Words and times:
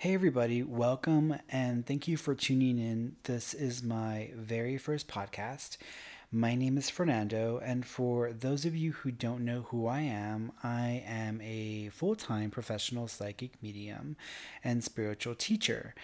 Hey, 0.00 0.14
everybody, 0.14 0.62
welcome 0.62 1.40
and 1.48 1.84
thank 1.84 2.06
you 2.06 2.16
for 2.16 2.32
tuning 2.32 2.78
in. 2.78 3.16
This 3.24 3.52
is 3.52 3.82
my 3.82 4.30
very 4.36 4.78
first 4.78 5.08
podcast. 5.08 5.76
My 6.30 6.54
name 6.54 6.78
is 6.78 6.88
Fernando, 6.88 7.60
and 7.64 7.84
for 7.84 8.32
those 8.32 8.64
of 8.64 8.76
you 8.76 8.92
who 8.92 9.10
don't 9.10 9.44
know 9.44 9.62
who 9.70 9.88
I 9.88 10.02
am, 10.02 10.52
I 10.62 11.02
am 11.04 11.40
a 11.40 11.88
full 11.88 12.14
time 12.14 12.52
professional 12.52 13.08
psychic 13.08 13.60
medium 13.60 14.16
and 14.62 14.84
spiritual 14.84 15.34
teacher. 15.34 15.96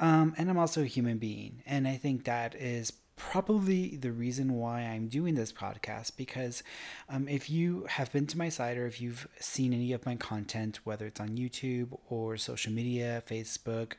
Um, 0.00 0.34
and 0.36 0.50
I'm 0.50 0.58
also 0.58 0.82
a 0.82 0.86
human 0.86 1.18
being, 1.18 1.62
and 1.66 1.86
I 1.86 1.98
think 1.98 2.24
that 2.24 2.56
is 2.56 2.92
probably 3.16 3.96
the 3.96 4.12
reason 4.12 4.54
why 4.54 4.80
I'm 4.80 5.08
doing 5.08 5.34
this 5.34 5.52
podcast 5.52 6.16
because 6.16 6.62
um, 7.08 7.28
if 7.28 7.50
you 7.50 7.86
have 7.88 8.12
been 8.12 8.26
to 8.28 8.38
my 8.38 8.48
site 8.50 8.76
or 8.76 8.86
if 8.86 9.00
you've 9.00 9.26
seen 9.40 9.72
any 9.72 9.92
of 9.92 10.06
my 10.06 10.16
content, 10.16 10.80
whether 10.84 11.06
it's 11.06 11.20
on 11.20 11.30
YouTube 11.30 11.98
or 12.08 12.36
social 12.36 12.72
media, 12.72 13.22
Facebook, 13.28 13.94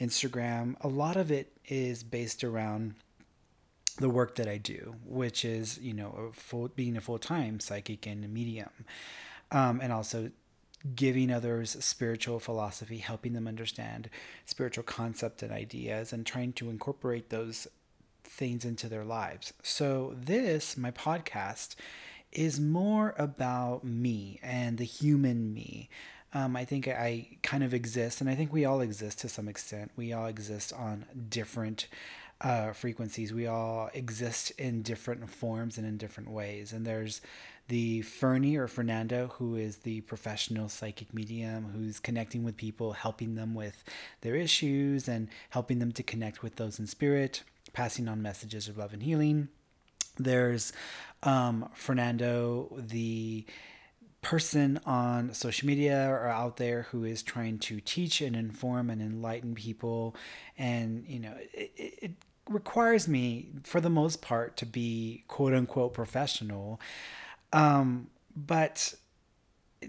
Instagram, 0.00 0.74
a 0.80 0.88
lot 0.88 1.16
of 1.16 1.30
it 1.30 1.52
is 1.66 2.02
based 2.02 2.42
around 2.42 2.94
the 3.98 4.08
work 4.08 4.36
that 4.36 4.48
I 4.48 4.56
do, 4.56 4.96
which 5.04 5.44
is, 5.44 5.78
you 5.78 5.92
know, 5.92 6.30
a 6.30 6.32
full, 6.32 6.68
being 6.68 6.96
a 6.96 7.00
full 7.00 7.18
time 7.18 7.60
psychic 7.60 8.06
and 8.06 8.32
medium, 8.32 8.70
um, 9.50 9.80
and 9.82 9.92
also 9.92 10.30
giving 10.96 11.30
others 11.30 11.76
spiritual 11.84 12.40
philosophy, 12.40 12.98
helping 12.98 13.34
them 13.34 13.46
understand 13.46 14.08
spiritual 14.46 14.82
concepts 14.82 15.42
and 15.42 15.52
ideas, 15.52 16.12
and 16.12 16.26
trying 16.26 16.52
to 16.54 16.70
incorporate 16.70 17.28
those 17.28 17.68
things 18.32 18.64
into 18.64 18.88
their 18.88 19.04
lives. 19.04 19.52
So, 19.62 20.14
this, 20.16 20.76
my 20.76 20.90
podcast, 20.90 21.74
is 22.32 22.58
more 22.58 23.14
about 23.18 23.84
me 23.84 24.40
and 24.42 24.78
the 24.78 24.84
human 24.84 25.52
me. 25.52 25.90
Um, 26.34 26.56
I 26.56 26.64
think 26.64 26.88
I 26.88 27.28
kind 27.42 27.62
of 27.62 27.74
exist, 27.74 28.22
and 28.22 28.30
I 28.30 28.34
think 28.34 28.52
we 28.52 28.64
all 28.64 28.80
exist 28.80 29.20
to 29.20 29.28
some 29.28 29.48
extent. 29.48 29.90
We 29.96 30.14
all 30.14 30.26
exist 30.26 30.72
on 30.72 31.04
different 31.28 31.88
uh, 32.40 32.72
frequencies. 32.72 33.34
We 33.34 33.46
all 33.46 33.90
exist 33.92 34.50
in 34.52 34.82
different 34.82 35.28
forms 35.28 35.76
and 35.76 35.86
in 35.86 35.98
different 35.98 36.30
ways. 36.30 36.72
And 36.72 36.86
there's 36.86 37.20
the 37.68 38.02
Fernie 38.02 38.56
or 38.56 38.66
Fernando, 38.66 39.28
who 39.38 39.56
is 39.56 39.78
the 39.78 40.00
professional 40.02 40.68
psychic 40.68 41.12
medium 41.14 41.70
who's 41.74 42.00
connecting 42.00 42.44
with 42.44 42.56
people, 42.56 42.94
helping 42.94 43.34
them 43.34 43.54
with 43.54 43.84
their 44.22 44.34
issues, 44.34 45.08
and 45.08 45.28
helping 45.50 45.78
them 45.78 45.92
to 45.92 46.02
connect 46.02 46.42
with 46.42 46.56
those 46.56 46.78
in 46.78 46.86
spirit 46.86 47.42
passing 47.72 48.08
on 48.08 48.22
messages 48.22 48.68
of 48.68 48.78
love 48.78 48.92
and 48.92 49.02
healing. 49.02 49.48
There's 50.18 50.72
um, 51.22 51.68
Fernando, 51.74 52.68
the 52.76 53.46
person 54.20 54.78
on 54.86 55.34
social 55.34 55.66
media 55.66 56.08
or 56.08 56.28
out 56.28 56.56
there 56.56 56.82
who 56.90 57.04
is 57.04 57.22
trying 57.22 57.58
to 57.58 57.80
teach 57.80 58.20
and 58.20 58.36
inform 58.36 58.88
and 58.88 59.02
enlighten 59.02 59.54
people. 59.54 60.14
And, 60.56 61.04
you 61.08 61.18
know, 61.18 61.34
it, 61.52 61.72
it 61.76 62.12
requires 62.48 63.08
me, 63.08 63.48
for 63.64 63.80
the 63.80 63.90
most 63.90 64.22
part, 64.22 64.56
to 64.58 64.66
be 64.66 65.24
quote 65.28 65.54
unquote 65.54 65.92
professional. 65.92 66.80
Um, 67.52 68.08
but 68.36 68.94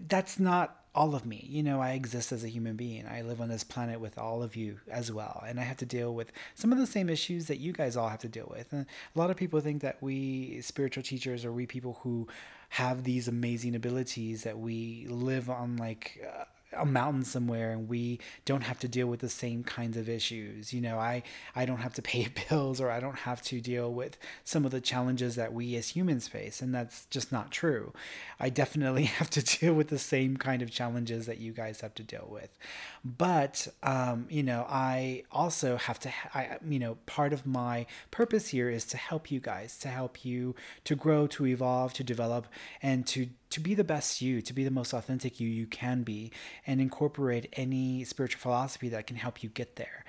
that's 0.08 0.39
not 0.39 0.83
all 0.95 1.16
of 1.16 1.25
me. 1.25 1.45
You 1.49 1.63
know, 1.63 1.81
I 1.81 1.91
exist 1.91 2.31
as 2.31 2.44
a 2.44 2.49
human 2.49 2.75
being. 2.75 3.05
I 3.08 3.22
live 3.22 3.41
on 3.41 3.49
this 3.49 3.63
planet 3.63 3.99
with 3.99 4.17
all 4.17 4.44
of 4.44 4.55
you 4.55 4.80
as 4.89 5.11
well. 5.11 5.44
And 5.47 5.59
I 5.59 5.63
have 5.63 5.77
to 5.77 5.86
deal 5.86 6.13
with 6.13 6.31
some 6.53 6.72
of 6.72 6.77
the 6.77 6.86
same 6.86 7.09
issues 7.09 7.47
that 7.47 7.59
you 7.59 7.73
guys 7.73 7.97
all 7.97 8.09
have 8.09 8.19
to 8.19 8.27
deal 8.27 8.47
with. 8.49 8.72
And 8.72 8.86
a 9.16 9.19
lot 9.19 9.31
of 9.31 9.38
people 9.38 9.59
think 9.59 9.81
that 9.81 9.97
we 10.02 10.61
spiritual 10.61 11.03
teachers 11.03 11.45
or 11.45 11.52
we 11.52 11.66
people 11.66 11.99
who 12.03 12.27
have 12.69 13.03
these 13.03 13.27
amazing 13.27 13.75
abilities 13.75 14.44
that 14.44 14.59
we 14.59 15.05
live 15.09 15.49
on 15.49 15.77
like 15.77 16.23
uh, 16.27 16.44
a 16.76 16.86
mountain 16.86 17.24
somewhere 17.24 17.72
and 17.72 17.88
we 17.88 18.20
don't 18.46 18.62
have 18.62 18.80
to 18.80 18.88
deal 18.88 19.08
with 19.08 19.20
the 19.20 19.30
same 19.30 19.64
kinds 19.64 19.98
of 19.98 20.10
issues. 20.10 20.74
You 20.74 20.82
know, 20.82 20.98
I 20.98 21.24
I 21.56 21.66
don't 21.66 21.78
have 21.78 21.94
to 21.96 22.02
pay 22.02 22.28
bills 22.50 22.80
or 22.80 22.90
I 22.90 23.00
don't 23.00 23.20
have 23.20 23.42
to 23.44 23.62
deal 23.62 23.94
with 23.94 24.18
some 24.44 24.66
of 24.66 24.72
the 24.72 24.82
challenges 24.82 25.36
that 25.36 25.54
we 25.54 25.76
as 25.76 25.90
humans 25.90 26.28
face 26.28 26.62
and 26.62 26.74
that's 26.74 27.06
just 27.06 27.32
not 27.32 27.52
true. 27.52 27.94
I 28.39 28.50
definitely 28.50 29.04
have 29.20 29.30
to 29.32 29.42
deal 29.42 29.73
with 29.73 29.89
the 29.89 30.00
same 30.00 30.38
kind 30.38 30.62
of 30.62 30.72
challenges 30.72 31.26
that 31.26 31.39
you 31.39 31.52
guys 31.52 31.82
have 31.82 31.94
to 31.95 32.04
deal 32.04 32.28
with. 32.30 32.58
But 33.04 33.67
um, 33.83 34.28
you 34.30 34.44
know, 34.44 34.66
I 34.70 35.23
also 35.32 35.78
have 35.78 36.00
to 36.00 36.12
I 36.33 36.58
you 36.67 36.80
know, 36.80 36.98
part 37.06 37.33
of 37.33 37.45
my 37.45 37.86
purpose 38.12 38.50
here 38.50 38.70
is 38.70 38.86
to 38.86 38.98
help 38.98 39.32
you 39.32 39.39
guys, 39.39 39.78
to 39.80 39.88
help 39.88 40.26
you 40.26 40.56
to 40.86 40.95
grow, 40.95 41.28
to 41.28 41.45
evolve, 41.45 41.94
to 41.94 42.04
develop 42.04 42.48
and 42.82 43.06
to 43.08 43.28
to 43.53 43.59
be 43.59 43.75
the 43.75 43.83
best 43.83 44.19
you, 44.19 44.41
to 44.41 44.52
be 44.52 44.64
the 44.64 44.71
most 44.71 44.93
authentic 44.93 45.39
you 45.39 45.47
you 45.47 45.67
can 45.67 46.02
be, 46.02 46.31
and 46.65 46.81
incorporate 46.81 47.53
any 47.53 48.03
spiritual 48.03 48.39
philosophy 48.39 48.89
that 48.89 49.05
can 49.05 49.15
help 49.15 49.43
you 49.43 49.49
get 49.49 49.75
there. 49.75 50.03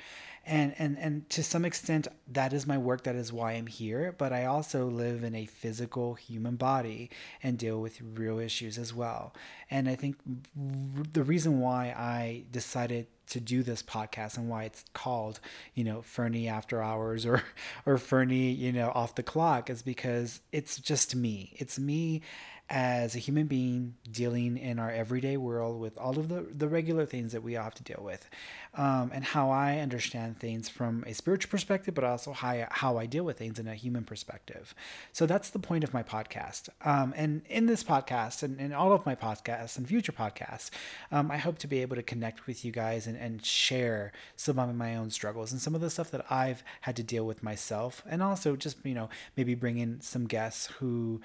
And, 0.47 0.75
and 0.79 0.99
and 0.99 1.31
to 1.31 1.43
some 1.43 1.65
extent 1.65 2.07
that 2.31 2.53
is 2.53 2.67
my 2.67 2.77
work 2.77 3.05
that 3.05 3.15
is 3.15 3.33
why 3.33 3.53
i'm 3.53 3.67
here 3.67 4.15
but 4.19 4.31
i 4.31 4.45
also 4.45 4.85
live 4.85 5.25
in 5.25 5.35
a 5.35 5.47
physical 5.47 6.17
human 6.17 6.57
body 6.57 7.09
and 7.43 7.57
deal 7.57 7.81
with 7.81 7.99
real 8.03 8.39
issues 8.39 8.77
as 8.77 8.93
well 8.93 9.33
and 9.71 9.89
i 9.89 9.95
think 9.95 10.17
the 10.55 11.23
reason 11.23 11.61
why 11.61 11.95
i 11.97 12.45
decided 12.53 13.07
to 13.27 13.41
do 13.41 13.63
this 13.63 13.83
podcast 13.83 14.37
and 14.37 14.49
why 14.49 14.65
it's 14.65 14.85
called, 14.93 15.41
you 15.75 15.83
know, 15.83 16.03
Fernie 16.03 16.49
After 16.49 16.83
Hours 16.83 17.25
or 17.25 17.43
or 17.87 17.99
Fernie, 17.99 18.51
you 18.51 18.73
know, 18.73 18.93
off 18.95 19.15
the 19.15 19.23
clock 19.23 19.71
is 19.71 19.83
because 19.83 20.41
it's 20.53 20.79
just 20.79 21.15
me. 21.15 21.55
It's 21.59 21.79
me 21.79 22.23
as 22.71 23.15
a 23.15 23.19
human 23.19 23.47
being 23.47 23.95
dealing 24.11 24.57
in 24.57 24.79
our 24.79 24.91
everyday 24.91 25.37
world 25.37 25.79
with 25.79 25.99
all 25.99 26.19
of 26.19 26.29
the, 26.29 26.47
the 26.51 26.67
regular 26.67 27.05
things 27.05 27.33
that 27.33 27.43
we 27.43 27.57
all 27.57 27.65
have 27.65 27.75
to 27.75 27.83
deal 27.83 28.01
with. 28.03 28.29
Um, 28.77 29.13
and 29.15 29.23
how 29.23 29.51
i 29.51 29.79
understand 29.79 30.41
things 30.41 30.69
from 30.69 31.05
a 31.07 31.15
spiritual 31.15 31.49
perspective 31.49 31.95
but 31.95 32.03
also 32.03 32.33
how 32.33 32.49
I, 32.49 32.67
how 32.71 32.97
I 32.97 33.07
deal 33.07 33.23
with 33.23 33.39
things 33.39 33.61
in 33.61 33.69
a 33.69 33.75
human 33.75 34.03
perspective. 34.03 34.75
So 35.13 35.27
that's 35.27 35.51
the 35.51 35.61
point 35.61 35.85
of 35.85 35.95
my 35.95 36.03
podcast. 36.03 36.71
Um, 36.85 37.15
and 37.17 37.43
in 37.49 37.67
this 37.67 37.85
podcast 37.85 38.43
and 38.43 38.59
in 38.59 38.73
all 38.73 38.93
of 38.93 39.07
my 39.07 39.15
podcasts 39.15 39.77
and 39.79 39.87
future 39.87 40.13
podcasts 40.13 40.71
um, 41.13 41.31
i 41.31 41.37
hope 41.37 41.59
to 41.59 41.67
be 41.67 41.83
able 41.83 41.97
to 41.97 42.03
connect 42.03 42.47
with 42.47 42.65
you 42.65 42.73
guys 42.73 43.07
and, 43.07 43.17
and 43.17 43.45
share 43.45 44.11
some 44.37 44.59
of 44.59 44.75
my 44.75 44.97
own 44.97 45.11
struggles 45.11 45.53
and 45.53 45.61
some 45.61 45.75
of 45.75 45.81
the 45.81 45.91
stuff 45.91 46.11
that 46.11 46.25
i've 46.31 46.65
had 46.81 46.97
to 46.97 47.03
deal 47.03 47.27
with 47.27 47.43
myself. 47.43 48.03
And 48.09 48.23
also 48.23 48.57
just 48.57 48.79
you 48.85 48.95
know 48.95 49.09
maybe 49.37 49.55
bring 49.55 49.79
in 49.79 50.01
some 50.01 50.27
guests 50.27 50.67
who 50.79 51.21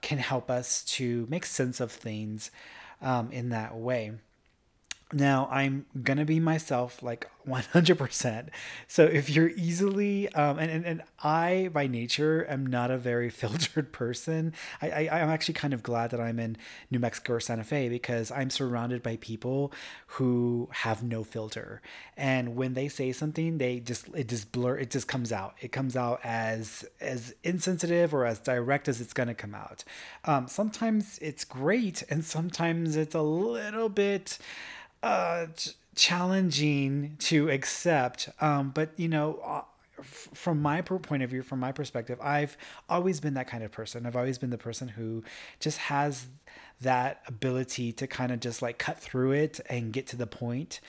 can 0.00 0.18
help 0.18 0.50
us 0.50 0.84
to 0.84 1.26
make 1.28 1.46
sense 1.46 1.80
of 1.80 1.90
things 1.92 2.50
um, 3.00 3.30
in 3.32 3.50
that 3.50 3.76
way. 3.76 4.12
Now, 5.12 5.48
I'm 5.52 5.86
going 6.02 6.18
to 6.18 6.24
be 6.24 6.40
myself 6.40 7.00
like 7.00 7.30
100%. 7.46 8.48
So 8.88 9.04
if 9.04 9.30
you're 9.30 9.50
easily, 9.50 10.28
um, 10.32 10.58
and, 10.58 10.68
and, 10.68 10.84
and 10.84 11.02
I 11.22 11.70
by 11.72 11.86
nature 11.86 12.44
am 12.48 12.66
not 12.66 12.90
a 12.90 12.98
very 12.98 13.30
filtered 13.30 13.92
person, 13.92 14.52
I, 14.82 14.90
I, 15.06 15.20
I'm 15.20 15.30
actually 15.30 15.54
kind 15.54 15.72
of 15.72 15.82
glad 15.84 16.10
that 16.10 16.20
I'm 16.20 16.40
in 16.40 16.56
New 16.90 16.98
Mexico 16.98 17.34
or 17.34 17.40
Santa 17.40 17.62
Fe 17.62 17.88
because 17.88 18.32
I'm 18.32 18.50
surrounded 18.50 19.02
by 19.02 19.16
people 19.16 19.72
who 20.08 20.68
have 20.72 21.04
no 21.04 21.22
filter. 21.22 21.82
And 22.16 22.56
when 22.56 22.74
they 22.74 22.88
say 22.88 23.12
something, 23.12 23.58
they 23.58 23.78
just, 23.78 24.08
it 24.08 24.28
just 24.28 24.50
blur, 24.50 24.76
it 24.78 24.90
just 24.90 25.06
comes 25.06 25.30
out. 25.30 25.54
It 25.60 25.70
comes 25.70 25.96
out 25.96 26.20
as, 26.24 26.84
as 27.00 27.32
insensitive 27.44 28.12
or 28.12 28.26
as 28.26 28.40
direct 28.40 28.88
as 28.88 29.00
it's 29.00 29.12
going 29.12 29.28
to 29.28 29.34
come 29.34 29.54
out. 29.54 29.84
Um, 30.24 30.48
sometimes 30.48 31.18
it's 31.22 31.44
great 31.44 32.02
and 32.10 32.24
sometimes 32.24 32.96
it's 32.96 33.14
a 33.14 33.22
little 33.22 33.88
bit, 33.88 34.38
uh, 35.06 35.46
challenging 35.94 37.16
to 37.20 37.48
accept. 37.48 38.28
Um, 38.40 38.70
but 38.70 38.90
you 38.96 39.08
know, 39.08 39.38
uh, 39.44 39.62
from 40.02 40.60
my 40.60 40.82
point 40.82 41.22
of 41.22 41.30
view, 41.30 41.42
from 41.42 41.60
my 41.60 41.70
perspective, 41.70 42.18
I've 42.20 42.56
always 42.88 43.20
been 43.20 43.34
that 43.34 43.46
kind 43.46 43.62
of 43.62 43.70
person. 43.70 44.04
I've 44.04 44.16
always 44.16 44.36
been 44.36 44.50
the 44.50 44.58
person 44.58 44.88
who 44.88 45.22
just 45.60 45.78
has 45.78 46.26
that 46.80 47.22
ability 47.26 47.92
to 47.92 48.06
kind 48.06 48.30
of 48.30 48.40
just 48.40 48.60
like 48.60 48.78
cut 48.78 48.98
through 48.98 49.32
it 49.32 49.60
and 49.68 49.92
get 49.92 50.06
to 50.08 50.16
the 50.16 50.26
point. 50.26 50.80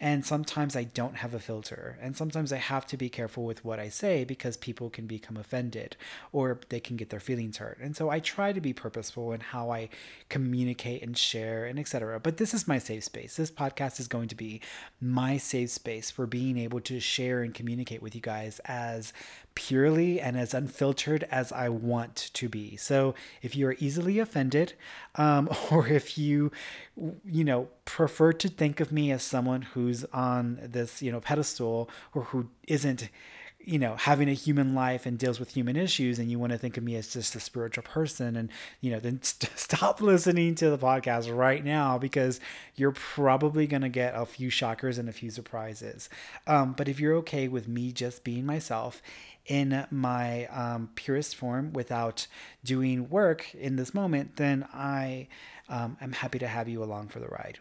And 0.00 0.24
sometimes 0.24 0.74
I 0.74 0.84
don't 0.84 1.16
have 1.16 1.34
a 1.34 1.38
filter. 1.38 1.98
And 2.00 2.16
sometimes 2.16 2.52
I 2.52 2.56
have 2.56 2.86
to 2.88 2.96
be 2.96 3.08
careful 3.08 3.44
with 3.44 3.64
what 3.64 3.78
I 3.78 3.88
say 3.88 4.24
because 4.24 4.56
people 4.56 4.90
can 4.90 5.06
become 5.06 5.36
offended 5.36 5.96
or 6.32 6.60
they 6.68 6.80
can 6.80 6.96
get 6.96 7.10
their 7.10 7.20
feelings 7.20 7.58
hurt. 7.58 7.78
And 7.80 7.96
so 7.96 8.10
I 8.10 8.20
try 8.20 8.52
to 8.52 8.60
be 8.60 8.72
purposeful 8.72 9.32
in 9.32 9.40
how 9.40 9.70
I 9.70 9.88
communicate 10.28 11.02
and 11.02 11.16
share 11.16 11.66
and 11.66 11.78
etc. 11.78 12.20
But 12.20 12.38
this 12.38 12.54
is 12.54 12.66
my 12.66 12.78
safe 12.78 13.04
space. 13.04 13.36
This 13.36 13.50
podcast 13.50 14.00
is 14.00 14.08
going 14.08 14.28
to 14.28 14.34
be 14.34 14.60
my 15.00 15.36
safe 15.36 15.70
space 15.70 16.10
for 16.10 16.26
being 16.26 16.58
able 16.58 16.80
to 16.80 17.00
share 17.00 17.42
and 17.42 17.54
communicate 17.54 18.02
with 18.02 18.14
you 18.14 18.20
guys 18.20 18.60
as 18.64 19.12
purely 19.54 20.20
and 20.20 20.36
as 20.36 20.54
unfiltered 20.54 21.24
as 21.30 21.52
I 21.52 21.68
want 21.68 22.30
to 22.34 22.48
be. 22.48 22.76
So 22.76 23.14
if 23.42 23.54
you 23.54 23.68
are 23.68 23.76
easily 23.78 24.18
offended, 24.18 24.74
um, 25.16 25.48
or 25.70 25.86
if 25.86 26.18
you, 26.18 26.50
you 27.24 27.44
know, 27.44 27.68
prefer 27.84 28.32
to 28.32 28.48
think 28.48 28.80
of 28.80 28.92
me 28.92 29.10
as 29.10 29.22
someone 29.22 29.62
who's 29.62 30.04
on 30.06 30.58
this, 30.62 31.02
you 31.02 31.12
know, 31.12 31.20
pedestal 31.20 31.88
or 32.14 32.24
who 32.24 32.48
isn't 32.66 33.08
you 33.66 33.78
know 33.78 33.96
having 33.96 34.28
a 34.28 34.34
human 34.34 34.74
life 34.74 35.06
and 35.06 35.18
deals 35.18 35.40
with 35.40 35.50
human 35.50 35.76
issues 35.76 36.18
and 36.18 36.30
you 36.30 36.38
want 36.38 36.52
to 36.52 36.58
think 36.58 36.76
of 36.76 36.84
me 36.84 36.96
as 36.96 37.12
just 37.12 37.34
a 37.34 37.40
spiritual 37.40 37.82
person 37.82 38.36
and 38.36 38.50
you 38.80 38.90
know 38.90 39.00
then 39.00 39.18
st- 39.22 39.50
stop 39.58 40.00
listening 40.00 40.54
to 40.54 40.70
the 40.70 40.78
podcast 40.78 41.34
right 41.34 41.64
now 41.64 41.98
because 41.98 42.40
you're 42.76 42.92
probably 42.92 43.66
going 43.66 43.82
to 43.82 43.88
get 43.88 44.14
a 44.14 44.26
few 44.26 44.50
shockers 44.50 44.98
and 44.98 45.08
a 45.08 45.12
few 45.12 45.30
surprises 45.30 46.08
um, 46.46 46.72
but 46.72 46.88
if 46.88 47.00
you're 47.00 47.14
okay 47.14 47.48
with 47.48 47.66
me 47.66 47.90
just 47.90 48.22
being 48.24 48.44
myself 48.44 49.00
in 49.46 49.86
my 49.90 50.46
um, 50.46 50.88
purest 50.94 51.36
form 51.36 51.72
without 51.72 52.26
doing 52.64 53.08
work 53.08 53.54
in 53.54 53.76
this 53.76 53.92
moment 53.94 54.36
then 54.36 54.66
i 54.72 55.26
um, 55.68 55.96
am 56.00 56.12
happy 56.12 56.38
to 56.38 56.48
have 56.48 56.68
you 56.68 56.82
along 56.82 57.08
for 57.08 57.20
the 57.20 57.28
ride 57.28 57.58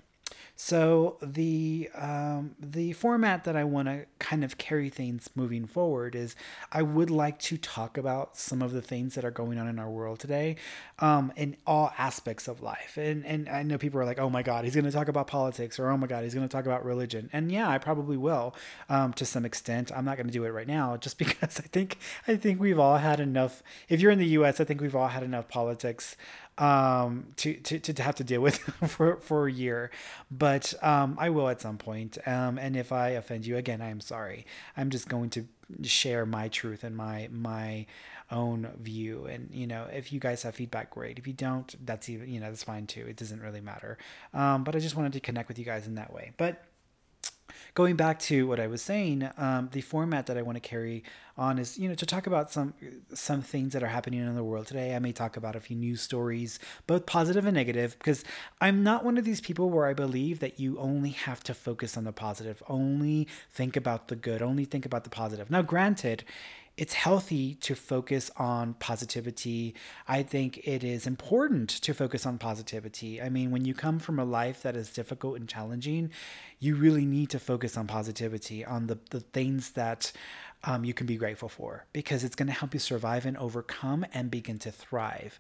so 0.65 1.18
the 1.21 1.89
um, 1.94 2.56
the 2.57 2.94
format 2.94 3.44
that 3.44 3.57
I 3.57 3.65
want 3.65 3.89
to 3.89 4.06
kind 4.19 4.45
of 4.45 4.57
carry 4.57 4.89
things 4.89 5.30
moving 5.36 5.65
forward 5.65 6.15
is 6.15 6.38
I 6.71 6.83
would 6.83 7.10
like 7.10 7.38
to 7.39 7.57
talk 7.57 7.98
about 7.98 8.38
some 8.38 8.62
of 8.62 8.71
the 8.71 8.81
things 8.81 9.15
that 9.15 9.25
are 9.25 9.31
going 9.31 9.57
on 9.60 9.68
in 9.68 9.77
our 9.77 9.89
world 9.89 10.21
today, 10.21 10.56
um, 11.00 11.33
in 11.36 11.57
all 11.68 11.92
aspects 11.98 12.48
of 12.48 12.62
life. 12.62 12.95
And 12.95 13.25
and 13.25 13.50
I 13.50 13.63
know 13.63 13.77
people 13.77 14.00
are 14.00 14.06
like, 14.06 14.19
oh 14.19 14.30
my 14.30 14.42
God, 14.42 14.63
he's 14.63 14.74
going 14.74 14.86
to 14.86 14.92
talk 14.92 15.10
about 15.10 15.27
politics, 15.27 15.80
or 15.80 15.89
oh 15.89 15.98
my 15.98 16.07
God, 16.07 16.24
he's 16.24 16.33
going 16.33 16.48
to 16.48 16.51
talk 16.51 16.66
about 16.66 16.86
religion. 16.86 17.30
And 17.33 17.51
yeah, 17.51 17.68
I 17.68 17.77
probably 17.77 18.16
will 18.16 18.56
um, 18.88 19.12
to 19.16 19.25
some 19.25 19.44
extent. 19.44 19.92
I'm 19.94 20.06
not 20.06 20.16
going 20.16 20.27
to 20.27 20.33
do 20.33 20.45
it 20.45 20.51
right 20.51 20.68
now, 20.68 20.95
just 21.06 21.18
because 21.18 21.59
I 21.59 21.63
think 21.63 21.98
I 22.25 22.38
think 22.38 22.62
we've 22.62 22.80
all 22.80 23.00
had 23.00 23.19
enough. 23.19 23.63
If 23.89 24.00
you're 24.00 24.12
in 24.12 24.19
the 24.19 24.27
U.S., 24.27 24.62
I 24.62 24.63
think 24.63 24.80
we've 24.80 24.95
all 24.95 25.09
had 25.09 25.24
enough 25.24 25.50
politics 25.50 26.16
um, 26.58 27.28
to, 27.38 27.54
to, 27.56 27.80
to 27.80 28.04
have 28.04 28.16
to 28.16 28.24
deal 28.24 28.42
with 28.42 28.58
for, 28.88 29.18
for 29.18 29.48
a 29.48 29.52
year. 29.52 29.92
But 30.30 30.74
um, 30.82 31.18
I 31.20 31.30
will 31.30 31.50
at 31.50 31.62
some 31.62 31.78
point. 31.78 32.18
Um, 32.26 32.58
and 32.58 32.76
if 32.76 32.92
I 32.92 33.10
offend 33.10 33.46
you 33.46 33.58
again, 33.58 33.82
I 33.82 33.90
am 33.90 34.02
sorry. 34.02 34.46
I'm 34.78 34.90
just 34.90 35.08
going 35.08 35.30
to 35.32 35.46
share 35.84 36.26
my 36.26 36.48
truth 36.50 36.84
and 36.84 36.96
my 36.96 37.28
my 37.32 37.86
own 38.32 38.70
view 38.80 39.26
and 39.26 39.50
you 39.52 39.68
know 39.68 39.88
if 39.92 40.12
you 40.12 40.20
guys 40.20 40.44
have 40.44 40.56
feedback 40.56 40.90
great 40.92 41.18
if 41.20 41.28
you 41.28 41.34
don't 41.34 41.76
that's 41.86 42.10
even 42.10 42.30
you 42.30 42.40
know 42.40 42.48
that's 42.48 42.64
fine 42.64 42.86
too 42.88 43.06
it 43.08 43.16
doesn't 43.16 43.42
really 43.42 43.62
matter 43.62 43.98
um, 44.34 44.64
but 44.64 44.76
i 44.76 44.80
just 44.80 44.96
wanted 44.96 45.14
to 45.14 45.20
connect 45.20 45.48
with 45.48 45.60
you 45.60 45.66
guys 45.66 45.88
in 45.88 45.96
that 45.96 46.12
way 46.14 46.32
but 46.38 46.64
going 47.74 47.95
back 47.95 48.19
to 48.19 48.48
what 48.48 48.60
I 48.60 48.68
was 48.68 48.81
saying, 48.81 49.30
um, 49.38 49.69
the 49.71 49.81
format 49.81 50.27
that 50.27 50.38
I 50.38 50.42
want 50.42 50.56
to 50.56 50.60
carry 50.60 51.04
on 51.38 51.57
is, 51.57 51.77
you 51.80 51.89
know, 51.89 51.95
to 51.95 52.06
talk 52.06 52.27
about 52.27 52.51
some 52.51 52.74
some 53.13 53.42
things 53.42 53.74
that 53.74 53.81
are 53.81 53.88
happening 53.88 54.19
in 54.19 54.36
the 54.36 54.44
world 54.44 54.68
today. 54.68 54.95
I 54.95 55.00
may 55.00 55.12
talk 55.12 55.36
about 55.36 55.56
a 55.56 55.60
few 55.60 55.75
news 55.75 56.01
stories, 56.01 56.60
both 56.86 57.06
positive 57.06 57.45
and 57.45 57.56
negative, 57.56 57.98
because 57.98 58.24
I'm 58.62 58.83
not 58.83 59.04
one 59.04 59.18
of 59.18 59.25
these 59.25 59.42
people 59.42 59.69
where 59.69 59.88
I 59.88 59.94
believe 59.94 60.39
that 60.39 60.60
you 60.60 60.77
only 60.77 61.12
have 61.12 61.44
to 61.45 61.54
focus 61.54 61.98
on 61.98 62.04
the 62.04 62.12
positive, 62.12 62.62
only 62.68 63.27
think 63.51 63.75
about 63.75 64.07
the 64.09 64.16
good, 64.16 64.42
only 64.42 64.66
think 64.66 64.86
about 64.86 65.04
the 65.04 65.09
positive. 65.09 65.50
Now, 65.50 65.63
granted, 65.63 66.24
it's 66.75 66.94
healthy 66.94 67.56
to 67.56 67.75
focus 67.75 68.31
on 68.38 68.74
positivity. 68.75 69.75
I 70.08 70.24
think 70.24 70.68
it 70.68 70.84
is 70.84 71.06
important 71.06 71.70
to 71.70 71.94
focus 71.94 72.25
on 72.25 72.40
positivity. 72.40 73.22
I 73.22 73.30
mean, 73.30 73.52
when 73.52 73.64
you 73.64 73.75
come 73.75 74.00
from 74.00 74.18
a 74.18 74.25
life 74.25 74.64
that 74.64 74.75
is 74.75 74.90
difficult 74.90 75.38
and 75.38 75.48
challenging, 75.48 76.10
you 76.60 76.75
really 76.75 77.06
need 77.06 77.30
to 77.30 77.40
focus 77.40 77.78
on 77.78 77.86
positivity, 77.86 78.66
on 78.66 78.88
the, 78.88 78.98
the 79.12 79.20
things 79.20 79.72
that 79.72 80.12
um, 80.64 80.84
you 80.84 80.94
can 80.94 81.06
be 81.06 81.18
grateful 81.18 81.50
for, 81.50 81.86
because 81.94 82.24
it's 82.24 82.36
going 82.36 82.48
to 82.48 82.54
help 82.54 82.74
you 82.74 82.80
survive 82.80 83.26
and 83.26 83.38
overcome 83.38 84.06
and 84.14 84.31
begin 84.31 84.58
to 84.60 84.72
thrive. 84.72 85.38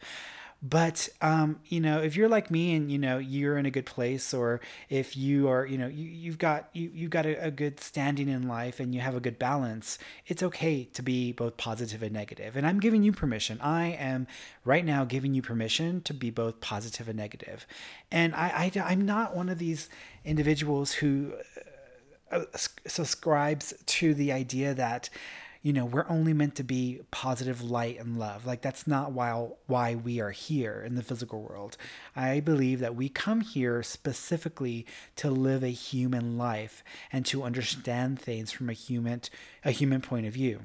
But 0.65 1.09
um, 1.21 1.59
you 1.65 1.81
know, 1.81 2.01
if 2.01 2.15
you're 2.15 2.29
like 2.29 2.49
me 2.49 2.73
and 2.73 2.89
you 2.89 2.97
know 2.97 3.17
you're 3.17 3.57
in 3.57 3.65
a 3.65 3.71
good 3.71 3.85
place, 3.85 4.33
or 4.33 4.61
if 4.89 5.17
you 5.17 5.49
are, 5.49 5.65
you 5.65 5.77
know, 5.77 5.87
you, 5.87 6.05
you've 6.05 6.37
got 6.37 6.69
you 6.71 6.89
you've 6.93 7.11
got 7.11 7.25
a, 7.25 7.47
a 7.47 7.51
good 7.51 7.81
standing 7.81 8.29
in 8.29 8.47
life 8.47 8.79
and 8.79 8.95
you 8.95 9.01
have 9.01 9.13
a 9.13 9.19
good 9.19 9.37
balance, 9.37 9.99
it's 10.25 10.41
okay 10.41 10.85
to 10.85 11.01
be 11.01 11.33
both 11.33 11.57
positive 11.57 12.01
and 12.01 12.13
negative. 12.13 12.55
And 12.55 12.65
I'm 12.65 12.79
giving 12.79 13.03
you 13.03 13.11
permission. 13.11 13.59
I 13.59 13.87
am 13.87 14.25
right 14.63 14.85
now 14.85 15.03
giving 15.03 15.33
you 15.33 15.41
permission 15.41 16.01
to 16.03 16.13
be 16.13 16.29
both 16.29 16.61
positive 16.61 17.09
and 17.09 17.17
negative. 17.17 17.67
And 18.09 18.33
I, 18.33 18.71
I 18.75 18.81
I'm 18.85 19.05
not 19.05 19.35
one 19.35 19.49
of 19.49 19.57
these 19.57 19.89
individuals 20.23 20.93
who 20.93 21.33
uh, 22.31 22.45
subscribes 22.87 23.73
to 23.85 24.13
the 24.13 24.31
idea 24.31 24.73
that 24.73 25.09
you 25.63 25.73
know 25.73 25.85
we're 25.85 26.07
only 26.09 26.33
meant 26.33 26.55
to 26.55 26.63
be 26.63 27.01
positive 27.09 27.63
light 27.63 27.99
and 27.99 28.19
love. 28.19 28.45
Like 28.45 28.61
that's 28.61 28.85
not 28.85 29.13
why 29.13 29.47
why 29.65 29.95
we 29.95 30.19
are 30.19 30.31
here 30.31 30.83
in 30.85 30.95
the 30.95 31.01
physical 31.01 31.41
world. 31.41 31.77
I 32.15 32.41
believe 32.41 32.79
that 32.81 32.95
we 32.95 33.09
come 33.09 33.41
here 33.41 33.81
specifically 33.81 34.85
to 35.15 35.31
live 35.31 35.63
a 35.63 35.69
human 35.69 36.37
life 36.37 36.83
and 37.11 37.25
to 37.27 37.43
understand 37.43 38.19
things 38.19 38.51
from 38.51 38.69
a 38.69 38.73
human 38.73 39.21
a 39.63 39.71
human 39.71 40.01
point 40.01 40.27
of 40.27 40.33
view 40.33 40.59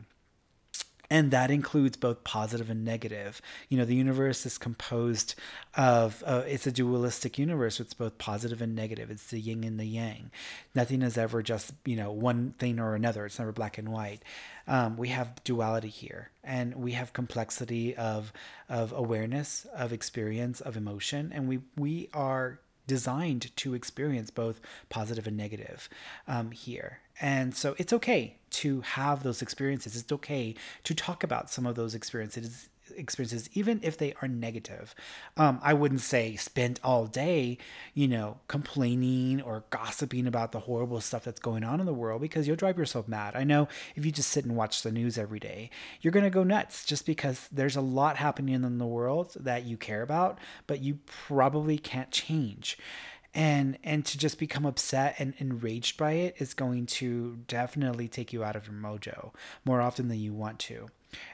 and 1.10 1.31
that 1.31 1.50
includes 1.50 1.96
both 1.96 2.25
positive 2.25 2.70
and 2.70 2.84
negative. 2.84 3.40
You 3.69 3.78
know 3.78 3.84
the 3.84 3.94
universe 3.94 4.44
is 4.44 4.58
composed 4.58 5.34
of 5.75 6.22
uh, 6.26 6.43
it's 6.46 6.66
a 6.66 6.72
dualistic 6.72 7.38
universe 7.38 7.81
it's 7.81 7.94
both 7.94 8.19
positive 8.19 8.60
and 8.60 8.75
negative. 8.75 9.10
It's 9.10 9.26
the 9.28 9.40
yin 9.40 9.64
and 9.64 9.78
the 9.78 9.87
yang. 9.87 10.31
Nothing 10.75 11.02
is 11.02 11.16
ever 11.16 11.43
just 11.43 11.72
you 11.84 11.96
know 11.96 12.12
one 12.12 12.55
thing 12.58 12.78
or 12.78 12.94
another. 12.94 13.26
It's 13.26 13.38
never 13.38 13.52
black 13.52 13.78
and 13.78 13.88
white. 13.90 14.22
Um, 14.66 14.99
we 14.99 15.08
have 15.08 15.43
duality 15.44 15.88
here. 15.88 16.31
And 16.44 16.76
we 16.76 16.93
have 16.93 17.12
complexity 17.12 17.96
of 17.96 18.32
of 18.69 18.93
awareness 18.93 19.66
of 19.75 19.93
experience 19.93 20.61
of 20.61 20.76
emotion. 20.76 21.32
And 21.34 21.49
we 21.49 21.61
we 21.76 22.11
are 22.12 22.61
designed 22.87 23.54
to 23.56 23.75
experience 23.75 24.31
both 24.31 24.61
positive 24.88 25.26
and 25.26 25.37
negative 25.37 25.88
um, 26.26 26.50
here. 26.50 27.00
And 27.20 27.54
so 27.54 27.75
it's 27.78 27.93
okay 27.93 28.38
to 28.50 28.81
have 28.83 29.23
those 29.23 29.43
experiences. 29.43 29.97
It's 29.97 30.12
okay 30.12 30.55
to 30.85 30.95
talk 30.95 31.23
about 31.23 31.50
some 31.50 31.67
of 31.67 31.75
those 31.75 31.95
experiences 31.95 32.69
experiences 32.97 33.49
even 33.53 33.81
if 33.83 33.99
they 33.99 34.15
are 34.23 34.29
negative 34.29 34.95
um, 35.37 35.59
i 35.62 35.75
wouldn't 35.75 36.00
say 36.00 36.37
spend 36.37 36.81
all 36.83 37.06
day 37.06 37.59
you 37.95 38.09
know 38.09 38.39
complaining 38.49 39.41
or 39.43 39.65
gossiping 39.71 40.27
about 40.27 40.53
the 40.53 40.61
horrible 40.61 41.00
stuff 41.00 41.25
that's 41.25 41.41
going 41.41 41.65
on 41.65 41.81
in 41.81 41.87
the 41.87 41.93
world 41.93 42.21
because 42.21 42.47
you'll 42.47 42.56
drive 42.56 42.79
yourself 42.79 43.06
mad 43.06 43.35
i 43.37 43.45
know 43.45 43.69
if 43.95 44.06
you 44.06 44.12
just 44.12 44.31
sit 44.31 44.45
and 44.45 44.56
watch 44.56 44.83
the 44.83 44.93
news 44.93 45.19
every 45.19 45.39
day 45.39 45.71
you're 46.00 46.12
going 46.12 46.25
to 46.25 46.31
go 46.31 46.45
nuts 46.45 46.85
just 46.85 47.06
because 47.06 47.49
there's 47.53 47.77
a 47.77 47.81
lot 47.81 48.17
happening 48.17 48.65
in 48.65 48.79
the 48.79 48.87
world 48.87 49.35
that 49.39 49.65
you 49.65 49.77
care 49.77 50.03
about 50.03 50.39
but 50.67 50.81
you 50.81 50.99
probably 51.06 51.79
can't 51.79 52.11
change 52.11 52.79
and 53.34 53.78
and 53.84 54.04
to 54.06 54.19
just 54.19 54.38
become 54.38 54.64
upset 54.64 55.14
and 55.19 55.34
enraged 55.38 55.96
by 55.96 56.12
it 56.12 56.36
is 56.38 56.54
going 56.54 56.86
to 56.86 57.38
definitely 57.46 58.08
take 58.08 58.32
you 58.32 58.42
out 58.42 58.56
of 58.56 58.66
your 58.66 58.75
mojo 58.75 59.32
more 59.64 59.80
often 59.80 60.08
than 60.08 60.19
you 60.19 60.32
want 60.32 60.58
to. 60.58 60.88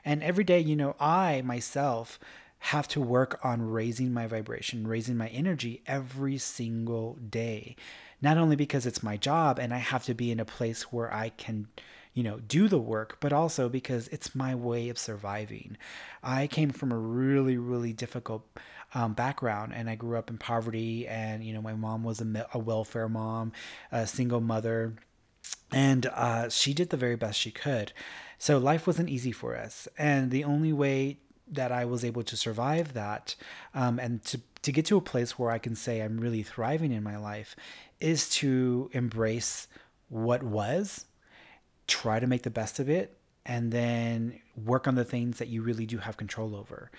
And 0.05 0.23
every 0.23 0.44
day 0.44 0.61
you 0.61 0.76
know 0.76 0.96
i 0.99 1.43
myself 1.43 2.19
have 2.58 2.88
to 2.88 3.00
work 3.00 3.38
on 3.44 3.61
raising 3.61 4.12
my 4.12 4.26
vibration 4.26 4.87
raising 4.87 5.17
my 5.17 5.29
energy 5.29 5.82
every 5.87 6.38
single 6.38 7.14
day. 7.31 7.76
Not 8.20 8.38
only 8.38 8.56
because 8.56 8.87
it's 8.87 9.02
my 9.02 9.17
job 9.17 9.58
and 9.58 9.73
i 9.73 9.79
have 9.79 10.05
to 10.05 10.14
be 10.14 10.31
in 10.31 10.41
a 10.41 10.44
place 10.44 10.93
where 10.93 11.12
i 11.12 11.29
can 11.31 11.69
you 12.15 12.22
know 12.22 12.39
do 12.39 12.69
the 12.69 12.79
work 12.79 13.19
but 13.20 13.32
also 13.32 13.69
because 13.69 14.08
it's 14.08 14.34
my 14.34 14.55
way 14.55 14.89
of 14.89 14.98
surviving. 14.98 15.77
I 16.22 16.46
came 16.46 16.70
from 16.70 16.91
a 16.91 16.98
really 16.98 17.56
really 17.56 17.93
difficult 17.93 18.46
um, 18.94 19.13
background 19.13 19.72
and 19.74 19.91
I 19.91 19.96
grew 19.96 20.17
up 20.17 20.31
in 20.31 20.39
poverty 20.39 21.06
and 21.06 21.44
you 21.44 21.53
know 21.53 21.60
my 21.60 21.74
mom 21.74 22.05
was 22.05 22.20
a, 22.20 22.46
a 22.55 22.58
welfare 22.58 23.08
mom 23.08 23.53
a 23.93 24.06
single 24.06 24.41
mother 24.41 24.94
and 25.72 26.06
uh, 26.06 26.48
she 26.48 26.72
did 26.72 26.91
the 26.91 26.96
very 26.96 27.17
best 27.17 27.39
she 27.39 27.51
could. 27.51 27.93
So 28.39 28.58
life 28.58 28.86
wasn't 28.86 29.10
easy 29.10 29.32
for 29.32 29.56
us 29.56 29.89
and 29.98 30.31
the 30.31 30.44
only 30.44 30.72
way 30.72 31.19
that 31.46 31.72
I 31.72 31.84
was 31.84 32.05
able 32.05 32.22
to 32.22 32.36
survive 32.36 32.94
that 32.94 33.34
um, 33.74 33.98
and 33.98 34.24
to 34.27 34.41
to 34.63 34.72
get 34.72 34.86
to 34.86 34.96
a 34.96 35.03
place 35.03 35.39
where 35.39 35.51
I 35.51 35.58
can 35.58 35.74
say 35.74 36.01
I'm 36.01 36.19
really 36.19 36.43
thriving 36.43 36.91
in 36.91 37.03
my 37.03 37.19
life 37.19 37.55
is 38.01 38.31
to 38.31 38.89
embrace 38.94 39.69
what 40.08 40.43
was, 40.43 41.05
try 41.86 42.19
to 42.19 42.27
make 42.27 42.44
the 42.44 42.51
best 42.51 42.79
of 42.79 42.89
it, 42.89 43.19
and 43.44 43.72
then 43.72 44.41
work 44.56 44.89
on 44.89 44.94
the 44.94 45.05
things 45.05 45.39
that 45.39 45.48
you 45.48 45.60
really 45.60 45.84
do 45.84 45.98
have 45.98 46.17
control 46.17 46.56
over 46.56 46.91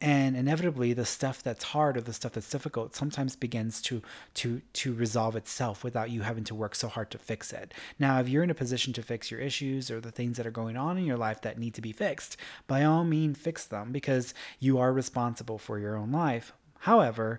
and 0.00 0.36
inevitably 0.36 0.92
the 0.92 1.04
stuff 1.04 1.42
that's 1.42 1.64
hard 1.64 1.96
or 1.96 2.00
the 2.00 2.12
stuff 2.12 2.32
that's 2.32 2.48
difficult 2.48 2.94
sometimes 2.94 3.36
begins 3.36 3.82
to 3.82 4.02
to 4.34 4.62
to 4.72 4.94
resolve 4.94 5.36
itself 5.36 5.84
without 5.84 6.10
you 6.10 6.22
having 6.22 6.44
to 6.44 6.54
work 6.54 6.74
so 6.74 6.88
hard 6.88 7.10
to 7.10 7.18
fix 7.18 7.52
it. 7.52 7.74
Now 7.98 8.20
if 8.20 8.28
you're 8.28 8.42
in 8.42 8.50
a 8.50 8.54
position 8.54 8.92
to 8.94 9.02
fix 9.02 9.30
your 9.30 9.40
issues 9.40 9.90
or 9.90 10.00
the 10.00 10.10
things 10.10 10.36
that 10.36 10.46
are 10.46 10.50
going 10.50 10.76
on 10.76 10.96
in 10.96 11.04
your 11.04 11.18
life 11.18 11.42
that 11.42 11.58
need 11.58 11.74
to 11.74 11.82
be 11.82 11.92
fixed 11.92 12.36
by 12.66 12.84
all 12.84 13.04
means 13.04 13.38
fix 13.38 13.66
them 13.66 13.92
because 13.92 14.32
you 14.58 14.78
are 14.78 14.92
responsible 14.92 15.58
for 15.58 15.78
your 15.78 15.96
own 15.96 16.10
life. 16.10 16.52
However 16.80 17.38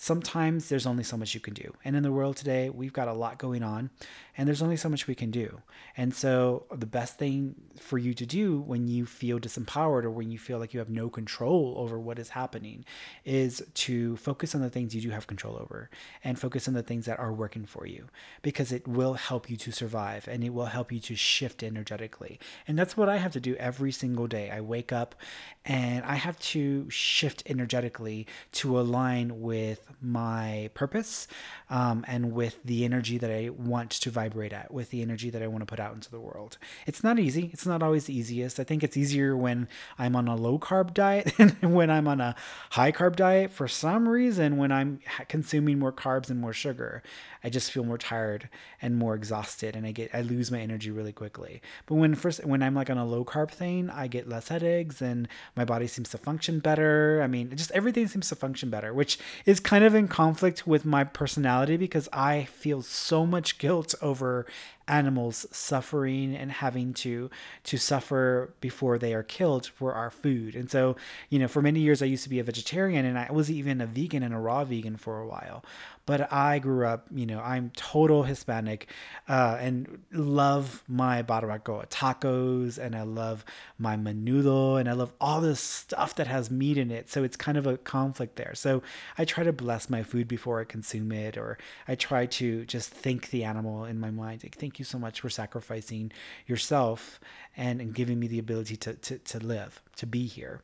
sometimes 0.00 0.68
there's 0.68 0.86
only 0.86 1.02
so 1.02 1.16
much 1.16 1.34
you 1.34 1.40
can 1.40 1.54
do. 1.54 1.74
And 1.84 1.96
in 1.96 2.04
the 2.04 2.12
world 2.12 2.36
today, 2.36 2.70
we've 2.70 2.92
got 2.92 3.08
a 3.08 3.12
lot 3.12 3.36
going 3.36 3.64
on 3.64 3.90
and 4.36 4.46
there's 4.46 4.62
only 4.62 4.76
so 4.76 4.88
much 4.88 5.08
we 5.08 5.16
can 5.16 5.32
do. 5.32 5.60
And 5.96 6.14
so 6.14 6.66
the 6.72 6.86
best 6.86 7.18
thing 7.18 7.56
for 7.80 7.98
you 7.98 8.14
to 8.14 8.24
do 8.24 8.60
when 8.60 8.86
you 8.86 9.04
feel 9.04 9.40
disempowered 9.40 10.04
or 10.04 10.10
when 10.10 10.30
you 10.30 10.38
feel 10.38 10.60
like 10.60 10.72
you 10.72 10.78
have 10.78 10.88
no 10.88 11.10
control 11.10 11.74
over 11.76 11.98
what 11.98 12.20
is 12.20 12.30
happening 12.30 12.84
is 13.24 13.60
to 13.74 14.16
focus 14.18 14.54
on 14.54 14.60
the 14.60 14.70
things 14.70 14.94
you 14.94 15.00
do 15.00 15.10
have 15.10 15.26
control 15.26 15.56
over 15.56 15.90
and 16.22 16.38
focus 16.38 16.68
on 16.68 16.74
the 16.74 16.82
things 16.82 17.06
that 17.06 17.18
are 17.18 17.32
working 17.32 17.66
for 17.66 17.84
you 17.84 18.06
because 18.40 18.70
it 18.70 18.86
will 18.86 19.14
help 19.14 19.50
you 19.50 19.56
to 19.56 19.72
survive 19.72 20.28
and 20.28 20.44
it 20.44 20.50
will 20.50 20.66
help 20.66 20.92
you 20.92 21.00
to 21.00 21.16
shift 21.16 21.64
energetically. 21.64 22.38
And 22.68 22.78
that's 22.78 22.96
what 22.96 23.08
I 23.08 23.16
have 23.16 23.32
to 23.32 23.40
do 23.40 23.56
every 23.56 23.90
single 23.90 24.28
day. 24.28 24.48
I 24.50 24.60
wake 24.60 24.92
up 24.92 25.16
and 25.64 26.04
I 26.04 26.14
have 26.14 26.38
to 26.38 26.88
shift 26.88 27.42
energetically 27.46 28.28
to 28.52 28.78
align 28.78 29.40
with 29.40 29.87
my 30.00 30.70
purpose 30.74 31.26
um, 31.70 32.04
and 32.08 32.32
with 32.32 32.62
the 32.64 32.84
energy 32.84 33.18
that 33.18 33.30
I 33.30 33.50
want 33.50 33.90
to 33.90 34.10
vibrate 34.10 34.52
at, 34.52 34.72
with 34.72 34.90
the 34.90 35.02
energy 35.02 35.30
that 35.30 35.42
I 35.42 35.46
want 35.46 35.62
to 35.62 35.66
put 35.66 35.80
out 35.80 35.94
into 35.94 36.10
the 36.10 36.20
world. 36.20 36.58
It's 36.86 37.02
not 37.02 37.18
easy. 37.18 37.50
It's 37.52 37.66
not 37.66 37.82
always 37.82 38.04
the 38.04 38.16
easiest. 38.16 38.60
I 38.60 38.64
think 38.64 38.82
it's 38.82 38.96
easier 38.96 39.36
when 39.36 39.68
I'm 39.98 40.16
on 40.16 40.28
a 40.28 40.36
low 40.36 40.58
carb 40.58 40.94
diet 40.94 41.34
than 41.36 41.72
when 41.72 41.90
I'm 41.90 42.08
on 42.08 42.20
a 42.20 42.34
high 42.70 42.92
carb 42.92 43.16
diet. 43.16 43.50
For 43.50 43.68
some 43.68 44.08
reason, 44.08 44.56
when 44.56 44.72
I'm 44.72 45.00
consuming 45.28 45.78
more 45.78 45.92
carbs 45.92 46.30
and 46.30 46.40
more 46.40 46.52
sugar, 46.52 47.02
I 47.42 47.50
just 47.50 47.70
feel 47.70 47.84
more 47.84 47.98
tired 47.98 48.48
and 48.82 48.96
more 48.96 49.14
exhausted, 49.14 49.76
and 49.76 49.86
I 49.86 49.92
get 49.92 50.10
I 50.14 50.22
lose 50.22 50.50
my 50.50 50.60
energy 50.60 50.90
really 50.90 51.12
quickly. 51.12 51.62
But 51.86 51.96
when 51.96 52.14
first 52.14 52.44
when 52.44 52.62
I'm 52.62 52.74
like 52.74 52.90
on 52.90 52.98
a 52.98 53.04
low 53.04 53.24
carb 53.24 53.50
thing, 53.50 53.90
I 53.90 54.08
get 54.08 54.28
less 54.28 54.48
headaches 54.48 55.00
and 55.00 55.28
my 55.56 55.64
body 55.64 55.86
seems 55.86 56.08
to 56.10 56.18
function 56.18 56.58
better. 56.58 57.20
I 57.22 57.26
mean, 57.26 57.54
just 57.56 57.70
everything 57.72 58.08
seems 58.08 58.28
to 58.28 58.36
function 58.36 58.70
better, 58.70 58.92
which 58.92 59.18
is 59.46 59.60
kind 59.60 59.77
of 59.84 59.94
in 59.94 60.08
conflict 60.08 60.66
with 60.66 60.84
my 60.84 61.04
personality 61.04 61.76
because 61.76 62.08
I 62.12 62.44
feel 62.44 62.82
so 62.82 63.26
much 63.26 63.58
guilt 63.58 63.94
over 64.00 64.46
animals 64.88 65.46
suffering 65.50 66.34
and 66.34 66.50
having 66.50 66.92
to 66.94 67.30
to 67.64 67.76
suffer 67.76 68.54
before 68.60 68.98
they 68.98 69.14
are 69.14 69.22
killed 69.22 69.66
for 69.66 69.94
our 69.94 70.10
food. 70.10 70.54
And 70.56 70.70
so, 70.70 70.96
you 71.28 71.38
know, 71.38 71.48
for 71.48 71.62
many 71.62 71.80
years 71.80 72.02
I 72.02 72.06
used 72.06 72.24
to 72.24 72.30
be 72.30 72.38
a 72.38 72.44
vegetarian 72.44 73.04
and 73.04 73.18
I 73.18 73.30
was 73.30 73.50
even 73.50 73.80
a 73.80 73.86
vegan 73.86 74.22
and 74.22 74.34
a 74.34 74.38
raw 74.38 74.64
vegan 74.64 74.96
for 74.96 75.20
a 75.20 75.26
while 75.26 75.64
but 76.08 76.32
I 76.32 76.58
grew 76.58 76.86
up, 76.86 77.06
you 77.14 77.26
know, 77.26 77.38
I'm 77.38 77.70
total 77.76 78.22
Hispanic 78.22 78.88
uh, 79.28 79.58
and 79.60 80.02
love 80.10 80.82
my 80.88 81.22
barbacoa 81.22 81.86
tacos 81.90 82.78
and 82.78 82.96
I 82.96 83.02
love 83.02 83.44
my 83.78 83.94
menudo 83.94 84.80
and 84.80 84.88
I 84.88 84.92
love 84.92 85.12
all 85.20 85.42
this 85.42 85.60
stuff 85.60 86.14
that 86.14 86.26
has 86.26 86.50
meat 86.50 86.78
in 86.78 86.90
it. 86.90 87.10
So 87.10 87.24
it's 87.24 87.36
kind 87.36 87.58
of 87.58 87.66
a 87.66 87.76
conflict 87.76 88.36
there. 88.36 88.54
So 88.54 88.82
I 89.18 89.26
try 89.26 89.44
to 89.44 89.52
bless 89.52 89.90
my 89.90 90.02
food 90.02 90.28
before 90.28 90.62
I 90.62 90.64
consume 90.64 91.12
it, 91.12 91.36
or 91.36 91.58
I 91.86 91.94
try 91.94 92.24
to 92.24 92.64
just 92.64 92.90
thank 92.90 93.28
the 93.28 93.44
animal 93.44 93.84
in 93.84 94.00
my 94.00 94.10
mind. 94.10 94.42
Like, 94.42 94.56
thank 94.56 94.77
you 94.78 94.84
so 94.84 94.98
much 94.98 95.20
for 95.20 95.30
sacrificing 95.30 96.12
yourself 96.46 97.20
and, 97.56 97.80
and 97.80 97.94
giving 97.94 98.18
me 98.18 98.26
the 98.26 98.38
ability 98.38 98.76
to, 98.76 98.94
to, 98.94 99.18
to 99.18 99.38
live, 99.38 99.82
to 99.96 100.06
be 100.06 100.26
here. 100.26 100.62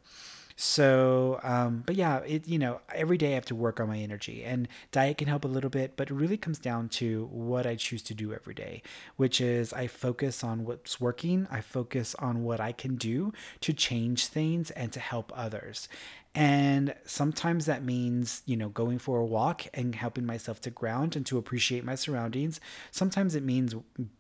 So, 0.57 1.41
um, 1.43 1.83
but 1.85 1.97
yeah, 1.97 2.19
it 2.19 2.47
you 2.47 2.59
know 2.61 2.81
every 2.95 3.19
day 3.19 3.33
I 3.33 3.35
have 3.35 3.45
to 3.47 3.57
work 3.57 3.81
on 3.81 3.89
my 3.89 3.99
energy, 3.99 4.45
and 4.45 4.69
diet 4.93 5.19
can 5.19 5.27
help 5.27 5.45
a 5.45 5.49
little 5.49 5.71
bit, 5.71 5.97
but 5.97 6.11
it 6.11 6.15
really 6.15 6.37
comes 6.37 6.61
down 6.61 6.89
to 6.91 7.29
what 7.33 7.67
I 7.67 7.75
choose 7.75 8.03
to 8.03 8.15
do 8.15 8.33
every 8.33 8.55
day, 8.55 8.83
which 9.17 9.41
is 9.41 9.73
I 9.73 9.89
focus 9.89 10.45
on 10.45 10.65
what's 10.65 11.01
working, 11.01 11.49
I 11.51 11.61
focus 11.61 12.15
on 12.21 12.45
what 12.45 12.61
I 12.61 12.71
can 12.71 12.95
do 12.95 13.33
to 13.63 13.73
change 13.73 14.27
things 14.27 14.71
and 14.71 14.93
to 14.93 15.01
help 15.01 15.33
others, 15.35 15.89
and 16.35 16.95
sometimes 17.07 17.67
that 17.67 17.85
means, 17.85 18.43
you 18.45 18.57
know, 18.57 18.69
going 18.69 18.99
for 18.99 19.21
a 19.21 19.25
walk 19.25 19.67
and 19.73 19.95
helping 19.95 20.27
myself 20.27 20.61
to 20.63 20.71
ground 20.71 21.15
and 21.15 21.25
to 21.27 21.39
appreciate 21.39 21.85
my 21.85 21.95
surroundings. 21.95 22.61
Sometimes 22.91 23.37
it 23.37 23.45
means 23.45 23.75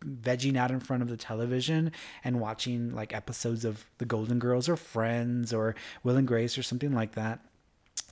vegging 0.04 0.56
out 0.56 0.70
in 0.70 0.78
front 0.78 1.02
of 1.02 1.08
the 1.08 1.16
television 1.16 1.90
and 2.22 2.40
watching 2.40 2.94
like 2.94 3.12
episodes 3.12 3.64
of 3.64 3.84
The 3.98 4.04
Golden 4.04 4.38
Girls 4.38 4.68
or 4.68 4.76
Friends 4.76 5.52
or 5.52 5.74
Will 6.04 6.16
and 6.16 6.28
Grace 6.28 6.56
or 6.56 6.62
something 6.62 6.94
like 6.94 7.12
that. 7.16 7.40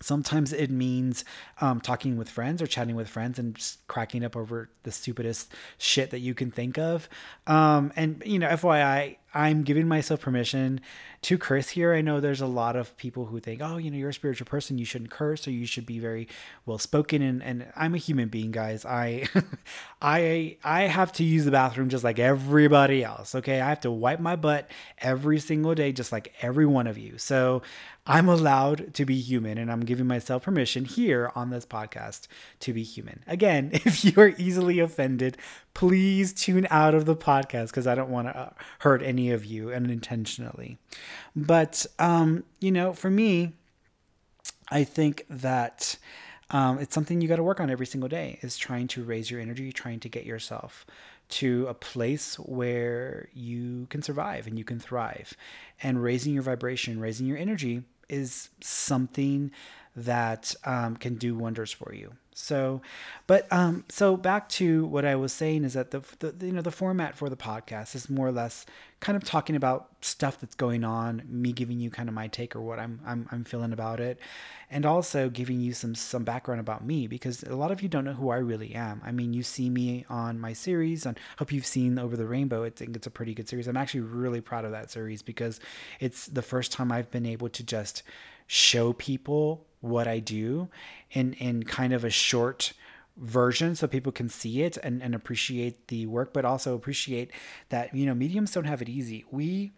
Sometimes 0.00 0.52
it 0.52 0.70
means 0.70 1.24
um, 1.60 1.80
talking 1.80 2.16
with 2.16 2.28
friends 2.28 2.60
or 2.60 2.66
chatting 2.66 2.96
with 2.96 3.08
friends 3.08 3.38
and 3.38 3.54
just 3.54 3.86
cracking 3.86 4.24
up 4.24 4.36
over 4.36 4.68
the 4.82 4.90
stupidest 4.90 5.52
shit 5.78 6.10
that 6.10 6.18
you 6.18 6.34
can 6.34 6.50
think 6.50 6.76
of. 6.76 7.08
Um, 7.46 7.92
and, 7.94 8.20
you 8.26 8.40
know, 8.40 8.48
FYI, 8.48 9.18
I'm 9.34 9.62
giving 9.62 9.88
myself 9.88 10.20
permission 10.20 10.80
to 11.22 11.38
curse 11.38 11.70
here. 11.70 11.94
I 11.94 12.00
know 12.00 12.20
there's 12.20 12.40
a 12.40 12.46
lot 12.46 12.74
of 12.74 12.96
people 12.96 13.26
who 13.26 13.38
think, 13.38 13.60
oh, 13.62 13.76
you 13.76 13.90
know, 13.90 13.96
you're 13.96 14.10
a 14.10 14.14
spiritual 14.14 14.46
person, 14.46 14.78
you 14.78 14.84
shouldn't 14.84 15.10
curse, 15.10 15.46
or 15.46 15.52
you 15.52 15.66
should 15.66 15.86
be 15.86 15.98
very 15.98 16.28
well 16.66 16.78
spoken. 16.78 17.22
And, 17.22 17.42
and 17.42 17.66
I'm 17.76 17.94
a 17.94 17.98
human 17.98 18.28
being, 18.28 18.50
guys. 18.50 18.84
I, 18.84 19.28
I, 20.02 20.56
I 20.64 20.82
have 20.82 21.12
to 21.12 21.24
use 21.24 21.44
the 21.44 21.50
bathroom 21.52 21.88
just 21.88 22.04
like 22.04 22.18
everybody 22.18 23.04
else. 23.04 23.34
Okay, 23.36 23.60
I 23.60 23.68
have 23.68 23.80
to 23.82 23.90
wipe 23.90 24.20
my 24.20 24.36
butt 24.36 24.68
every 24.98 25.38
single 25.38 25.74
day, 25.74 25.92
just 25.92 26.10
like 26.10 26.34
every 26.42 26.66
one 26.66 26.86
of 26.88 26.98
you. 26.98 27.18
So 27.18 27.62
I'm 28.04 28.28
allowed 28.28 28.94
to 28.94 29.04
be 29.04 29.20
human, 29.20 29.58
and 29.58 29.70
I'm 29.70 29.84
giving 29.84 30.08
myself 30.08 30.42
permission 30.42 30.84
here 30.84 31.30
on 31.36 31.50
this 31.50 31.64
podcast 31.64 32.26
to 32.60 32.72
be 32.72 32.82
human. 32.82 33.22
Again, 33.28 33.70
if 33.72 34.04
you 34.04 34.12
are 34.20 34.34
easily 34.38 34.80
offended, 34.80 35.36
please 35.72 36.32
tune 36.32 36.66
out 36.68 36.94
of 36.94 37.04
the 37.04 37.14
podcast 37.14 37.68
because 37.68 37.86
I 37.86 37.94
don't 37.94 38.10
want 38.10 38.26
to 38.26 38.36
uh, 38.36 38.50
hurt 38.80 39.02
any 39.02 39.21
of 39.30 39.44
you 39.44 39.72
unintentionally. 39.72 40.78
But, 41.34 41.86
um, 41.98 42.44
you 42.60 42.70
know, 42.70 42.92
for 42.92 43.10
me, 43.10 43.52
I 44.70 44.84
think 44.84 45.24
that 45.28 45.96
um, 46.50 46.78
it's 46.78 46.94
something 46.94 47.20
you 47.20 47.28
got 47.28 47.36
to 47.36 47.42
work 47.42 47.60
on 47.60 47.70
every 47.70 47.86
single 47.86 48.08
day 48.08 48.38
is 48.42 48.56
trying 48.58 48.88
to 48.88 49.02
raise 49.02 49.30
your 49.30 49.40
energy, 49.40 49.72
trying 49.72 50.00
to 50.00 50.08
get 50.08 50.26
yourself 50.26 50.84
to 51.30 51.66
a 51.66 51.74
place 51.74 52.36
where 52.36 53.28
you 53.32 53.86
can 53.88 54.02
survive 54.02 54.46
and 54.46 54.58
you 54.58 54.64
can 54.64 54.78
thrive. 54.78 55.34
And 55.82 56.02
raising 56.02 56.34
your 56.34 56.42
vibration, 56.42 57.00
raising 57.00 57.26
your 57.26 57.38
energy 57.38 57.84
is 58.08 58.50
something 58.60 59.50
that 59.96 60.54
um, 60.64 60.96
can 60.96 61.14
do 61.14 61.34
wonders 61.34 61.72
for 61.72 61.94
you. 61.94 62.12
So, 62.34 62.80
but 63.26 63.46
um, 63.52 63.84
so 63.88 64.16
back 64.16 64.48
to 64.50 64.86
what 64.86 65.04
I 65.04 65.16
was 65.16 65.32
saying 65.32 65.64
is 65.64 65.74
that 65.74 65.90
the, 65.90 66.02
the 66.20 66.46
you 66.46 66.52
know 66.52 66.62
the 66.62 66.70
format 66.70 67.16
for 67.16 67.28
the 67.28 67.36
podcast 67.36 67.94
is 67.94 68.08
more 68.08 68.28
or 68.28 68.32
less 68.32 68.64
kind 69.00 69.16
of 69.16 69.24
talking 69.24 69.54
about 69.54 69.88
stuff 70.00 70.40
that's 70.40 70.54
going 70.54 70.82
on, 70.82 71.22
me 71.28 71.52
giving 71.52 71.78
you 71.78 71.90
kind 71.90 72.08
of 72.08 72.14
my 72.14 72.28
take 72.28 72.56
or 72.56 72.60
what 72.62 72.78
I'm 72.78 73.00
I'm, 73.04 73.28
I'm 73.30 73.44
feeling 73.44 73.72
about 73.72 74.00
it, 74.00 74.18
and 74.70 74.86
also 74.86 75.28
giving 75.28 75.60
you 75.60 75.74
some 75.74 75.94
some 75.94 76.24
background 76.24 76.60
about 76.60 76.84
me 76.84 77.06
because 77.06 77.42
a 77.42 77.54
lot 77.54 77.70
of 77.70 77.82
you 77.82 77.88
don't 77.88 78.04
know 78.04 78.14
who 78.14 78.30
I 78.30 78.38
really 78.38 78.74
am. 78.74 79.02
I 79.04 79.12
mean, 79.12 79.34
you 79.34 79.42
see 79.42 79.68
me 79.68 80.06
on 80.08 80.40
my 80.40 80.54
series, 80.54 81.04
and 81.04 81.18
hope 81.36 81.52
you've 81.52 81.66
seen 81.66 81.98
Over 81.98 82.16
the 82.16 82.26
Rainbow. 82.26 82.64
I 82.64 82.70
think 82.70 82.96
it's 82.96 83.06
a 83.06 83.10
pretty 83.10 83.34
good 83.34 83.48
series. 83.48 83.68
I'm 83.68 83.76
actually 83.76 84.00
really 84.00 84.40
proud 84.40 84.64
of 84.64 84.70
that 84.70 84.90
series 84.90 85.20
because 85.20 85.60
it's 86.00 86.26
the 86.26 86.42
first 86.42 86.72
time 86.72 86.90
I've 86.90 87.10
been 87.10 87.26
able 87.26 87.50
to 87.50 87.62
just 87.62 88.02
show 88.46 88.94
people 88.94 89.66
what 89.82 90.08
I 90.08 90.18
do 90.18 90.68
in 91.10 91.34
in 91.34 91.64
kind 91.64 91.92
of 91.92 92.04
a 92.04 92.10
short 92.10 92.72
version 93.18 93.74
so 93.74 93.86
people 93.86 94.10
can 94.10 94.30
see 94.30 94.62
it 94.62 94.78
and, 94.78 95.02
and 95.02 95.14
appreciate 95.14 95.88
the 95.88 96.06
work 96.06 96.32
but 96.32 96.46
also 96.46 96.74
appreciate 96.74 97.30
that 97.68 97.94
you 97.94 98.06
know 98.06 98.14
mediums 98.14 98.52
don't 98.52 98.64
have 98.64 98.80
it 98.80 98.88
easy. 98.88 99.26
We 99.30 99.72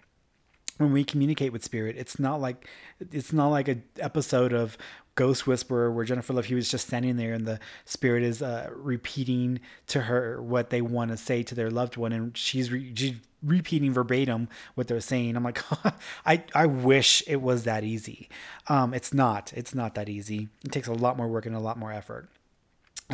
when 0.78 0.92
we 0.92 1.04
communicate 1.04 1.52
with 1.52 1.64
spirit 1.64 1.96
it's 1.96 2.18
not 2.18 2.40
like 2.40 2.68
it's 3.12 3.32
not 3.32 3.48
like 3.48 3.68
an 3.68 3.82
episode 3.98 4.52
of 4.52 4.76
ghost 5.14 5.46
whisperer 5.46 5.90
where 5.90 6.04
jennifer 6.04 6.32
love 6.32 6.46
hewitt 6.46 6.62
is 6.62 6.70
just 6.70 6.86
standing 6.86 7.16
there 7.16 7.32
and 7.32 7.46
the 7.46 7.58
spirit 7.84 8.22
is 8.22 8.42
uh, 8.42 8.68
repeating 8.72 9.60
to 9.86 10.02
her 10.02 10.42
what 10.42 10.70
they 10.70 10.80
want 10.80 11.10
to 11.10 11.16
say 11.16 11.42
to 11.42 11.54
their 11.54 11.70
loved 11.70 11.96
one 11.96 12.12
and 12.12 12.36
she's, 12.36 12.70
re- 12.70 12.92
she's 12.94 13.14
repeating 13.44 13.92
verbatim 13.92 14.48
what 14.74 14.88
they're 14.88 15.00
saying. 15.00 15.36
I'm 15.36 15.44
like, 15.44 15.62
I, 16.26 16.42
I 16.54 16.66
wish 16.66 17.22
it 17.26 17.42
was 17.42 17.64
that 17.64 17.84
easy. 17.84 18.28
Um, 18.68 18.94
it's 18.94 19.12
not. 19.12 19.52
It's 19.54 19.74
not 19.74 19.94
that 19.94 20.08
easy. 20.08 20.48
It 20.64 20.72
takes 20.72 20.88
a 20.88 20.92
lot 20.92 21.16
more 21.16 21.28
work 21.28 21.46
and 21.46 21.54
a 21.54 21.60
lot 21.60 21.78
more 21.78 21.92
effort. 21.92 22.28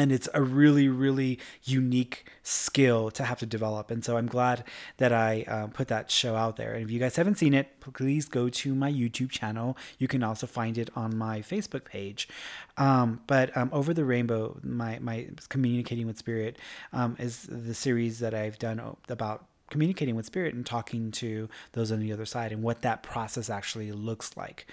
And 0.00 0.10
it's 0.10 0.28
a 0.32 0.42
really, 0.42 0.88
really 0.88 1.38
unique 1.62 2.24
skill 2.42 3.10
to 3.12 3.24
have 3.24 3.38
to 3.40 3.46
develop. 3.46 3.90
And 3.90 4.04
so 4.04 4.16
I'm 4.16 4.26
glad 4.26 4.64
that 4.96 5.12
I 5.12 5.44
uh, 5.46 5.66
put 5.66 5.88
that 5.88 6.10
show 6.10 6.36
out 6.36 6.56
there. 6.56 6.72
And 6.72 6.84
if 6.84 6.90
you 6.90 6.98
guys 6.98 7.16
haven't 7.16 7.36
seen 7.36 7.54
it, 7.54 7.80
please 7.80 8.26
go 8.26 8.48
to 8.48 8.74
my 8.74 8.90
YouTube 8.90 9.30
channel. 9.30 9.76
You 9.98 10.08
can 10.08 10.22
also 10.22 10.46
find 10.46 10.78
it 10.78 10.88
on 10.96 11.16
my 11.16 11.40
Facebook 11.40 11.84
page. 11.84 12.28
Um, 12.76 13.20
but 13.26 13.54
um, 13.56 13.68
Over 13.72 13.92
the 13.92 14.04
Rainbow, 14.04 14.58
my, 14.62 14.98
my 15.00 15.28
Communicating 15.48 16.06
with 16.06 16.18
Spirit, 16.18 16.58
um, 16.92 17.16
is 17.18 17.42
the 17.42 17.74
series 17.74 18.20
that 18.20 18.34
I've 18.34 18.58
done 18.58 18.96
about 19.08 19.46
communicating 19.70 20.16
with 20.16 20.26
spirit 20.26 20.52
and 20.52 20.66
talking 20.66 21.12
to 21.12 21.48
those 21.72 21.92
on 21.92 22.00
the 22.00 22.12
other 22.12 22.26
side 22.26 22.50
and 22.52 22.62
what 22.62 22.82
that 22.82 23.02
process 23.02 23.48
actually 23.48 23.92
looks 23.92 24.36
like 24.36 24.66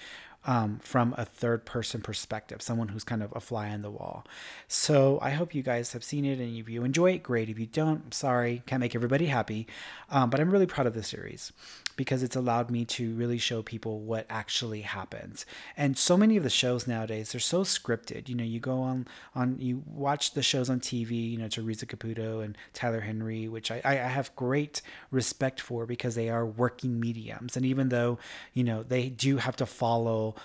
um, 0.48 0.78
from 0.78 1.14
a 1.18 1.26
third 1.26 1.66
person 1.66 2.00
perspective, 2.00 2.62
someone 2.62 2.88
who's 2.88 3.04
kind 3.04 3.22
of 3.22 3.30
a 3.36 3.40
fly 3.40 3.68
on 3.68 3.82
the 3.82 3.90
wall. 3.90 4.24
So 4.66 5.18
I 5.20 5.30
hope 5.30 5.54
you 5.54 5.62
guys 5.62 5.92
have 5.92 6.02
seen 6.02 6.24
it 6.24 6.38
and 6.38 6.56
if 6.56 6.70
you 6.70 6.84
enjoy 6.84 7.12
it, 7.12 7.22
great. 7.22 7.50
If 7.50 7.58
you 7.58 7.66
don't, 7.66 8.02
I'm 8.06 8.12
sorry, 8.12 8.62
can't 8.64 8.80
make 8.80 8.94
everybody 8.94 9.26
happy. 9.26 9.66
Um, 10.10 10.30
but 10.30 10.40
I'm 10.40 10.50
really 10.50 10.64
proud 10.64 10.86
of 10.86 10.94
this 10.94 11.06
series. 11.06 11.52
Because 11.98 12.22
it's 12.22 12.36
allowed 12.36 12.70
me 12.70 12.84
to 12.84 13.12
really 13.16 13.38
show 13.38 13.60
people 13.60 13.98
what 13.98 14.24
actually 14.30 14.82
happens. 14.82 15.44
And 15.76 15.98
so 15.98 16.16
many 16.16 16.36
of 16.36 16.44
the 16.44 16.48
shows 16.48 16.86
nowadays, 16.86 17.32
they're 17.32 17.40
so 17.40 17.64
scripted. 17.64 18.28
You 18.28 18.36
know, 18.36 18.44
you 18.44 18.60
go 18.60 18.80
on, 18.80 19.08
on 19.34 19.56
you 19.58 19.82
watch 19.84 20.32
the 20.32 20.42
shows 20.42 20.70
on 20.70 20.78
TV, 20.78 21.32
you 21.32 21.36
know, 21.36 21.48
Teresa 21.48 21.86
Caputo 21.86 22.42
and 22.42 22.56
Tyler 22.72 23.00
Henry, 23.00 23.48
which 23.48 23.72
I, 23.72 23.82
I 23.84 23.94
have 23.94 24.34
great 24.36 24.80
respect 25.10 25.60
for 25.60 25.86
because 25.86 26.14
they 26.14 26.30
are 26.30 26.46
working 26.46 27.00
mediums. 27.00 27.56
And 27.56 27.66
even 27.66 27.88
though, 27.88 28.18
you 28.54 28.62
know, 28.62 28.84
they 28.84 29.08
do 29.08 29.38
have 29.38 29.56
to 29.56 29.66
follow 29.66 30.36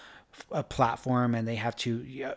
a 0.51 0.63
platform 0.63 1.35
and 1.35 1.47
they 1.47 1.55
have 1.55 1.75
to 1.75 2.35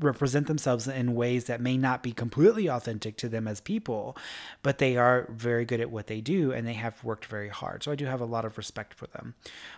represent 0.00 0.46
themselves 0.46 0.88
in 0.88 1.14
ways 1.14 1.44
that 1.44 1.60
may 1.60 1.76
not 1.76 2.02
be 2.02 2.12
completely 2.12 2.68
authentic 2.68 3.16
to 3.18 3.28
them 3.28 3.46
as 3.46 3.60
people, 3.60 4.16
but 4.62 4.78
they 4.78 4.96
are 4.96 5.28
very 5.30 5.64
good 5.64 5.80
at 5.80 5.90
what 5.90 6.06
they 6.06 6.20
do 6.20 6.52
and 6.52 6.66
they 6.66 6.74
have 6.74 7.02
worked 7.04 7.26
very 7.26 7.48
hard. 7.48 7.82
So 7.82 7.92
I 7.92 7.94
do 7.94 8.06
have 8.06 8.20
a 8.20 8.26
lot 8.26 8.44
of 8.44 8.56
respect 8.56 8.94
for 8.94 9.06
them. 9.08 9.34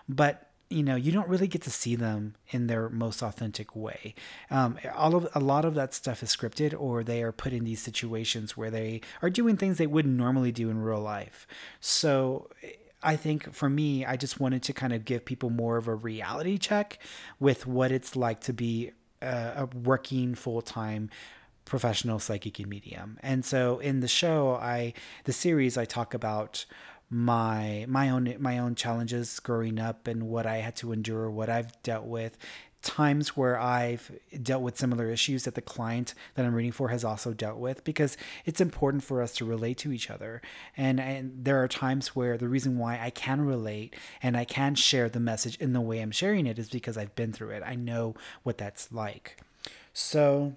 But 0.09 0.45
you 0.71 0.83
know, 0.83 0.97
you 0.97 1.13
don't 1.13 1.29
really 1.29 1.47
get 1.47 1.63
to 1.63 1.71
see 1.71 1.97
them 1.97 2.35
in 2.51 2.67
their 2.67 2.91
most 2.91 3.23
authentic 3.23 3.75
way. 3.75 4.15
Um, 4.51 4.79
all 4.95 5.15
of 5.15 5.27
a 5.35 5.41
lot 5.41 5.65
of 5.65 5.75
that 5.75 5.95
stuff 5.95 6.23
is 6.23 6.35
scripted, 6.35 6.79
or 6.79 7.03
they 7.03 7.23
are 7.23 7.33
put 7.33 7.55
in 7.55 7.65
these 7.65 7.81
situations 7.81 8.55
where 8.55 8.71
they 8.71 9.01
are 9.23 9.31
doing 9.31 9.57
things 9.57 9.79
they 9.79 9.87
wouldn't 9.87 10.15
normally 10.15 10.53
do 10.53 10.69
in 10.69 10.83
real 10.83 11.01
life. 11.01 11.47
So 11.81 12.51
I 13.03 13.17
think 13.17 13.55
for 13.55 13.71
me, 13.71 14.05
I 14.05 14.17
just 14.17 14.41
wanted 14.41 14.63
to 14.65 14.73
kind 14.73 14.93
of 14.93 15.05
give 15.05 15.25
people 15.25 15.51
more 15.51 15.79
of 15.79 15.89
a 15.89 15.95
reality 15.95 16.59
check 16.59 16.99
with 17.41 17.67
what 17.67 17.91
it's 17.91 18.17
like 18.17 18.41
to 18.43 18.53
be 18.53 18.93
Uh, 19.21 19.67
a 19.67 19.79
working 19.79 20.35
full 20.35 20.63
time 20.63 21.11
professional 21.65 22.19
psychic 22.19 22.59
and 22.59 22.69
medium. 22.69 23.19
And 23.23 23.45
so 23.45 23.79
in 23.79 24.01
the 24.01 24.09
show, 24.09 24.55
I 24.55 24.95
the 25.25 25.33
series 25.33 25.77
I 25.77 25.85
talk 25.85 26.15
about 26.15 26.65
my 27.11 27.87
my 27.89 28.11
own 28.11 28.35
my 28.39 28.59
own 28.59 28.75
challenges 28.75 29.39
growing 29.41 29.79
up 29.79 30.07
and 30.07 30.25
what 30.25 30.47
I 30.47 30.59
had 30.59 30.77
to 30.77 30.93
endure, 30.93 31.31
what 31.31 31.49
I've 31.49 31.81
dealt 31.83 32.07
with, 32.07 32.37
times 32.89 33.37
where 33.37 33.61
I've 33.61 34.11
dealt 34.43 34.63
with 34.63 34.79
similar 34.79 35.11
issues 35.11 35.45
that 35.45 35.55
the 35.55 35.61
client 35.61 36.15
that 36.35 36.47
I'm 36.47 36.55
reading 36.55 36.73
for 36.73 36.89
has 36.89 37.05
also 37.05 37.35
dealt 37.35 37.59
with 37.59 37.85
because 37.85 38.17
it's 38.47 38.63
important 38.63 39.05
for 39.05 39.21
us 39.21 39.35
to 39.35 39.45
relate 39.45 39.77
to 39.79 39.93
each 39.93 40.11
other. 40.11 40.41
And, 40.75 40.99
and 40.99 41.45
there 41.45 41.63
are 41.63 41.69
times 41.69 42.17
where 42.17 42.39
the 42.39 42.49
reason 42.49 42.79
why 42.79 42.99
I 42.99 43.11
can 43.11 43.43
relate 43.43 43.95
and 44.23 44.37
I 44.39 44.45
can 44.45 44.75
share 44.75 45.11
the 45.11 45.21
message 45.21 45.57
in 45.59 45.75
the 45.75 45.83
way 45.83 46.01
I'm 46.01 46.11
sharing 46.11 46.47
it 46.47 46.59
is 46.59 46.71
because 46.71 46.97
I've 46.97 47.15
been 47.15 47.33
through 47.33 47.51
it. 47.51 47.63
I 47.65 47.75
know 47.75 48.15
what 48.43 48.57
that's 48.57 48.91
like. 48.91 49.39
So 49.93 50.55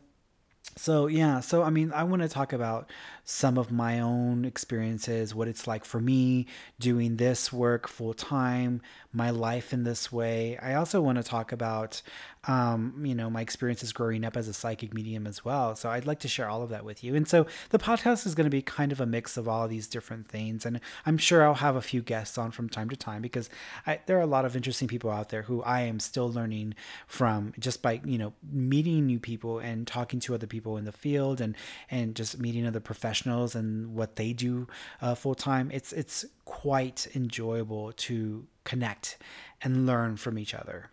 so 0.78 1.08
yeah 1.08 1.42
so 1.42 1.64
i 1.64 1.70
mean 1.70 1.92
i 1.92 2.02
want 2.02 2.22
to 2.22 2.30
talk 2.30 2.54
about 2.54 2.90
some 3.24 3.58
of 3.58 3.72
my 3.72 4.00
own 4.00 4.46
experiences 4.46 5.34
what 5.36 5.48
it's 5.48 5.68
like 5.68 5.86
for 5.86 6.00
me 6.00 6.46
doing 6.80 7.18
this 7.18 7.54
work 7.54 7.88
full 7.88 8.14
time 8.14 8.82
my 9.14 9.30
life 9.30 9.74
in 9.74 9.84
this 9.84 10.12
way. 10.12 10.58
I 10.58 10.76
also 10.76 11.02
want 11.02 11.18
to 11.18 11.24
talk 11.24 11.52
about 11.52 12.02
um, 12.48 13.04
you 13.06 13.14
know 13.14 13.30
my 13.30 13.42
experiences 13.42 13.92
growing 13.94 14.26
up 14.26 14.36
as 14.36 14.48
a 14.48 14.54
psychic 14.54 14.94
medium 14.94 15.28
as 15.28 15.46
well. 15.46 15.76
So 15.76 15.90
i'd 15.90 16.08
like 16.08 16.20
to 16.20 16.28
share 16.28 16.50
all 16.50 16.64
of 16.64 16.70
that 16.70 16.84
with 16.84 17.04
you. 17.04 17.14
And 17.16 17.28
so 17.28 17.46
the 17.70 17.78
podcast 17.78 18.26
is 18.26 18.34
going 18.34 18.46
to 18.46 18.50
be 18.50 18.64
kind 18.64 18.92
of 18.92 19.00
a 19.00 19.06
mix 19.06 19.38
of 19.38 19.48
all 19.48 19.66
of 19.66 19.70
these 19.70 19.88
different 19.88 20.28
things. 20.28 20.66
And 20.66 20.80
i'm 21.06 21.18
sure 21.18 21.44
i'll 21.44 21.56
have 21.56 21.76
a 21.76 21.82
few 21.82 22.02
guests 22.02 22.38
on 22.38 22.52
from 22.52 22.70
time 22.70 22.90
to 22.90 22.96
time 22.96 23.22
because 23.22 23.50
I, 23.86 24.00
there 24.08 24.18
are 24.18 24.22
a 24.22 24.26
lot 24.26 24.46
of 24.46 24.56
interesting 24.56 24.88
people 24.88 25.12
out 25.12 25.30
there 25.30 25.44
who 25.44 25.62
i 25.64 25.82
am 25.82 26.00
still 26.00 26.32
learning 26.32 26.74
from 27.06 27.54
just 27.60 27.82
by 27.82 28.02
you 28.04 28.18
know 28.18 28.34
meeting 28.52 29.06
new 29.06 29.20
people 29.20 29.60
and 29.60 29.86
talking 29.86 30.20
to 30.22 30.34
other 30.34 30.48
people 30.48 30.78
in 30.78 30.86
the 30.86 30.92
field 30.92 31.42
and 31.42 31.56
and 31.92 32.16
just 32.16 32.40
meeting 32.40 32.66
other 32.66 32.80
professionals 32.80 33.11
and 33.56 33.96
what 33.96 34.16
they 34.16 34.34
do 34.34 34.68
uh, 35.02 35.16
full 35.16 35.36
time 35.36 35.70
it's 35.72 35.92
it's 35.94 36.26
quite 36.46 37.08
enjoyable 37.16 37.92
to 37.94 38.46
connect 38.64 39.18
and 39.62 39.86
learn 39.86 40.18
from 40.18 40.38
each 40.38 40.54
other 40.54 40.90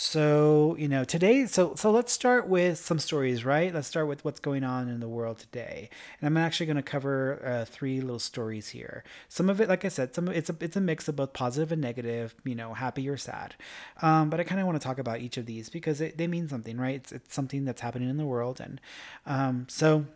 so, 0.00 0.76
you 0.78 0.86
know, 0.86 1.02
today, 1.02 1.46
so 1.46 1.74
so 1.74 1.90
let's 1.90 2.12
start 2.12 2.46
with 2.46 2.78
some 2.78 3.00
stories, 3.00 3.44
right? 3.44 3.74
Let's 3.74 3.88
start 3.88 4.06
with 4.06 4.24
what's 4.24 4.38
going 4.38 4.62
on 4.62 4.88
in 4.88 5.00
the 5.00 5.08
world 5.08 5.40
today. 5.40 5.90
And 6.20 6.28
I'm 6.28 6.36
actually 6.36 6.66
going 6.66 6.76
to 6.76 6.84
cover 6.84 7.42
uh, 7.44 7.64
three 7.64 8.00
little 8.00 8.20
stories 8.20 8.68
here. 8.68 9.02
Some 9.28 9.50
of 9.50 9.60
it, 9.60 9.68
like 9.68 9.84
I 9.84 9.88
said, 9.88 10.14
some 10.14 10.28
it's 10.28 10.48
a 10.48 10.56
it's 10.60 10.76
a 10.76 10.80
mix 10.80 11.08
of 11.08 11.16
both 11.16 11.32
positive 11.32 11.72
and 11.72 11.82
negative, 11.82 12.36
you 12.44 12.54
know, 12.54 12.74
happy 12.74 13.08
or 13.08 13.16
sad. 13.16 13.56
Um, 14.00 14.30
but 14.30 14.38
I 14.38 14.44
kind 14.44 14.60
of 14.60 14.68
want 14.68 14.80
to 14.80 14.86
talk 14.86 15.00
about 15.00 15.18
each 15.20 15.36
of 15.36 15.46
these 15.46 15.68
because 15.68 16.00
it, 16.00 16.16
they 16.16 16.28
mean 16.28 16.48
something, 16.48 16.78
right? 16.78 16.94
It's, 16.94 17.10
it's 17.10 17.34
something 17.34 17.64
that's 17.64 17.80
happening 17.80 18.08
in 18.08 18.18
the 18.18 18.24
world, 18.24 18.60
and 18.60 18.80
um, 19.26 19.66
so 19.68 20.06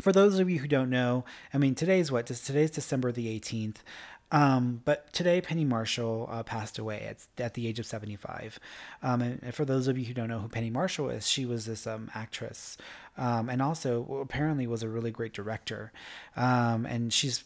for 0.00 0.12
those 0.12 0.38
of 0.38 0.50
you 0.50 0.58
who 0.58 0.68
don't 0.68 0.90
know, 0.90 1.24
I 1.52 1.58
mean, 1.58 1.74
today's 1.74 2.10
what? 2.10 2.26
Today's 2.26 2.70
December 2.70 3.12
the 3.12 3.38
18th. 3.38 3.76
Um, 4.32 4.80
but 4.84 5.12
today, 5.12 5.40
Penny 5.40 5.64
Marshall 5.64 6.28
uh, 6.30 6.44
passed 6.44 6.78
away 6.78 7.02
at, 7.02 7.42
at 7.42 7.54
the 7.54 7.66
age 7.66 7.80
of 7.80 7.86
75. 7.86 8.60
Um, 9.02 9.22
and, 9.22 9.40
and, 9.42 9.52
for 9.52 9.64
those 9.64 9.88
of 9.88 9.98
you 9.98 10.04
who 10.04 10.14
don't 10.14 10.28
know 10.28 10.38
who 10.38 10.48
Penny 10.48 10.70
Marshall 10.70 11.10
is, 11.10 11.28
she 11.28 11.44
was 11.44 11.66
this 11.66 11.84
um, 11.84 12.08
actress 12.14 12.76
um, 13.20 13.50
and 13.50 13.60
also 13.60 14.20
apparently 14.22 14.66
was 14.66 14.82
a 14.82 14.88
really 14.88 15.10
great 15.10 15.32
director. 15.32 15.92
Um, 16.36 16.86
and 16.86 17.12
she's 17.12 17.44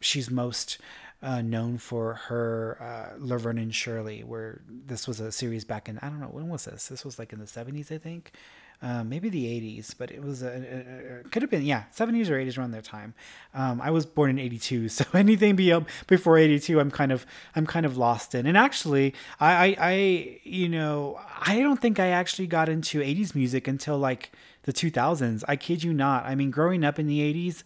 she's 0.00 0.30
most 0.30 0.78
uh, 1.22 1.40
known 1.40 1.78
for 1.78 2.14
her 2.14 2.78
uh, 2.80 3.16
Laverne 3.18 3.58
and 3.58 3.74
Shirley, 3.74 4.24
where 4.24 4.60
this 4.68 5.06
was 5.06 5.20
a 5.20 5.32
series 5.32 5.64
back 5.64 5.88
in 5.88 5.98
I 5.98 6.08
don't 6.08 6.20
know 6.20 6.28
when 6.28 6.48
was 6.48 6.64
this? 6.64 6.88
This 6.88 7.04
was 7.04 7.18
like 7.18 7.32
in 7.32 7.38
the 7.38 7.44
70s, 7.44 7.92
I 7.92 7.98
think. 7.98 8.32
Um, 8.80 9.08
maybe 9.08 9.28
the 9.28 9.44
80s, 9.44 9.92
but 9.98 10.12
it 10.12 10.22
was 10.22 10.40
a, 10.40 10.46
a, 10.50 11.20
a, 11.20 11.28
could 11.30 11.42
have 11.42 11.50
been 11.50 11.64
yeah 11.64 11.84
70s 11.92 12.30
or 12.30 12.34
80s 12.34 12.56
around 12.56 12.70
their 12.70 12.80
time. 12.80 13.12
Um, 13.52 13.80
I 13.80 13.90
was 13.90 14.06
born 14.06 14.30
in 14.30 14.38
82, 14.38 14.88
so 14.88 15.04
anything 15.12 15.56
beyond 15.56 15.86
before 16.06 16.38
82, 16.38 16.78
I'm 16.78 16.92
kind 16.92 17.10
of 17.10 17.26
I'm 17.56 17.66
kind 17.66 17.84
of 17.84 17.96
lost 17.96 18.36
in. 18.36 18.46
And 18.46 18.56
actually, 18.56 19.14
I, 19.40 19.52
I, 19.52 19.76
I 19.80 20.40
you 20.44 20.68
know 20.68 21.20
I 21.40 21.58
don't 21.60 21.80
think 21.80 21.98
I 21.98 22.08
actually 22.08 22.46
got 22.46 22.68
into 22.68 23.00
80s 23.00 23.34
music 23.34 23.66
until 23.66 23.98
like 23.98 24.30
the 24.62 24.72
2000s. 24.72 25.42
I 25.48 25.56
kid 25.56 25.82
you 25.82 25.92
not. 25.92 26.24
I 26.26 26.34
mean, 26.34 26.50
growing 26.50 26.84
up 26.84 26.98
in 26.98 27.08
the 27.08 27.20
80s, 27.20 27.64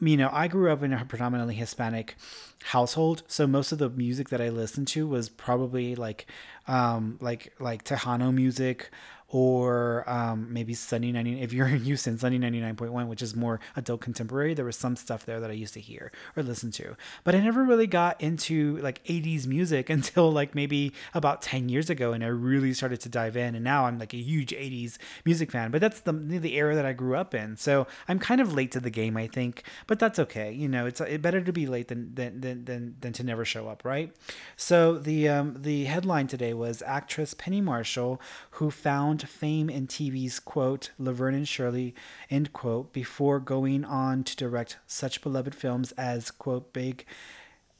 you 0.00 0.16
know, 0.16 0.30
I 0.32 0.48
grew 0.48 0.72
up 0.72 0.82
in 0.82 0.92
a 0.92 1.04
predominantly 1.04 1.54
Hispanic 1.54 2.16
household, 2.64 3.22
so 3.26 3.46
most 3.46 3.72
of 3.72 3.78
the 3.78 3.90
music 3.90 4.28
that 4.30 4.40
I 4.40 4.48
listened 4.48 4.88
to 4.88 5.06
was 5.06 5.28
probably 5.28 5.94
like, 5.94 6.26
um, 6.66 7.18
like 7.20 7.52
like 7.58 7.84
Tejano 7.84 8.32
music, 8.32 8.90
or 9.30 10.08
um, 10.08 10.50
maybe 10.50 10.72
Sunny 10.72 11.12
99. 11.12 11.42
If 11.42 11.52
you're 11.52 11.68
in 11.68 11.80
Houston, 11.84 12.16
Sunny 12.16 12.38
99.1, 12.38 13.08
which 13.08 13.20
is 13.20 13.36
more 13.36 13.60
adult 13.76 14.00
contemporary, 14.00 14.54
there 14.54 14.64
was 14.64 14.76
some 14.76 14.96
stuff 14.96 15.26
there 15.26 15.38
that 15.38 15.50
I 15.50 15.54
used 15.54 15.74
to 15.74 15.80
hear 15.80 16.10
or 16.34 16.42
listen 16.42 16.70
to. 16.72 16.96
But 17.24 17.34
I 17.34 17.40
never 17.40 17.62
really 17.62 17.86
got 17.86 18.18
into 18.20 18.78
like 18.78 19.04
80s 19.04 19.46
music 19.46 19.90
until 19.98 20.32
like 20.32 20.54
maybe 20.54 20.92
about 21.12 21.42
10 21.42 21.68
years 21.68 21.90
ago, 21.90 22.12
and 22.12 22.24
I 22.24 22.28
really 22.28 22.72
started 22.72 23.00
to 23.02 23.08
dive 23.08 23.36
in. 23.36 23.54
And 23.54 23.62
now 23.62 23.84
I'm 23.84 23.98
like 23.98 24.14
a 24.14 24.18
huge 24.18 24.50
80s 24.52 24.96
music 25.24 25.50
fan. 25.50 25.70
But 25.70 25.80
that's 25.80 26.00
the 26.00 26.12
the 26.12 26.54
era 26.56 26.74
that 26.74 26.86
I 26.86 26.92
grew 26.92 27.16
up 27.16 27.34
in, 27.34 27.56
so 27.56 27.86
I'm 28.06 28.18
kind 28.18 28.40
of 28.40 28.54
late 28.54 28.72
to 28.72 28.80
the 28.80 28.90
game, 28.90 29.16
I 29.16 29.26
think. 29.26 29.62
But 29.86 29.98
that's 29.98 30.18
okay. 30.18 30.52
You 30.52 30.68
know, 30.68 30.86
it's 30.86 31.00
it 31.00 31.20
better 31.20 31.42
to 31.42 31.52
be 31.52 31.66
late 31.66 31.88
than 31.88 32.14
than 32.14 32.40
than 32.40 32.64
than, 32.64 32.96
than 33.00 33.12
to 33.14 33.24
never 33.24 33.44
show 33.44 33.68
up, 33.68 33.84
right? 33.84 34.14
So 34.56 34.98
the 34.98 35.28
um, 35.28 35.56
the 35.60 35.84
headline 35.84 36.28
today 36.28 36.54
was 36.54 36.82
actress 36.82 37.34
Penny 37.34 37.60
Marshall 37.60 38.20
who 38.52 38.70
found 38.70 39.17
fame 39.26 39.68
in 39.68 39.86
TV's 39.86 40.40
quote, 40.40 40.90
Laverne 40.98 41.34
and 41.34 41.48
Shirley, 41.48 41.94
end 42.30 42.52
quote, 42.52 42.92
before 42.92 43.40
going 43.40 43.84
on 43.84 44.24
to 44.24 44.36
direct 44.36 44.78
such 44.86 45.22
beloved 45.22 45.54
films 45.54 45.92
as, 45.92 46.30
quote, 46.30 46.72
Big, 46.72 47.04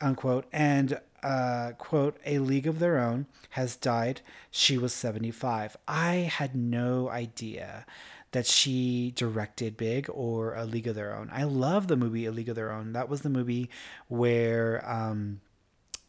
unquote, 0.01 0.47
and, 0.53 1.01
uh, 1.23 1.73
quote, 1.79 2.19
A 2.27 2.39
League 2.39 2.67
of 2.67 2.79
Their 2.79 2.99
Own, 2.99 3.27
has 3.51 3.77
died. 3.77 4.21
She 4.51 4.79
was 4.79 4.93
75. 4.93 5.77
I 5.87 6.15
had 6.15 6.55
no 6.55 7.09
idea 7.09 7.87
that 8.33 8.47
she 8.47 9.13
directed 9.17 9.77
Big 9.77 10.07
or 10.11 10.55
A 10.55 10.65
League 10.65 10.87
of 10.87 10.95
Their 10.95 11.15
Own. 11.15 11.31
I 11.33 11.45
love 11.45 11.89
the 11.89 11.97
movie 11.97 12.27
A 12.27 12.33
League 12.33 12.49
of 12.49 12.57
Their 12.57 12.73
Own. 12.73 12.93
That 12.93 13.09
was 13.09 13.23
the 13.23 13.31
movie 13.31 13.71
where 14.09 14.89
um, 14.89 15.41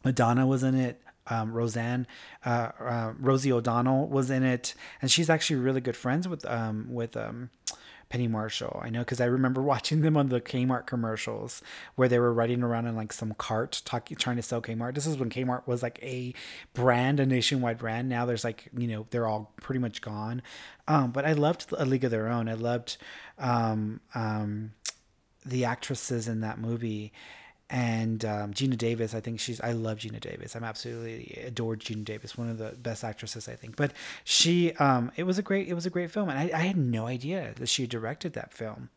Madonna 0.04 0.46
was 0.46 0.62
in 0.62 0.74
it 0.74 1.00
um, 1.30 1.52
Roseanne, 1.52 2.06
uh, 2.44 2.70
uh, 2.78 3.12
Rosie 3.18 3.52
O'Donnell 3.52 4.08
was 4.08 4.30
in 4.30 4.42
it, 4.42 4.74
and 5.00 5.10
she's 5.10 5.30
actually 5.30 5.56
really 5.56 5.80
good 5.80 5.96
friends 5.96 6.28
with 6.28 6.44
um, 6.44 6.88
with 6.90 7.16
um, 7.16 7.50
Penny 8.10 8.26
Marshall. 8.26 8.80
I 8.82 8.90
know 8.90 8.98
because 9.00 9.20
I 9.20 9.26
remember 9.26 9.62
watching 9.72 10.02
them 10.02 10.16
on 10.16 10.28
the 10.28 10.40
Kmart 10.40 10.86
commercials 10.86 11.62
where 11.94 12.08
they 12.08 12.18
were 12.18 12.34
riding 12.34 12.62
around 12.62 12.86
in 12.86 12.96
like 12.96 13.12
some 13.12 13.32
cart 13.34 13.80
talking, 13.84 14.16
trying 14.16 14.36
to 14.36 14.42
sell 14.42 14.60
Kmart. 14.60 14.94
This 14.94 15.06
is 15.06 15.16
when 15.16 15.30
Kmart 15.30 15.66
was 15.66 15.82
like 15.82 15.98
a 16.02 16.34
brand, 16.74 17.20
a 17.20 17.26
nationwide 17.26 17.78
brand. 17.78 18.08
Now 18.08 18.26
there's 18.26 18.44
like 18.44 18.68
you 18.76 18.88
know 18.88 19.06
they're 19.10 19.26
all 19.26 19.52
pretty 19.62 19.78
much 19.78 20.02
gone. 20.02 20.42
Um, 20.88 21.12
but 21.12 21.24
I 21.24 21.32
loved 21.32 21.72
A 21.78 21.86
League 21.86 22.04
of 22.04 22.10
Their 22.10 22.28
Own. 22.28 22.48
I 22.48 22.54
loved 22.54 22.98
um, 23.38 24.00
um, 24.14 24.72
the 25.46 25.64
actresses 25.64 26.28
in 26.28 26.40
that 26.40 26.58
movie 26.58 27.12
and 27.70 28.24
um, 28.24 28.52
Geena 28.52 28.76
Davis. 28.76 29.14
I 29.14 29.20
think 29.20 29.38
she's. 29.38 29.60
I 29.60 29.72
love 29.72 29.98
Geena 29.98 30.20
Davis. 30.20 30.56
I'm 30.56 30.64
absolutely 30.64 31.42
adored 31.46 31.80
Geena 31.80 32.04
Davis, 32.04 32.36
one 32.36 32.50
of 32.50 32.58
the 32.58 32.72
best 32.72 33.04
actresses 33.04 33.48
I 33.48 33.54
think. 33.54 33.76
But 33.76 33.92
she, 34.24 34.72
um, 34.74 35.12
it 35.16 35.22
was 35.22 35.38
a 35.38 35.42
great, 35.42 35.68
it 35.68 35.74
was 35.74 35.86
a 35.86 35.90
great 35.90 36.10
film, 36.10 36.28
and 36.28 36.38
I, 36.38 36.50
I 36.52 36.62
had 36.62 36.76
no 36.76 37.06
idea 37.06 37.52
that 37.56 37.68
she 37.68 37.86
directed 37.86 38.32
that 38.32 38.52
film. 38.52 38.90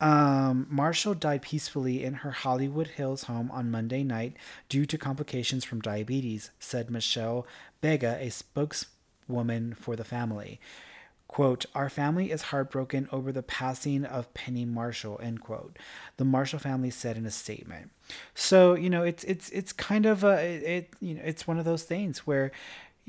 Um, 0.00 0.66
Marshall 0.70 1.14
died 1.14 1.42
peacefully 1.42 2.04
in 2.04 2.14
her 2.14 2.30
Hollywood 2.30 2.86
Hills 2.86 3.24
home 3.24 3.50
on 3.50 3.70
Monday 3.70 4.04
night 4.04 4.36
due 4.68 4.86
to 4.86 4.96
complications 4.96 5.64
from 5.64 5.80
diabetes, 5.80 6.50
said 6.58 6.88
Michelle 6.88 7.46
Bega, 7.80 8.16
a 8.20 8.30
spokeswoman 8.30 9.74
for 9.74 9.96
the 9.96 10.04
family. 10.04 10.60
Quote, 11.28 11.66
Our 11.74 11.90
family 11.90 12.30
is 12.30 12.42
heartbroken 12.42 13.08
over 13.12 13.30
the 13.30 13.42
passing 13.42 14.04
of 14.04 14.32
Penny 14.34 14.64
Marshall, 14.64 15.20
end 15.22 15.40
quote. 15.42 15.78
The 16.16 16.24
Marshall 16.24 16.58
family 16.58 16.90
said 16.90 17.16
in 17.16 17.26
a 17.26 17.30
statement. 17.30 17.90
So, 18.34 18.74
you 18.74 18.88
know, 18.88 19.02
it's 19.02 19.24
it's 19.24 19.50
it's 19.50 19.72
kind 19.72 20.06
of 20.06 20.24
a 20.24 20.42
it, 20.78 20.94
you 21.00 21.14
know, 21.14 21.22
it's 21.22 21.46
one 21.46 21.58
of 21.58 21.66
those 21.66 21.84
things 21.84 22.26
where 22.26 22.50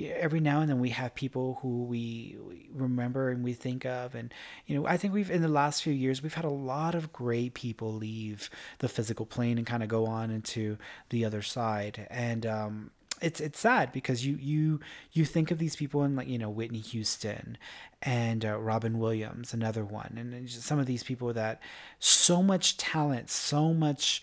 every 0.07 0.39
now 0.39 0.61
and 0.61 0.69
then 0.69 0.79
we 0.79 0.89
have 0.89 1.13
people 1.13 1.59
who 1.61 1.83
we, 1.83 2.37
we, 2.47 2.69
remember 2.73 3.29
and 3.29 3.43
we 3.43 3.53
think 3.53 3.85
of 3.85 4.15
and 4.15 4.33
you 4.65 4.73
know 4.73 4.87
i 4.87 4.95
think 4.95 5.13
we've 5.13 5.29
in 5.29 5.41
the 5.41 5.47
last 5.47 5.83
few 5.83 5.91
years 5.91 6.23
we've 6.23 6.35
had 6.35 6.45
a 6.45 6.49
lot 6.49 6.95
of 6.95 7.11
great 7.11 7.53
people 7.53 7.93
leave 7.93 8.49
the 8.77 8.87
physical 8.87 9.25
plane 9.25 9.57
and 9.57 9.67
kind 9.67 9.83
of 9.83 9.89
go 9.89 10.05
on 10.05 10.31
into 10.31 10.77
the 11.09 11.25
other 11.25 11.41
side 11.41 12.07
and 12.09 12.45
um, 12.45 12.91
it's 13.21 13.39
it's 13.39 13.59
sad 13.59 13.91
because 13.91 14.25
you 14.25 14.37
you 14.39 14.79
you 15.11 15.25
think 15.25 15.51
of 15.51 15.57
these 15.57 15.75
people 15.75 16.03
in 16.03 16.15
like 16.15 16.27
you 16.27 16.37
know 16.37 16.49
Whitney 16.49 16.79
Houston 16.79 17.57
and 18.01 18.45
uh, 18.45 18.57
Robin 18.57 18.97
Williams, 18.99 19.53
another 19.53 19.83
one, 19.83 20.15
and 20.17 20.49
some 20.49 20.79
of 20.79 20.85
these 20.85 21.03
people 21.03 21.33
that 21.33 21.61
so 21.99 22.41
much 22.41 22.77
talent, 22.77 23.29
so 23.29 23.73
much 23.73 24.21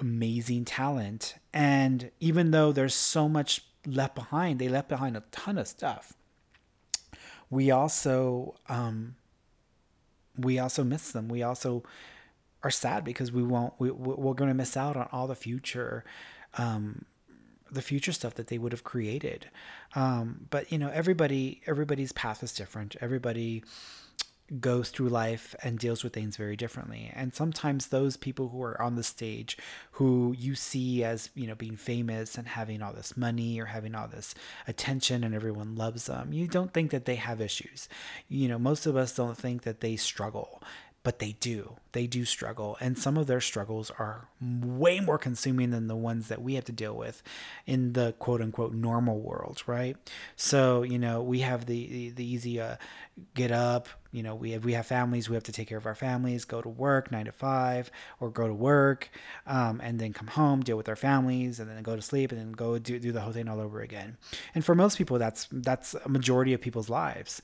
amazing 0.00 0.64
talent, 0.64 1.36
and 1.52 2.10
even 2.20 2.50
though 2.50 2.72
there's 2.72 2.94
so 2.94 3.28
much 3.28 3.64
left 3.86 4.14
behind, 4.14 4.58
they 4.58 4.68
left 4.68 4.88
behind 4.88 5.16
a 5.16 5.22
ton 5.30 5.58
of 5.58 5.68
stuff. 5.68 6.14
We 7.50 7.70
also 7.70 8.56
um, 8.68 9.16
we 10.36 10.58
also 10.58 10.84
miss 10.84 11.12
them. 11.12 11.28
We 11.28 11.42
also 11.42 11.82
are 12.62 12.70
sad 12.70 13.04
because 13.04 13.32
we 13.32 13.42
won't. 13.42 13.74
We, 13.78 13.90
we're 13.90 14.34
going 14.34 14.48
to 14.48 14.54
miss 14.54 14.76
out 14.76 14.96
on 14.96 15.08
all 15.12 15.26
the 15.26 15.34
future. 15.34 16.04
Um, 16.56 17.04
the 17.70 17.82
future 17.82 18.12
stuff 18.12 18.34
that 18.34 18.48
they 18.48 18.58
would 18.58 18.72
have 18.72 18.84
created. 18.84 19.50
Um, 19.94 20.46
but 20.50 20.70
you 20.72 20.78
know, 20.78 20.90
everybody 20.90 21.60
everybody's 21.66 22.12
path 22.12 22.42
is 22.42 22.52
different. 22.52 22.96
Everybody 23.00 23.62
goes 24.60 24.88
through 24.88 25.10
life 25.10 25.54
and 25.62 25.78
deals 25.78 26.02
with 26.02 26.14
things 26.14 26.36
very 26.36 26.56
differently. 26.56 27.10
And 27.14 27.34
sometimes 27.34 27.88
those 27.88 28.16
people 28.16 28.48
who 28.48 28.62
are 28.62 28.80
on 28.80 28.96
the 28.96 29.02
stage 29.02 29.58
who 29.92 30.34
you 30.38 30.54
see 30.54 31.04
as, 31.04 31.28
you 31.34 31.46
know, 31.46 31.54
being 31.54 31.76
famous 31.76 32.38
and 32.38 32.48
having 32.48 32.80
all 32.80 32.94
this 32.94 33.16
money 33.16 33.60
or 33.60 33.66
having 33.66 33.94
all 33.94 34.08
this 34.08 34.34
attention 34.66 35.22
and 35.22 35.34
everyone 35.34 35.76
loves 35.76 36.06
them, 36.06 36.32
you 36.32 36.46
don't 36.46 36.72
think 36.72 36.90
that 36.92 37.04
they 37.04 37.16
have 37.16 37.42
issues. 37.42 37.88
You 38.28 38.48
know, 38.48 38.58
most 38.58 38.86
of 38.86 38.96
us 38.96 39.14
don't 39.14 39.36
think 39.36 39.62
that 39.62 39.80
they 39.80 39.96
struggle 39.96 40.62
but 41.08 41.20
they 41.20 41.32
do. 41.40 41.76
They 41.92 42.06
do 42.06 42.26
struggle. 42.26 42.76
And 42.82 42.98
some 42.98 43.16
of 43.16 43.26
their 43.26 43.40
struggles 43.40 43.90
are 43.98 44.28
way 44.42 45.00
more 45.00 45.16
consuming 45.16 45.70
than 45.70 45.88
the 45.88 45.96
ones 45.96 46.28
that 46.28 46.42
we 46.42 46.52
have 46.56 46.66
to 46.66 46.72
deal 46.72 46.94
with 46.94 47.22
in 47.64 47.94
the 47.94 48.14
quote 48.18 48.42
unquote 48.42 48.74
normal 48.74 49.18
world, 49.18 49.62
right? 49.66 49.96
So, 50.36 50.82
you 50.82 50.98
know, 50.98 51.22
we 51.22 51.40
have 51.40 51.64
the, 51.64 51.86
the, 51.88 52.10
the 52.10 52.24
easy 52.30 52.60
uh, 52.60 52.76
get 53.32 53.50
up, 53.50 53.88
you 54.12 54.22
know, 54.22 54.34
we 54.34 54.50
have, 54.50 54.66
we 54.66 54.74
have 54.74 54.84
families, 54.84 55.30
we 55.30 55.34
have 55.34 55.44
to 55.44 55.52
take 55.52 55.68
care 55.68 55.78
of 55.78 55.86
our 55.86 55.94
families, 55.94 56.44
go 56.44 56.60
to 56.60 56.68
work 56.68 57.10
nine 57.10 57.24
to 57.24 57.32
five 57.32 57.90
or 58.20 58.28
go 58.28 58.46
to 58.46 58.52
work 58.52 59.08
um, 59.46 59.80
and 59.82 59.98
then 59.98 60.12
come 60.12 60.28
home, 60.28 60.60
deal 60.60 60.76
with 60.76 60.90
our 60.90 60.96
families 60.96 61.58
and 61.58 61.70
then 61.70 61.82
go 61.82 61.96
to 61.96 62.02
sleep 62.02 62.32
and 62.32 62.38
then 62.38 62.52
go 62.52 62.78
do, 62.78 62.98
do 62.98 63.12
the 63.12 63.22
whole 63.22 63.32
thing 63.32 63.48
all 63.48 63.60
over 63.60 63.80
again. 63.80 64.18
And 64.54 64.62
for 64.62 64.74
most 64.74 64.98
people, 64.98 65.18
that's, 65.18 65.48
that's 65.50 65.94
a 65.94 66.08
majority 66.10 66.52
of 66.52 66.60
people's 66.60 66.90
lives. 66.90 67.40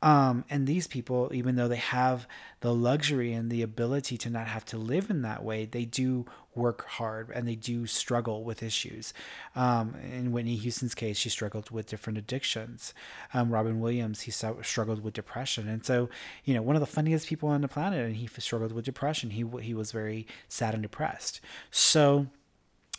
Um, 0.00 0.44
and 0.48 0.66
these 0.66 0.86
people, 0.86 1.30
even 1.34 1.56
though 1.56 1.66
they 1.66 1.76
have 1.76 2.28
the 2.60 2.72
luxury 2.72 3.32
and 3.32 3.50
the 3.50 3.62
ability 3.62 4.16
to 4.18 4.30
not 4.30 4.46
have 4.46 4.64
to 4.66 4.78
live 4.78 5.10
in 5.10 5.22
that 5.22 5.42
way, 5.42 5.64
they 5.64 5.84
do 5.84 6.24
work 6.54 6.86
hard 6.86 7.30
and 7.34 7.48
they 7.48 7.56
do 7.56 7.86
struggle 7.86 8.44
with 8.44 8.62
issues. 8.62 9.12
Um, 9.56 9.96
in 10.12 10.30
Whitney 10.30 10.56
Houston's 10.56 10.94
case, 10.94 11.16
she 11.16 11.28
struggled 11.28 11.70
with 11.70 11.86
different 11.86 12.18
addictions. 12.18 12.94
Um, 13.34 13.50
Robin 13.50 13.80
Williams, 13.80 14.22
he 14.22 14.30
struggled 14.30 15.02
with 15.02 15.14
depression. 15.14 15.68
And 15.68 15.84
so, 15.84 16.08
you 16.44 16.54
know, 16.54 16.62
one 16.62 16.76
of 16.76 16.80
the 16.80 16.86
funniest 16.86 17.26
people 17.26 17.48
on 17.48 17.60
the 17.60 17.68
planet, 17.68 18.04
and 18.04 18.16
he 18.16 18.28
struggled 18.38 18.72
with 18.72 18.84
depression. 18.84 19.30
He, 19.30 19.44
he 19.60 19.74
was 19.74 19.90
very 19.90 20.26
sad 20.48 20.74
and 20.74 20.82
depressed. 20.82 21.40
So, 21.70 22.28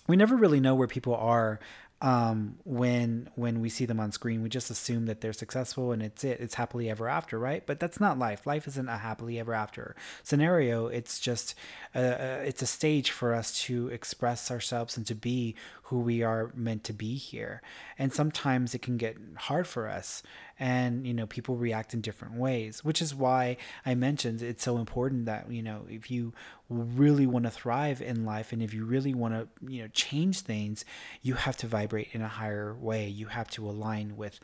we 0.07 0.15
never 0.15 0.35
really 0.35 0.59
know 0.59 0.73
where 0.73 0.87
people 0.87 1.13
are 1.13 1.59
um, 2.01 2.57
when 2.63 3.29
when 3.35 3.59
we 3.59 3.69
see 3.69 3.85
them 3.85 3.99
on 3.99 4.11
screen. 4.11 4.41
We 4.41 4.49
just 4.49 4.69
assume 4.69 5.05
that 5.07 5.21
they're 5.21 5.33
successful 5.33 5.91
and 5.91 6.01
it's 6.01 6.23
it. 6.23 6.39
It's 6.39 6.55
happily 6.55 6.89
ever 6.89 7.09
after, 7.09 7.37
right? 7.37 7.65
But 7.65 7.79
that's 7.79 7.99
not 7.99 8.17
life. 8.17 8.45
Life 8.45 8.67
isn't 8.67 8.87
a 8.87 8.97
happily 8.97 9.39
ever 9.39 9.53
after 9.53 9.95
scenario. 10.23 10.87
It's 10.87 11.19
just 11.19 11.55
a, 11.93 12.01
a, 12.01 12.47
it's 12.47 12.61
a 12.61 12.67
stage 12.67 13.11
for 13.11 13.33
us 13.33 13.59
to 13.63 13.89
express 13.89 14.49
ourselves 14.49 14.95
and 14.95 15.05
to 15.07 15.15
be 15.15 15.55
who 15.89 15.99
we 15.99 16.21
are 16.21 16.51
meant 16.55 16.83
to 16.83 16.93
be 16.93 17.15
here. 17.15 17.61
And 17.97 18.13
sometimes 18.13 18.75
it 18.75 18.81
can 18.81 18.97
get 18.97 19.17
hard 19.37 19.67
for 19.67 19.89
us 19.89 20.21
and 20.59 21.07
you 21.07 21.13
know 21.13 21.25
people 21.25 21.55
react 21.55 21.93
in 21.93 22.01
different 22.01 22.35
ways 22.35 22.83
which 22.83 23.01
is 23.01 23.15
why 23.15 23.55
i 23.85 23.95
mentioned 23.95 24.41
it's 24.41 24.63
so 24.63 24.77
important 24.77 25.25
that 25.25 25.49
you 25.49 25.63
know 25.63 25.85
if 25.89 26.11
you 26.11 26.33
really 26.69 27.25
want 27.25 27.45
to 27.45 27.51
thrive 27.51 28.01
in 28.01 28.25
life 28.25 28.51
and 28.51 28.61
if 28.61 28.73
you 28.73 28.83
really 28.83 29.13
want 29.13 29.33
to 29.33 29.47
you 29.71 29.81
know 29.81 29.87
change 29.93 30.41
things 30.41 30.83
you 31.21 31.35
have 31.35 31.55
to 31.55 31.65
vibrate 31.65 32.09
in 32.11 32.21
a 32.21 32.27
higher 32.27 32.75
way 32.75 33.07
you 33.07 33.27
have 33.27 33.49
to 33.49 33.67
align 33.67 34.17
with 34.17 34.39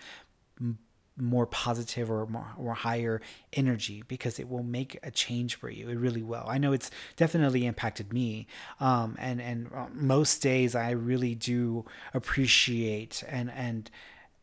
more 1.17 1.45
positive 1.45 2.11
or 2.11 2.25
more 2.25 2.47
or 2.57 2.73
higher 2.73 3.21
energy 3.53 4.03
because 4.07 4.39
it 4.39 4.49
will 4.49 4.63
make 4.63 4.99
a 5.01 5.11
change 5.11 5.55
for 5.55 5.69
you. 5.69 5.89
It 5.89 5.95
really 5.95 6.23
will. 6.23 6.45
I 6.47 6.57
know 6.57 6.73
it's 6.73 6.91
definitely 7.15 7.65
impacted 7.65 8.11
me. 8.11 8.47
Um, 8.79 9.15
and 9.17 9.41
and 9.41 9.69
uh, 9.73 9.87
most 9.93 10.41
days 10.41 10.75
I 10.75 10.91
really 10.91 11.35
do 11.35 11.85
appreciate 12.13 13.23
and 13.27 13.49
and 13.51 13.89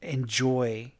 enjoy 0.00 0.92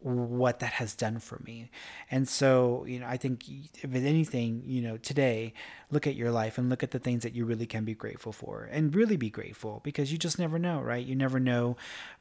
what 0.00 0.60
that 0.60 0.72
has 0.72 0.94
done 0.94 1.18
for 1.18 1.40
me. 1.44 1.70
And 2.10 2.26
so, 2.26 2.84
you 2.88 2.98
know, 2.98 3.06
I 3.06 3.18
think 3.18 3.44
if 3.48 3.94
anything, 3.94 4.62
you 4.64 4.80
know, 4.80 4.96
today, 4.96 5.52
look 5.90 6.06
at 6.06 6.14
your 6.14 6.30
life 6.30 6.56
and 6.56 6.70
look 6.70 6.82
at 6.82 6.90
the 6.90 6.98
things 6.98 7.22
that 7.22 7.34
you 7.34 7.44
really 7.44 7.66
can 7.66 7.84
be 7.84 7.94
grateful 7.94 8.32
for 8.32 8.66
and 8.72 8.94
really 8.94 9.18
be 9.18 9.28
grateful 9.28 9.80
because 9.84 10.10
you 10.10 10.16
just 10.16 10.38
never 10.38 10.58
know, 10.58 10.80
right? 10.80 11.04
You 11.04 11.14
never 11.14 11.38
know 11.38 11.76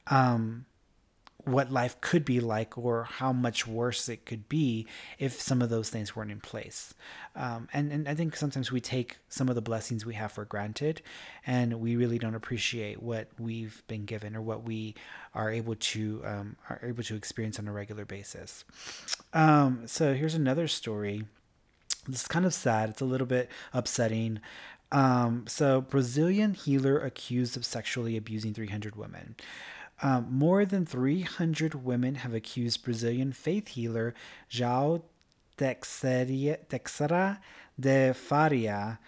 um, 0.08 0.66
what 1.46 1.72
life 1.72 2.00
could 2.02 2.26
be 2.26 2.40
like 2.40 2.78
or 2.78 3.06
how 3.06 3.32
much 3.32 3.66
worse 3.66 4.10
it 4.10 4.26
could 4.26 4.50
be 4.50 4.86
if 5.18 5.40
some 5.40 5.62
of 5.62 5.70
those 5.70 5.90
things 5.90 6.16
weren't 6.16 6.32
in 6.32 6.40
place. 6.40 6.94
Um, 7.36 7.68
and, 7.74 7.92
and 7.92 8.08
I 8.08 8.16
think 8.16 8.36
sometimes 8.36 8.72
we 8.72 8.82
take 8.82 9.18
some 9.30 9.48
of 9.50 9.56
the 9.56 9.62
blessings 9.62 10.06
we 10.06 10.16
have 10.16 10.32
for 10.32 10.46
granted 10.46 11.02
and 11.46 11.80
we 11.80 11.96
really 11.96 12.20
don't 12.20 12.36
appreciate 12.36 13.02
what 13.02 13.30
we've 13.40 13.84
been 13.88 14.06
given 14.06 14.36
or 14.36 14.42
what 14.42 14.64
we 14.64 14.96
are 15.34 15.50
able 15.52 15.76
to 15.76 16.22
um, 16.26 16.56
are 16.70 16.82
able 16.84 17.04
to 17.04 17.16
experience 17.16 17.58
on 17.60 17.68
a 17.68 17.72
regular 17.72 18.06
basis. 18.06 18.66
Um, 19.34 19.84
so 19.86 20.14
here's 20.14 20.36
another 20.36 20.68
story. 20.68 21.26
This 22.08 22.22
is 22.22 22.28
kind 22.28 22.46
of 22.46 22.54
sad. 22.54 22.90
It's 22.90 23.02
a 23.02 23.06
little 23.06 23.28
bit 23.28 23.50
upsetting. 23.74 24.40
Um, 24.92 25.46
so 25.48 25.82
Brazilian 25.82 26.54
healer 26.54 27.00
accused 27.00 27.56
of 27.56 27.66
sexually 27.66 28.18
abusing 28.18 28.54
300 28.54 28.96
women. 28.96 29.36
Um, 30.02 30.28
more 30.30 30.66
than 30.66 30.86
300 30.86 31.84
women 31.84 32.16
have 32.16 32.34
accused 32.34 32.84
Brazilian 32.84 33.34
faith 33.34 33.70
healer 33.70 34.14
João 34.50 35.02
Teixeira 35.58 37.40
de 37.80 38.14
Faria, 38.14 39.00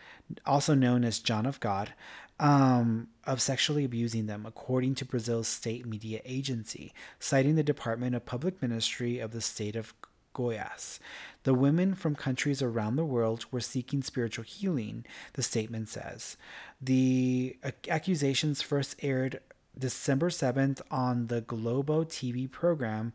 also 0.46 0.74
known 0.74 1.04
as 1.04 1.20
John 1.20 1.46
of 1.46 1.60
God, 1.60 1.94
um, 2.40 3.08
of 3.26 3.42
sexually 3.42 3.86
abusing 3.86 4.26
them, 4.26 4.46
according 4.46 4.96
to 4.96 5.06
Brazil's 5.06 5.48
state 5.48 5.86
media 5.86 6.22
agency, 6.26 6.94
citing 7.20 7.56
the 7.56 7.64
Department 7.64 8.16
of 8.16 8.26
Public 8.26 8.62
Ministry 8.62 9.20
of 9.20 9.32
the 9.32 9.42
state 9.42 9.76
of 9.76 9.94
Goiás. 10.34 11.00
The 11.44 11.54
women 11.54 11.94
from 11.94 12.16
countries 12.16 12.62
around 12.62 12.96
the 12.96 13.06
world 13.06 13.46
were 13.52 13.60
seeking 13.60 14.02
spiritual 14.02 14.46
healing, 14.46 15.06
the 15.34 15.44
statement 15.44 15.90
says. 15.90 16.38
The 16.82 17.58
accusations 17.88 18.62
first 18.62 18.96
aired 19.04 19.40
December 19.82 20.30
7th 20.30 20.80
on 20.92 21.28
the 21.28 21.42
Globo 21.42 22.04
TV 22.04 22.50
program, 22.50 23.12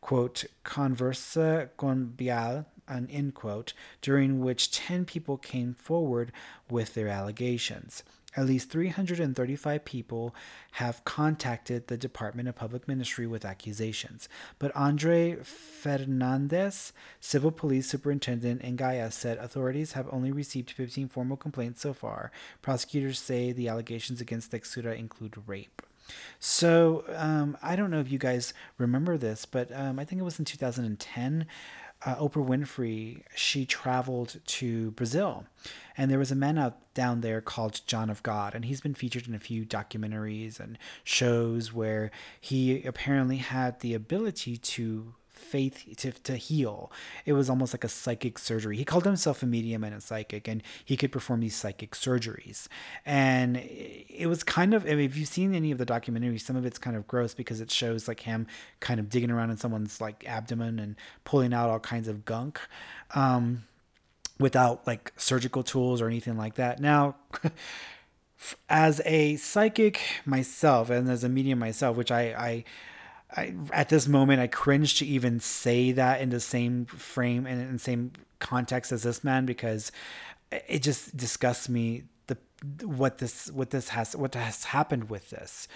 quote, 0.00 0.46
Conversa 0.64 1.68
com 1.76 2.14
Bial, 2.16 2.64
an 2.88 3.06
end 3.10 3.34
quote, 3.34 3.74
during 4.00 4.40
which 4.40 4.70
10 4.70 5.04
people 5.04 5.36
came 5.36 5.74
forward 5.74 6.32
with 6.70 6.94
their 6.94 7.08
allegations. 7.08 8.02
At 8.34 8.46
least 8.46 8.70
335 8.70 9.84
people 9.84 10.34
have 10.72 11.04
contacted 11.04 11.86
the 11.86 11.96
Department 11.96 12.48
of 12.48 12.54
Public 12.54 12.86
Ministry 12.86 13.26
with 13.26 13.46
accusations. 13.46 14.28
But 14.58 14.76
Andre 14.76 15.36
Fernandez, 15.42 16.92
civil 17.18 17.50
police 17.50 17.88
superintendent 17.88 18.60
in 18.62 18.76
Gaia, 18.76 19.10
said 19.10 19.38
authorities 19.38 19.92
have 19.92 20.08
only 20.10 20.32
received 20.32 20.70
15 20.70 21.08
formal 21.08 21.36
complaints 21.36 21.80
so 21.82 21.94
far. 21.94 22.30
Prosecutors 22.60 23.18
say 23.18 23.52
the 23.52 23.68
allegations 23.68 24.20
against 24.20 24.50
Teixeira 24.50 24.94
include 24.94 25.42
rape. 25.46 25.82
So 26.38 27.04
um, 27.14 27.56
I 27.62 27.76
don't 27.76 27.90
know 27.90 28.00
if 28.00 28.10
you 28.10 28.18
guys 28.18 28.54
remember 28.78 29.16
this, 29.16 29.44
but 29.44 29.70
um, 29.72 29.98
I 29.98 30.04
think 30.04 30.20
it 30.20 30.24
was 30.24 30.38
in 30.38 30.44
2010 30.44 31.46
uh, 32.04 32.14
Oprah 32.16 32.46
Winfrey, 32.46 33.22
she 33.34 33.64
traveled 33.64 34.40
to 34.46 34.90
Brazil. 34.92 35.44
And 35.96 36.10
there 36.10 36.18
was 36.18 36.30
a 36.30 36.36
man 36.36 36.58
out 36.58 36.78
down 36.94 37.20
there 37.20 37.40
called 37.40 37.80
John 37.86 38.10
of 38.10 38.22
God. 38.22 38.54
And 38.54 38.64
he's 38.66 38.80
been 38.80 38.94
featured 38.94 39.26
in 39.26 39.34
a 39.34 39.40
few 39.40 39.64
documentaries 39.64 40.60
and 40.60 40.78
shows 41.04 41.72
where 41.72 42.10
he 42.40 42.84
apparently 42.84 43.38
had 43.38 43.80
the 43.80 43.94
ability 43.94 44.56
to 44.56 45.14
faith 45.38 45.84
to, 45.98 46.12
to 46.12 46.36
heal. 46.36 46.90
It 47.24 47.32
was 47.34 47.48
almost 47.48 47.74
like 47.74 47.84
a 47.84 47.88
psychic 47.88 48.38
surgery. 48.38 48.76
He 48.76 48.84
called 48.84 49.04
himself 49.04 49.42
a 49.42 49.46
medium 49.46 49.84
and 49.84 49.94
a 49.94 50.00
psychic, 50.00 50.48
and 50.48 50.62
he 50.84 50.96
could 50.96 51.12
perform 51.12 51.40
these 51.40 51.54
psychic 51.54 51.92
surgeries. 51.92 52.68
And 53.04 53.56
it 53.56 54.28
was 54.28 54.42
kind 54.42 54.74
of, 54.74 54.84
I 54.84 54.90
mean, 54.90 55.00
if 55.00 55.16
you've 55.16 55.28
seen 55.28 55.54
any 55.54 55.70
of 55.70 55.78
the 55.78 55.86
documentaries, 55.86 56.40
some 56.40 56.56
of 56.56 56.66
it's 56.66 56.78
kind 56.78 56.96
of 56.96 57.06
gross 57.06 57.34
because 57.34 57.60
it 57.60 57.70
shows 57.70 58.08
like 58.08 58.20
him 58.20 58.46
kind 58.80 59.00
of 59.00 59.08
digging 59.08 59.30
around 59.30 59.50
in 59.50 59.56
someone's 59.56 60.00
like 60.00 60.24
abdomen 60.26 60.78
and 60.78 60.96
pulling 61.24 61.52
out 61.52 61.70
all 61.70 61.80
kinds 61.80 62.08
of 62.08 62.24
gunk. 62.24 62.60
Um, 63.14 63.64
without 64.38 64.86
like 64.86 65.12
surgical 65.16 65.62
tools 65.62 66.00
or 66.00 66.06
anything 66.06 66.36
like 66.36 66.54
that. 66.56 66.80
Now, 66.80 67.16
as 68.68 69.00
a 69.04 69.36
psychic 69.36 70.00
myself 70.24 70.90
and 70.90 71.08
as 71.08 71.24
a 71.24 71.28
medium 71.28 71.58
myself, 71.58 71.96
which 71.96 72.10
I, 72.10 72.22
I 72.34 72.64
I, 73.34 73.54
at 73.72 73.88
this 73.88 74.06
moment, 74.06 74.40
I 74.40 74.46
cringe 74.46 74.98
to 74.98 75.06
even 75.06 75.40
say 75.40 75.92
that 75.92 76.20
in 76.20 76.30
the 76.30 76.40
same 76.40 76.86
frame 76.86 77.46
and 77.46 77.60
in 77.60 77.72
the 77.72 77.78
same 77.78 78.12
context 78.38 78.92
as 78.92 79.02
this 79.02 79.24
man 79.24 79.46
because 79.46 79.90
it 80.50 80.82
just 80.82 81.16
disgusts 81.16 81.68
me 81.68 82.04
the 82.26 82.36
what 82.86 83.18
this 83.18 83.50
what 83.50 83.70
this 83.70 83.88
has 83.90 84.14
what 84.14 84.34
has 84.34 84.64
happened 84.64 85.10
with 85.10 85.30
this. 85.30 85.66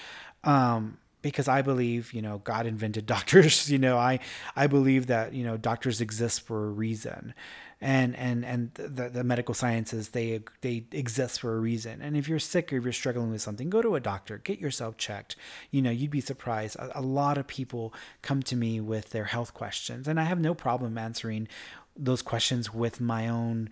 Um, 0.44 0.98
because 1.22 1.48
I 1.48 1.60
believe, 1.60 2.12
you 2.12 2.22
know, 2.22 2.38
God 2.38 2.66
invented 2.66 3.06
doctors. 3.06 3.70
You 3.70 3.78
know, 3.78 3.98
I 3.98 4.20
I 4.56 4.66
believe 4.66 5.06
that 5.08 5.34
you 5.34 5.44
know 5.44 5.56
doctors 5.56 6.00
exist 6.00 6.42
for 6.42 6.66
a 6.66 6.70
reason, 6.70 7.34
and 7.80 8.14
and 8.16 8.44
and 8.44 8.74
the, 8.74 9.08
the 9.08 9.24
medical 9.24 9.54
sciences 9.54 10.10
they 10.10 10.40
they 10.60 10.84
exist 10.92 11.40
for 11.40 11.56
a 11.56 11.60
reason. 11.60 12.02
And 12.02 12.16
if 12.16 12.28
you're 12.28 12.38
sick 12.38 12.72
or 12.72 12.76
if 12.76 12.84
you're 12.84 12.92
struggling 12.92 13.30
with 13.30 13.42
something 13.42 13.70
go 13.70 13.82
to 13.82 13.94
a 13.94 14.00
doctor. 14.00 14.38
Get 14.38 14.58
yourself 14.58 14.96
checked. 14.96 15.36
You 15.70 15.82
know 15.82 15.90
you'd 15.90 16.10
be 16.10 16.20
surprised. 16.20 16.76
A, 16.76 16.98
a 16.98 17.02
lot 17.02 17.38
of 17.38 17.46
people 17.46 17.94
come 18.22 18.42
to 18.42 18.56
me 18.56 18.80
with 18.80 19.10
their 19.10 19.24
health 19.24 19.54
questions 19.54 20.06
and 20.08 20.20
i 20.20 20.24
have 20.24 20.40
no 20.40 20.54
problem 20.54 20.98
answering 20.98 21.48
those 21.96 22.22
questions 22.22 22.72
with 22.72 23.00
my 23.00 23.28
own 23.28 23.68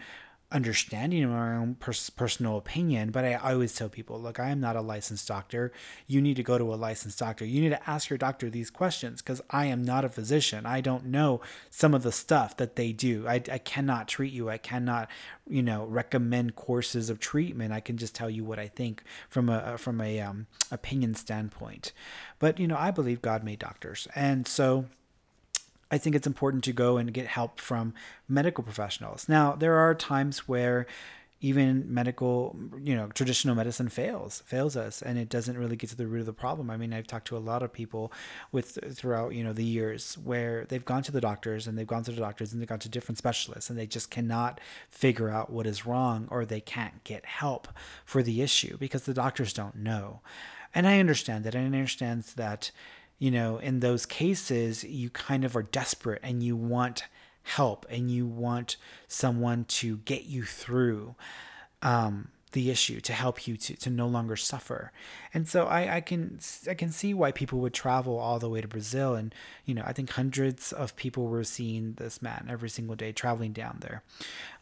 understanding 0.51 1.25
of 1.25 1.31
my 1.31 1.55
own 1.57 1.75
pers- 1.75 2.09
personal 2.09 2.57
opinion 2.57 3.11
but 3.11 3.23
I, 3.23 3.35
I 3.35 3.53
always 3.53 3.75
tell 3.75 3.91
people 3.91 4.19
look 4.19 4.41
i 4.41 4.49
am 4.49 4.61
not 4.61 4.77
a 4.77 4.81
licensed 4.81 5.29
doctor. 5.29 5.73
You 6.07 6.21
need 6.21 6.37
to 6.37 6.43
go 6.43 6.57
to 6.57 6.73
a 6.73 6.77
licensed 6.77 7.19
doctor. 7.19 7.45
You 7.45 7.61
need 7.61 7.71
to 7.71 7.91
ask 7.91 8.09
your 8.09 8.17
doctor 8.17 8.49
these 8.49 8.71
questions 8.71 9.21
because 9.21 9.43
i 9.51 9.67
am 9.67 9.83
not 9.83 10.05
a 10.05 10.09
physician. 10.09 10.65
I 10.65 10.81
don't 10.81 11.07
know 11.07 11.41
some 11.71 11.95
of 11.95 12.03
the 12.03 12.13
stuff 12.13 12.57
that 12.57 12.77
they 12.77 12.93
do. 12.93 13.27
I, 13.29 13.43
I 13.53 13.59
cannot 13.59 14.09
treat 14.09 14.33
you. 14.33 14.49
I 14.49 14.59
cannot 14.59 15.11
you 15.47 15.63
know 15.63 15.85
recommend 15.85 16.57
courses 16.57 17.11
of 17.11 17.21
treatment. 17.21 17.73
I 17.73 17.81
can 17.81 17.97
just 17.97 18.15
tell 18.15 18.31
you 18.31 18.45
what 18.45 18.59
i 18.59 18.69
think 18.69 19.03
from 19.29 19.49
a 19.49 19.77
from 19.77 20.01
a 20.01 20.21
um, 20.21 20.47
opinion 20.71 21.15
standpoint. 21.15 21.93
But 22.39 22.59
you 22.59 22.67
know 22.67 22.77
i 22.77 22.91
believe 22.91 23.21
god 23.21 23.45
made 23.45 23.59
doctors. 23.59 24.09
And 24.15 24.47
so 24.49 24.87
I 25.91 25.99
think 25.99 26.15
it's 26.15 26.27
important 26.27 26.65
to 26.65 26.73
go 26.73 26.97
and 26.97 27.13
get 27.13 27.27
help 27.27 27.61
from 27.61 27.95
medical 28.29 28.63
professionals. 28.63 29.29
Now, 29.29 29.53
there 29.53 29.77
are 29.77 29.95
times 29.95 30.49
where 30.49 30.87
even 31.41 31.85
medical, 31.93 32.57
you 32.83 32.97
know, 32.97 33.07
traditional 33.09 33.55
medicine 33.55 33.89
fails, 33.89 34.43
fails 34.45 34.77
us, 34.77 35.01
and 35.01 35.17
it 35.17 35.29
doesn't 35.29 35.57
really 35.57 35.77
get 35.77 35.89
to 35.91 35.97
the 35.97 36.07
root 36.07 36.21
of 36.21 36.27
the 36.27 36.33
problem. 36.33 36.69
I 36.69 36.77
mean, 36.77 36.93
I've 36.93 37.07
talked 37.07 37.29
to 37.29 37.37
a 37.37 37.39
lot 37.39 37.63
of 37.63 37.73
people 37.73 38.13
with 38.51 38.77
throughout, 38.97 39.35
you 39.35 39.45
know, 39.45 39.53
the 39.53 39.65
years 39.65 40.19
where 40.19 40.65
they've 40.65 40.85
gone 40.85 41.05
to 41.05 41.13
the 41.13 41.21
doctors 41.21 41.69
and 41.69 41.79
they've 41.79 41.87
gone 41.87 42.03
to 42.05 42.11
the 42.11 42.21
doctors 42.21 42.53
and 42.53 42.61
they've 42.61 42.69
gone 42.69 42.81
to 42.81 42.89
different 42.89 43.19
specialists 43.19 43.71
and 43.71 43.79
they 43.79 43.87
just 43.87 44.11
cannot 44.11 44.61
figure 44.89 45.29
out 45.29 45.51
what 45.51 45.67
is 45.67 45.87
wrong 45.87 46.27
or 46.31 46.45
they 46.45 46.61
can't 46.61 47.05
get 47.05 47.25
help 47.25 47.69
for 48.05 48.23
the 48.23 48.43
issue 48.43 48.77
because 48.77 49.03
the 49.05 49.15
doctors 49.15 49.53
don't 49.53 49.77
know. 49.77 50.21
And 50.75 50.89
I 50.89 50.99
understand 50.99 51.45
that. 51.45 51.55
And 51.55 51.75
I 51.75 51.79
understand 51.79 52.25
that 52.37 52.73
you 53.19 53.31
know, 53.31 53.59
in 53.59 53.81
those 53.81 54.07
cases, 54.07 54.85
you 54.85 55.11
kind 55.11 55.45
of 55.45 55.57
are 55.57 55.63
desperate 55.63 56.21
and 56.23 56.43
you 56.43 56.57
want 56.57 57.05
help 57.43 57.87
and 57.89 58.11
you 58.11 58.27
want 58.27 58.77
someone 59.07 59.65
to 59.65 59.99
get 59.99 60.25
you 60.25 60.45
through 60.45 61.15
um, 61.83 62.29
the 62.53 62.71
issue 62.71 63.01
to 63.01 63.13
help 63.13 63.47
you 63.47 63.57
to, 63.57 63.77
to 63.77 63.91
no 63.91 64.07
longer 64.07 64.37
suffer. 64.37 64.93
And 65.35 65.49
so 65.49 65.67
I, 65.67 65.97
I 65.97 66.01
can 66.01 66.39
I 66.69 66.75
can 66.75 66.91
see 66.91 67.13
why 67.13 67.33
people 67.33 67.61
would 67.61 67.75
travel 67.75 68.19
all 68.19 68.39
the 68.39 68.49
way 68.49 68.61
to 68.61 68.69
Brazil 68.69 69.15
and 69.15 69.35
you 69.65 69.75
know 69.75 69.83
I 69.85 69.93
think 69.93 70.11
hundreds 70.11 70.73
of 70.73 70.97
people 70.97 71.27
were 71.27 71.45
seeing 71.45 71.95
this 71.95 72.23
man 72.23 72.47
every 72.49 72.71
single 72.71 72.97
day 72.97 73.13
traveling 73.13 73.53
down 73.53 73.79
there 73.81 74.03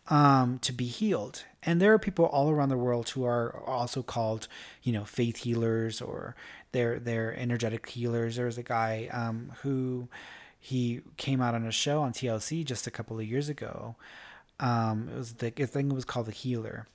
um, 0.08 0.58
to 0.60 0.72
be 0.72 0.86
healed. 0.86 1.44
And 1.62 1.80
there 1.80 1.92
are 1.92 1.98
people 1.98 2.26
all 2.26 2.50
around 2.50 2.68
the 2.68 2.76
world 2.76 3.08
who 3.10 3.24
are 3.24 3.62
also 3.66 4.02
called, 4.02 4.48
you 4.82 4.92
know, 4.92 5.04
faith 5.04 5.38
healers 5.38 6.00
or 6.00 6.36
they're 6.72 6.98
they're 6.98 7.34
energetic 7.36 7.88
healers. 7.88 8.36
There 8.36 8.46
was 8.46 8.58
a 8.58 8.62
guy 8.62 9.08
um, 9.12 9.52
who 9.62 10.08
he 10.58 11.00
came 11.16 11.40
out 11.40 11.54
on 11.54 11.66
a 11.66 11.72
show 11.72 12.02
on 12.02 12.12
TLC 12.12 12.64
just 12.64 12.86
a 12.86 12.90
couple 12.90 13.18
of 13.18 13.26
years 13.26 13.48
ago. 13.48 13.96
Um, 14.58 15.08
it 15.12 15.16
was 15.16 15.34
the 15.34 15.46
I 15.48 15.66
think 15.66 15.90
it 15.90 15.94
was 15.94 16.04
called 16.04 16.26
The 16.26 16.32
Healer. 16.32 16.86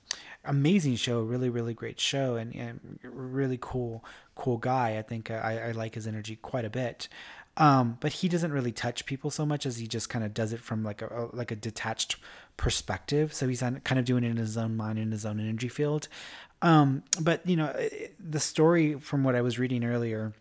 Amazing 0.44 0.96
show, 0.96 1.20
really 1.20 1.48
really 1.48 1.74
great 1.74 2.00
show, 2.00 2.36
and, 2.36 2.54
and 2.54 2.98
really 3.02 3.58
cool 3.60 4.04
cool 4.34 4.56
guy. 4.56 4.98
I 4.98 5.02
think 5.02 5.30
I, 5.30 5.68
I 5.68 5.70
like 5.72 5.94
his 5.94 6.06
energy 6.06 6.36
quite 6.36 6.64
a 6.64 6.70
bit. 6.70 7.08
Um, 7.56 7.98
but 8.00 8.14
he 8.14 8.28
doesn't 8.28 8.52
really 8.52 8.72
touch 8.72 9.04
people 9.04 9.30
so 9.30 9.44
much 9.44 9.66
as 9.66 9.76
he 9.76 9.86
just 9.86 10.08
kind 10.08 10.24
of 10.24 10.32
does 10.32 10.52
it 10.52 10.60
from 10.60 10.82
like 10.82 11.02
a, 11.02 11.28
like 11.32 11.50
a 11.50 11.56
detached 11.56 12.16
perspective. 12.56 13.34
So 13.34 13.46
he's 13.46 13.60
kind 13.60 13.98
of 13.98 14.04
doing 14.04 14.24
it 14.24 14.30
in 14.30 14.36
his 14.38 14.56
own 14.56 14.76
mind, 14.76 14.98
in 14.98 15.12
his 15.12 15.26
own 15.26 15.38
energy 15.38 15.68
field. 15.68 16.08
Um, 16.62 17.02
but 17.20 17.46
you 17.46 17.56
know, 17.56 17.74
the 18.18 18.40
story 18.40 18.94
from 18.94 19.24
what 19.24 19.34
I 19.34 19.42
was 19.42 19.58
reading 19.58 19.84
earlier 19.84 20.32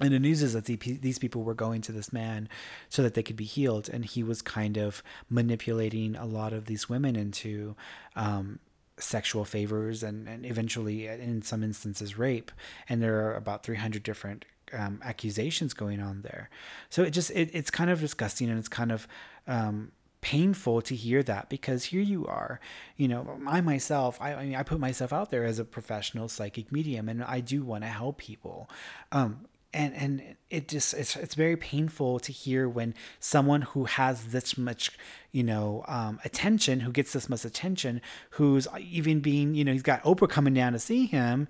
in 0.00 0.10
the 0.10 0.18
news 0.18 0.42
is 0.42 0.54
that 0.54 0.64
these 0.64 1.18
people 1.18 1.44
were 1.44 1.54
going 1.54 1.80
to 1.82 1.92
this 1.92 2.12
man 2.12 2.48
so 2.88 3.02
that 3.02 3.14
they 3.14 3.22
could 3.22 3.36
be 3.36 3.44
healed, 3.44 3.88
and 3.88 4.04
he 4.04 4.22
was 4.22 4.42
kind 4.42 4.76
of 4.76 5.02
manipulating 5.30 6.16
a 6.16 6.26
lot 6.26 6.52
of 6.52 6.64
these 6.64 6.88
women 6.88 7.14
into 7.14 7.76
um, 8.16 8.58
sexual 8.98 9.44
favors 9.44 10.02
and, 10.02 10.28
and 10.28 10.44
eventually, 10.44 11.06
in 11.06 11.42
some 11.42 11.62
instances, 11.62 12.18
rape. 12.18 12.50
And 12.88 13.02
there 13.02 13.26
are 13.26 13.36
about 13.36 13.62
300 13.62 14.02
different 14.02 14.44
um, 14.72 15.00
accusations 15.04 15.74
going 15.74 16.00
on 16.00 16.22
there. 16.22 16.50
So 16.90 17.02
it 17.02 17.10
just 17.10 17.30
it, 17.30 17.50
it's 17.52 17.70
kind 17.70 17.90
of 17.90 18.00
disgusting 18.00 18.50
and 18.50 18.58
it's 18.58 18.68
kind 18.68 18.92
of 18.92 19.06
um, 19.46 19.92
painful 20.22 20.80
to 20.82 20.94
hear 20.94 21.22
that 21.24 21.48
because 21.48 21.86
here 21.86 22.00
you 22.00 22.24
are 22.28 22.60
you 22.96 23.08
know 23.08 23.40
i 23.44 23.60
myself 23.60 24.16
I, 24.20 24.34
I, 24.34 24.44
mean 24.46 24.54
i 24.54 24.62
put 24.62 24.78
myself 24.78 25.12
out 25.12 25.30
there 25.32 25.44
as 25.44 25.58
a 25.58 25.64
professional 25.64 26.28
psychic 26.28 26.70
medium 26.70 27.08
and 27.08 27.24
i 27.24 27.40
do 27.40 27.64
want 27.64 27.82
to 27.82 27.88
help 27.88 28.18
people 28.18 28.70
um 29.10 29.46
and 29.74 29.94
and 29.94 30.36
it 30.50 30.68
just 30.68 30.94
it's 30.94 31.16
it's 31.16 31.34
very 31.34 31.56
painful 31.56 32.18
to 32.20 32.32
hear 32.32 32.68
when 32.68 32.94
someone 33.20 33.62
who 33.62 33.84
has 33.84 34.26
this 34.26 34.58
much 34.58 34.90
you 35.30 35.42
know 35.42 35.84
um, 35.88 36.20
attention 36.24 36.80
who 36.80 36.92
gets 36.92 37.12
this 37.12 37.28
much 37.28 37.44
attention 37.44 38.00
who's 38.30 38.68
even 38.78 39.20
being 39.20 39.54
you 39.54 39.64
know 39.64 39.72
he's 39.72 39.82
got 39.82 40.02
oprah 40.02 40.28
coming 40.28 40.54
down 40.54 40.72
to 40.72 40.78
see 40.78 41.06
him 41.06 41.48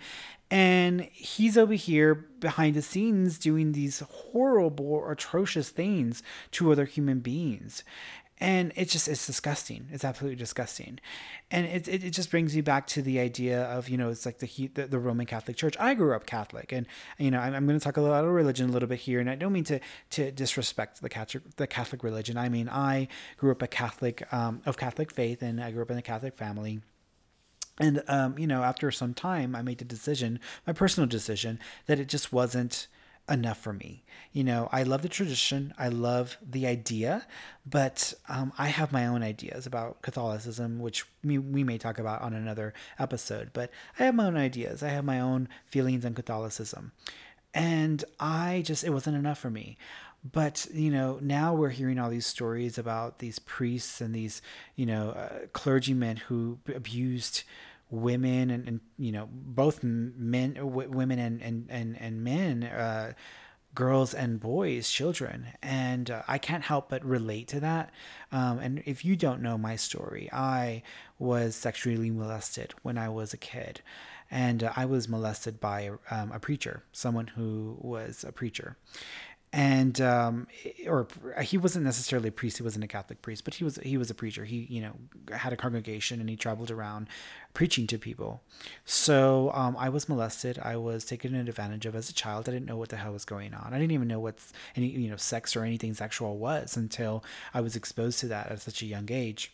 and 0.50 1.02
he's 1.12 1.56
over 1.56 1.72
here 1.72 2.14
behind 2.14 2.76
the 2.76 2.82
scenes 2.82 3.38
doing 3.38 3.72
these 3.72 4.00
horrible 4.00 5.08
atrocious 5.08 5.70
things 5.70 6.22
to 6.50 6.70
other 6.70 6.84
human 6.84 7.20
beings 7.20 7.82
and 8.42 8.72
it's 8.74 8.92
just 8.92 9.06
it's 9.06 9.24
disgusting. 9.24 9.86
It's 9.92 10.04
absolutely 10.04 10.34
disgusting. 10.34 10.98
And 11.52 11.64
it, 11.64 11.86
it, 11.86 12.02
it 12.02 12.10
just 12.10 12.28
brings 12.28 12.56
me 12.56 12.60
back 12.60 12.88
to 12.88 13.00
the 13.00 13.20
idea 13.20 13.62
of 13.62 13.88
you 13.88 13.96
know 13.96 14.08
it's 14.08 14.26
like 14.26 14.40
the, 14.40 14.66
the, 14.74 14.88
the 14.88 14.98
roman 14.98 15.26
catholic 15.26 15.56
church. 15.56 15.76
I 15.78 15.94
grew 15.94 16.12
up 16.12 16.26
catholic. 16.26 16.72
And 16.72 16.88
you 17.18 17.30
know 17.30 17.38
i'm, 17.38 17.54
I'm 17.54 17.66
going 17.66 17.78
to 17.78 17.84
talk 17.84 17.96
a 17.96 18.00
little 18.00 18.16
about 18.16 18.28
religion 18.28 18.68
a 18.68 18.72
little 18.72 18.88
bit 18.88 18.98
here. 18.98 19.20
And 19.20 19.30
i 19.30 19.36
don't 19.36 19.52
mean 19.52 19.64
to 19.64 19.78
to 20.10 20.32
disrespect 20.32 21.00
the 21.00 21.08
catholic 21.08 21.54
the 21.54 21.68
catholic 21.68 22.02
religion. 22.02 22.36
I 22.36 22.48
mean 22.48 22.68
i 22.68 23.06
grew 23.36 23.52
up 23.52 23.62
a 23.62 23.68
catholic 23.68 24.30
um, 24.34 24.60
of 24.66 24.76
catholic 24.76 25.12
faith 25.12 25.40
and 25.40 25.62
i 25.62 25.70
grew 25.70 25.82
up 25.82 25.90
in 25.92 25.96
a 25.96 26.02
catholic 26.02 26.36
family. 26.36 26.80
And 27.78 28.02
um, 28.08 28.36
you 28.36 28.48
know 28.48 28.64
after 28.64 28.90
some 28.90 29.14
time 29.14 29.54
i 29.54 29.62
made 29.62 29.78
the 29.78 29.84
decision 29.84 30.40
my 30.66 30.72
personal 30.72 31.08
decision 31.08 31.60
that 31.86 32.00
it 32.00 32.08
just 32.08 32.32
wasn't 32.32 32.88
enough 33.32 33.58
for 33.58 33.72
me. 33.72 34.04
You 34.32 34.44
know, 34.44 34.68
I 34.70 34.82
love 34.82 35.02
the 35.02 35.08
tradition, 35.08 35.74
I 35.78 35.88
love 35.88 36.36
the 36.42 36.66
idea, 36.66 37.26
but 37.66 38.14
um, 38.28 38.52
I 38.58 38.68
have 38.68 38.92
my 38.92 39.06
own 39.06 39.22
ideas 39.22 39.66
about 39.66 40.02
Catholicism, 40.02 40.78
which 40.78 41.04
we, 41.24 41.38
we 41.38 41.64
may 41.64 41.78
talk 41.78 41.98
about 41.98 42.22
on 42.22 42.34
another 42.34 42.74
episode. 42.98 43.50
But 43.52 43.70
I 43.98 44.04
have 44.04 44.14
my 44.14 44.26
own 44.26 44.36
ideas, 44.36 44.82
I 44.82 44.88
have 44.88 45.04
my 45.04 45.18
own 45.18 45.48
feelings 45.66 46.04
on 46.04 46.14
Catholicism. 46.14 46.92
And 47.54 48.04
I 48.20 48.62
just, 48.64 48.84
it 48.84 48.90
wasn't 48.90 49.16
enough 49.16 49.38
for 49.38 49.50
me. 49.50 49.76
But, 50.30 50.68
you 50.72 50.90
know, 50.90 51.18
now 51.20 51.52
we're 51.52 51.70
hearing 51.70 51.98
all 51.98 52.08
these 52.08 52.26
stories 52.26 52.78
about 52.78 53.18
these 53.18 53.40
priests 53.40 54.00
and 54.00 54.14
these, 54.14 54.40
you 54.76 54.86
know, 54.86 55.10
uh, 55.10 55.46
clergymen 55.52 56.18
who 56.18 56.58
abused 56.72 57.42
women 57.92 58.50
and, 58.50 58.66
and 58.66 58.80
you 58.98 59.12
know 59.12 59.28
both 59.30 59.82
men 59.82 60.54
w- 60.54 60.90
women 60.90 61.18
and 61.18 61.42
and 61.42 61.66
and, 61.68 61.96
and 62.00 62.24
men 62.24 62.64
uh, 62.64 63.12
girls 63.74 64.12
and 64.12 64.38
boys, 64.40 64.90
children. 64.90 65.48
And 65.62 66.10
uh, 66.10 66.22
I 66.28 66.38
can't 66.38 66.64
help 66.64 66.90
but 66.90 67.04
relate 67.04 67.48
to 67.48 67.60
that. 67.60 67.90
Um, 68.30 68.58
and 68.58 68.82
if 68.84 69.04
you 69.04 69.16
don't 69.16 69.42
know 69.42 69.56
my 69.56 69.76
story, 69.76 70.28
I 70.32 70.82
was 71.18 71.54
sexually 71.54 72.10
molested 72.10 72.74
when 72.82 72.98
I 72.98 73.08
was 73.08 73.32
a 73.32 73.38
kid. 73.38 73.80
And 74.30 74.64
uh, 74.64 74.72
I 74.76 74.86
was 74.86 75.08
molested 75.08 75.60
by 75.60 75.90
um, 76.10 76.32
a 76.32 76.38
preacher, 76.38 76.84
someone 76.92 77.28
who 77.28 77.76
was 77.80 78.24
a 78.24 78.32
preacher 78.32 78.76
and 79.52 80.00
um, 80.00 80.46
or 80.86 81.06
he 81.42 81.58
wasn't 81.58 81.84
necessarily 81.84 82.30
a 82.30 82.32
priest. 82.32 82.56
He 82.56 82.62
wasn't 82.62 82.84
a 82.84 82.88
Catholic 82.88 83.20
priest, 83.20 83.44
but 83.44 83.54
he 83.54 83.64
was 83.64 83.76
he 83.82 83.98
was 83.98 84.10
a 84.10 84.14
preacher. 84.14 84.46
He 84.46 84.66
you 84.70 84.80
know 84.80 84.92
had 85.36 85.52
a 85.52 85.56
congregation 85.56 86.20
and 86.20 86.30
he 86.30 86.36
traveled 86.36 86.70
around 86.70 87.06
preaching 87.52 87.86
to 87.88 87.98
people. 87.98 88.42
So 88.86 89.50
um, 89.52 89.76
I 89.78 89.90
was 89.90 90.08
molested. 90.08 90.58
I 90.58 90.76
was 90.76 91.04
taken 91.04 91.34
advantage 91.34 91.84
of 91.84 91.94
as 91.94 92.08
a 92.08 92.14
child. 92.14 92.48
I 92.48 92.52
didn't 92.52 92.66
know 92.66 92.78
what 92.78 92.88
the 92.88 92.96
hell 92.96 93.12
was 93.12 93.26
going 93.26 93.52
on. 93.52 93.74
I 93.74 93.78
didn't 93.78 93.92
even 93.92 94.08
know 94.08 94.20
what 94.20 94.38
any 94.74 94.88
you 94.88 95.10
know 95.10 95.16
sex 95.16 95.54
or 95.54 95.64
anything 95.64 95.92
sexual 95.92 96.38
was 96.38 96.74
until 96.74 97.22
I 97.52 97.60
was 97.60 97.76
exposed 97.76 98.20
to 98.20 98.28
that 98.28 98.50
at 98.50 98.62
such 98.62 98.80
a 98.80 98.86
young 98.86 99.10
age. 99.10 99.52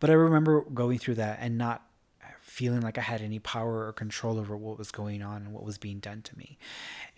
But 0.00 0.10
I 0.10 0.14
remember 0.14 0.62
going 0.62 0.98
through 0.98 1.14
that 1.16 1.38
and 1.40 1.56
not 1.56 1.86
feeling 2.52 2.82
like 2.82 2.98
I 2.98 3.00
had 3.00 3.22
any 3.22 3.38
power 3.38 3.86
or 3.86 3.94
control 3.94 4.38
over 4.38 4.54
what 4.54 4.76
was 4.76 4.90
going 4.90 5.22
on 5.22 5.36
and 5.36 5.54
what 5.54 5.64
was 5.64 5.78
being 5.78 6.00
done 6.00 6.20
to 6.20 6.36
me. 6.36 6.58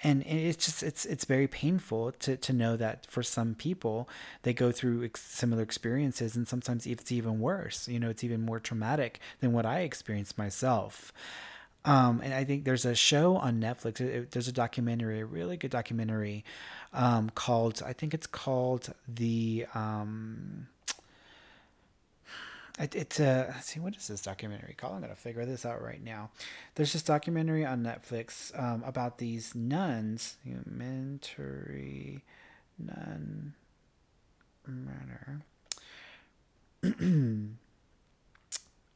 And 0.00 0.22
it's 0.22 0.64
just 0.64 0.84
it's 0.84 1.04
it's 1.04 1.24
very 1.24 1.48
painful 1.48 2.12
to 2.12 2.36
to 2.36 2.52
know 2.52 2.76
that 2.76 3.04
for 3.10 3.24
some 3.24 3.56
people 3.56 4.08
they 4.42 4.52
go 4.52 4.70
through 4.70 5.04
ex- 5.04 5.20
similar 5.20 5.64
experiences 5.64 6.36
and 6.36 6.46
sometimes 6.46 6.86
it's 6.86 7.10
even 7.10 7.40
worse. 7.40 7.88
You 7.88 7.98
know, 7.98 8.10
it's 8.10 8.22
even 8.22 8.42
more 8.42 8.60
traumatic 8.60 9.18
than 9.40 9.52
what 9.52 9.66
I 9.66 9.80
experienced 9.80 10.38
myself. 10.38 11.12
Um, 11.84 12.20
and 12.22 12.32
I 12.32 12.44
think 12.44 12.64
there's 12.64 12.84
a 12.84 12.94
show 12.94 13.36
on 13.36 13.60
Netflix. 13.60 14.00
It, 14.00 14.30
there's 14.30 14.48
a 14.48 14.52
documentary, 14.52 15.18
a 15.18 15.26
really 15.26 15.56
good 15.56 15.72
documentary, 15.72 16.44
um, 16.92 17.28
called 17.34 17.82
I 17.84 17.92
think 17.92 18.14
it's 18.14 18.28
called 18.28 18.94
the 19.08 19.66
um, 19.74 20.68
it, 22.78 22.94
it's 22.94 23.20
a 23.20 23.46
let's 23.50 23.68
see 23.68 23.80
what 23.80 23.96
is 23.96 24.08
this 24.08 24.20
documentary 24.22 24.74
called? 24.76 24.94
I'm 24.94 25.00
gonna 25.00 25.14
figure 25.14 25.44
this 25.46 25.64
out 25.64 25.82
right 25.82 26.02
now. 26.02 26.30
There's 26.74 26.92
this 26.92 27.02
documentary 27.02 27.64
on 27.64 27.82
Netflix 27.82 28.58
um, 28.60 28.82
about 28.84 29.18
these 29.18 29.54
nuns, 29.54 30.36
Humanitary 30.44 32.24
nun 32.78 33.54
murder. 34.66 35.42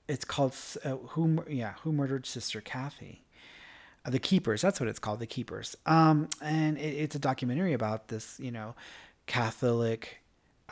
it's 0.09 0.25
called 0.25 0.55
uh, 0.85 0.97
who 1.11 1.45
yeah 1.49 1.75
who 1.83 1.93
murdered 1.93 2.27
Sister 2.27 2.61
Cathy. 2.61 3.25
Uh, 4.05 4.11
the 4.11 4.19
Keepers, 4.19 4.61
that's 4.63 4.81
what 4.81 4.89
it's 4.89 4.99
called, 4.99 5.19
The 5.19 5.27
Keepers. 5.27 5.77
Um, 5.85 6.29
and 6.41 6.79
it, 6.79 6.81
it's 6.81 7.15
a 7.17 7.19
documentary 7.19 7.73
about 7.73 8.09
this, 8.09 8.39
you 8.39 8.53
know, 8.53 8.75
Catholic 9.27 10.21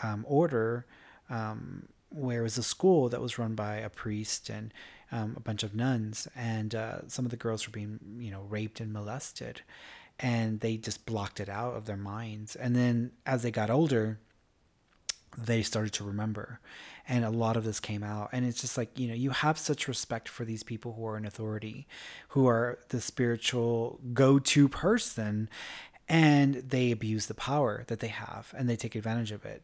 um, 0.02 0.24
order 0.28 0.86
um, 1.28 1.88
where 2.16 2.40
it 2.40 2.44
was 2.44 2.58
a 2.58 2.62
school 2.62 3.08
that 3.10 3.20
was 3.20 3.38
run 3.38 3.54
by 3.54 3.76
a 3.76 3.90
priest 3.90 4.48
and 4.48 4.72
um, 5.12 5.34
a 5.36 5.40
bunch 5.40 5.62
of 5.62 5.74
nuns, 5.74 6.26
and 6.34 6.74
uh, 6.74 7.06
some 7.08 7.24
of 7.24 7.30
the 7.30 7.36
girls 7.36 7.66
were 7.66 7.72
being, 7.72 8.00
you 8.18 8.30
know, 8.30 8.42
raped 8.48 8.80
and 8.80 8.92
molested, 8.92 9.60
and 10.18 10.60
they 10.60 10.76
just 10.76 11.06
blocked 11.06 11.38
it 11.38 11.48
out 11.48 11.74
of 11.74 11.86
their 11.86 11.96
minds. 11.96 12.56
And 12.56 12.74
then 12.74 13.12
as 13.24 13.42
they 13.42 13.50
got 13.50 13.70
older, 13.70 14.18
they 15.38 15.62
started 15.62 15.92
to 15.94 16.04
remember, 16.04 16.60
and 17.06 17.24
a 17.24 17.30
lot 17.30 17.56
of 17.56 17.64
this 17.64 17.78
came 17.78 18.02
out. 18.02 18.30
And 18.32 18.44
it's 18.44 18.60
just 18.60 18.76
like 18.76 18.98
you 18.98 19.06
know, 19.06 19.14
you 19.14 19.30
have 19.30 19.58
such 19.58 19.86
respect 19.86 20.28
for 20.28 20.44
these 20.44 20.62
people 20.62 20.94
who 20.94 21.06
are 21.06 21.16
in 21.16 21.26
authority, 21.26 21.86
who 22.28 22.46
are 22.46 22.78
the 22.88 23.00
spiritual 23.00 24.00
go-to 24.12 24.68
person, 24.68 25.48
and 26.08 26.54
they 26.56 26.90
abuse 26.90 27.26
the 27.26 27.34
power 27.34 27.84
that 27.86 28.00
they 28.00 28.08
have, 28.08 28.52
and 28.56 28.68
they 28.68 28.76
take 28.76 28.94
advantage 28.94 29.30
of 29.30 29.44
it 29.44 29.62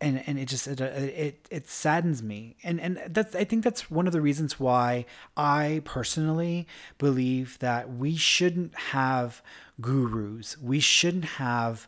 and 0.00 0.22
and 0.26 0.38
it 0.38 0.46
just 0.46 0.66
it, 0.66 0.80
uh, 0.80 0.84
it 0.84 1.46
it 1.50 1.68
saddens 1.68 2.22
me. 2.22 2.56
And 2.62 2.80
and 2.80 3.00
that's 3.08 3.34
i 3.34 3.44
think 3.44 3.64
that's 3.64 3.90
one 3.90 4.06
of 4.06 4.12
the 4.12 4.20
reasons 4.20 4.60
why 4.60 5.06
i 5.36 5.80
personally 5.84 6.66
believe 6.98 7.58
that 7.60 7.92
we 7.92 8.16
shouldn't 8.16 8.74
have 8.76 9.42
gurus. 9.80 10.56
We 10.58 10.80
shouldn't 10.80 11.24
have 11.24 11.86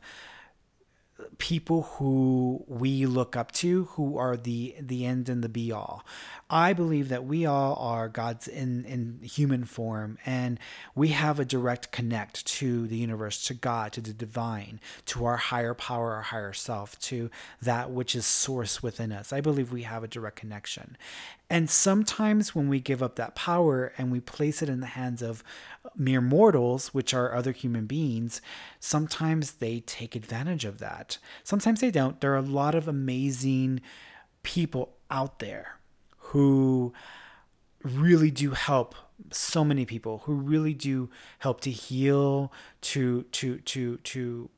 people 1.39 1.83
who 1.83 2.65
we 2.69 3.07
look 3.07 3.37
up 3.37 3.51
to 3.51 3.85
who 3.93 4.17
are 4.19 4.37
the 4.37 4.75
the 4.81 5.05
end 5.05 5.29
and 5.29 5.43
the 5.43 5.49
be 5.49 5.73
all. 5.73 6.05
I 6.49 6.73
believe 6.73 7.09
that 7.09 7.25
we 7.25 7.45
all 7.45 7.75
are 7.77 8.09
gods 8.09 8.47
in 8.47 8.85
in 8.85 9.21
human 9.23 9.65
form 9.65 10.19
and 10.25 10.59
we 10.95 11.09
have 11.09 11.41
a 11.41 11.45
direct 11.45 11.91
connect 11.91 12.47
to 12.47 12.87
the 12.87 12.97
universe 12.97 13.45
to 13.47 13.55
god 13.55 13.93
to 13.95 14.01
the 14.01 14.13
divine 14.13 14.81
to 15.07 15.25
our 15.25 15.37
higher 15.37 15.75
power 15.75 16.15
our 16.15 16.23
higher 16.23 16.53
self 16.53 16.99
to 17.01 17.31
that 17.61 17.91
which 17.91 18.15
is 18.15 18.25
source 18.25 18.83
within 18.83 19.11
us. 19.13 19.33
I 19.33 19.41
believe 19.41 19.73
we 19.73 19.83
have 19.83 20.05
a 20.05 20.09
direct 20.09 20.37
connection 20.37 20.97
and 21.51 21.71
sometimes 21.71 22.55
when 22.55 22.69
we 22.69 22.79
give 22.79 23.03
up 23.03 23.17
that 23.17 23.35
power 23.35 23.93
and 23.97 24.13
we 24.13 24.21
place 24.21 24.61
it 24.61 24.69
in 24.69 24.81
the 24.81 24.87
hands 24.87 25.23
of 25.23 25.43
mere 25.97 26.21
mortals, 26.21 26.93
which 26.93 27.15
are 27.15 27.35
other 27.35 27.53
human 27.53 27.87
beings, 27.87 28.43
sometimes 28.81 29.53
they 29.53 29.81
take 29.81 30.15
advantage 30.15 30.67
of 30.67 30.79
that. 30.79 31.17
Sometimes 31.45 31.81
they 31.81 31.91
don't. 31.91 32.21
There 32.21 32.35
are 32.35 32.37
a 32.37 32.43
lot 32.43 32.75
of 32.75 32.87
amazing 32.87 33.81
people 34.43 34.95
out 35.11 35.39
there 35.39 35.79
who 36.19 36.93
really 37.83 38.31
do 38.31 38.51
help 38.51 38.95
so 39.33 39.65
many 39.65 39.85
people 39.85 40.23
who 40.27 40.35
really 40.35 40.75
do 40.75 41.09
help 41.39 41.61
to 41.63 41.71
heal 41.71 42.53
to 42.81 43.23
to 43.33 43.59
to 43.59 43.97
to 43.99 44.51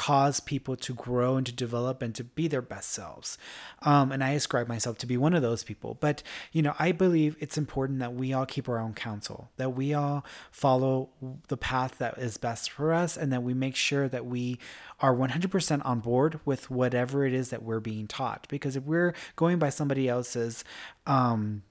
cause 0.00 0.40
people 0.40 0.76
to 0.76 0.94
grow 0.94 1.36
and 1.36 1.44
to 1.44 1.52
develop 1.52 2.00
and 2.00 2.14
to 2.14 2.24
be 2.24 2.48
their 2.48 2.62
best 2.62 2.88
selves. 2.88 3.36
Um, 3.82 4.12
and 4.12 4.24
I 4.24 4.30
ascribe 4.30 4.66
myself 4.66 4.96
to 4.96 5.06
be 5.06 5.18
one 5.18 5.34
of 5.34 5.42
those 5.42 5.62
people. 5.62 5.98
But, 6.00 6.22
you 6.52 6.62
know, 6.62 6.74
I 6.78 6.92
believe 6.92 7.36
it's 7.38 7.58
important 7.58 7.98
that 7.98 8.14
we 8.14 8.32
all 8.32 8.46
keep 8.46 8.66
our 8.66 8.78
own 8.78 8.94
counsel, 8.94 9.50
that 9.58 9.76
we 9.76 9.92
all 9.92 10.24
follow 10.50 11.10
the 11.48 11.58
path 11.58 11.98
that 11.98 12.16
is 12.16 12.38
best 12.38 12.70
for 12.70 12.94
us, 12.94 13.18
and 13.18 13.30
that 13.30 13.42
we 13.42 13.52
make 13.52 13.76
sure 13.76 14.08
that 14.08 14.24
we 14.24 14.58
are 15.00 15.14
100% 15.14 15.84
on 15.84 16.00
board 16.00 16.40
with 16.46 16.70
whatever 16.70 17.26
it 17.26 17.34
is 17.34 17.50
that 17.50 17.62
we're 17.62 17.78
being 17.78 18.06
taught. 18.06 18.46
Because 18.48 18.76
if 18.76 18.84
we're 18.84 19.12
going 19.36 19.58
by 19.58 19.68
somebody 19.68 20.08
else's, 20.08 20.64
um, 21.06 21.62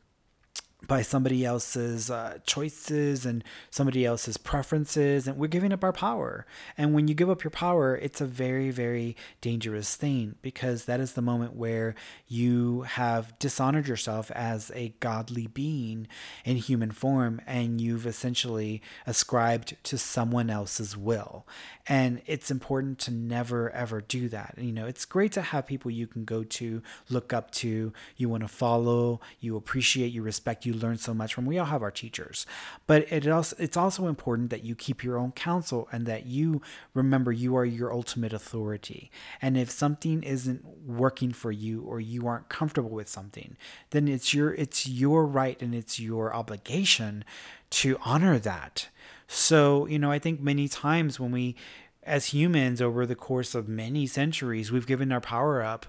by 0.88 1.02
somebody 1.02 1.46
else's 1.46 2.10
uh, 2.10 2.38
choices 2.46 3.26
and 3.26 3.44
somebody 3.70 4.06
else's 4.06 4.38
preferences 4.38 5.28
and 5.28 5.38
we're 5.38 5.48
giving 5.48 5.74
up 5.74 5.84
our 5.84 5.94
power. 5.94 6.46
And 6.78 6.94
when 6.94 7.08
you 7.08 7.14
give 7.14 7.30
up 7.30 7.44
your 7.44 7.52
power 7.52 7.96
it's 7.96 8.22
a 8.22 8.26
very 8.26 8.72
very 8.72 9.16
dangerous 9.42 9.96
thing 9.96 10.36
because 10.42 10.86
that 10.86 11.00
is 11.00 11.14
the 11.14 11.22
moment 11.22 11.56
where 11.56 11.96
you 12.28 12.82
have 12.82 13.38
dishonored 13.40 13.88
yourself 13.88 14.32
as 14.32 14.72
a 14.74 14.94
godly 15.00 15.48
being 15.48 16.08
in 16.46 16.58
human 16.58 16.92
form 16.92 17.42
and 17.46 17.82
you've 17.82 18.08
essentially 18.08 18.82
ascribed 19.06 19.76
to 19.84 19.98
someone 19.98 20.50
else's 20.50 20.96
will 20.96 21.46
and 21.90 22.22
it's 22.28 22.52
important 22.52 23.00
to 23.00 23.12
never 23.12 23.72
ever 23.72 24.00
do 24.00 24.30
that. 24.30 24.54
You 24.58 24.72
know 24.72 24.86
it's 24.86 25.04
great 25.04 25.34
to 25.34 25.42
have 25.42 25.68
people 25.68 25.92
you 25.92 26.08
can 26.08 26.24
go 26.24 26.44
to 26.44 26.82
look 27.10 27.34
up 27.34 27.52
to 27.52 27.92
you 28.16 28.30
want 28.30 28.44
to 28.44 28.48
follow 28.48 29.20
you 29.40 29.58
appreciate 29.58 30.14
you 30.14 30.22
respect 30.22 30.66
you 30.66 30.74
learn 30.74 30.98
so 30.98 31.14
much 31.14 31.34
from. 31.34 31.46
We 31.46 31.58
all 31.58 31.66
have 31.66 31.82
our 31.82 31.92
teachers. 31.92 32.46
But 32.88 33.12
it 33.12 33.28
also 33.28 33.56
it's 33.60 33.76
also 33.76 34.08
important 34.08 34.52
that 34.52 34.64
you 34.64 34.76
keep 34.76 35.04
your 35.04 35.18
own 35.18 35.32
counsel 35.32 35.90
and 35.92 36.06
that 36.06 36.28
you 36.28 36.62
remember 36.94 37.32
you 37.32 37.58
are 37.58 37.66
your 37.66 37.92
ultimate 37.92 38.32
authority. 38.32 39.12
And 39.42 39.58
if 39.58 39.72
something 39.72 40.22
isn't 40.22 40.64
working 40.86 41.34
for 41.34 41.52
you 41.52 41.82
or 41.82 42.00
you 42.00 42.28
aren't 42.28 42.50
comfortable 42.50 42.92
with 42.92 43.10
something 43.10 43.58
then 43.90 44.08
it's 44.08 44.34
your 44.34 44.54
it's 44.54 44.88
your 44.88 45.26
right 45.26 45.62
and 45.62 45.74
it's 45.74 46.00
your 46.00 46.34
obligation 46.34 47.24
to 47.70 47.98
honor 48.04 48.40
that 48.40 48.90
so, 49.32 49.86
you 49.86 50.00
know, 50.00 50.12
I 50.12 50.18
think 50.18 50.42
many 50.42 50.68
times 50.68 51.20
when 51.20 51.30
we, 51.30 51.56
as 52.02 52.34
humans, 52.34 52.82
over 52.82 53.06
the 53.06 53.14
course 53.14 53.54
of 53.54 53.68
many 53.68 54.08
centuries, 54.08 54.72
we've 54.72 54.88
given 54.88 55.12
our 55.12 55.22
power 55.22 55.62
up 55.62 55.86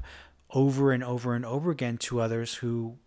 over 0.50 0.92
and 0.92 1.03
over 1.03 1.35
and 1.35 1.46
over 1.46 1.70
again 1.70 1.96
to 1.96 2.20
others 2.20 2.57
who 2.57 2.98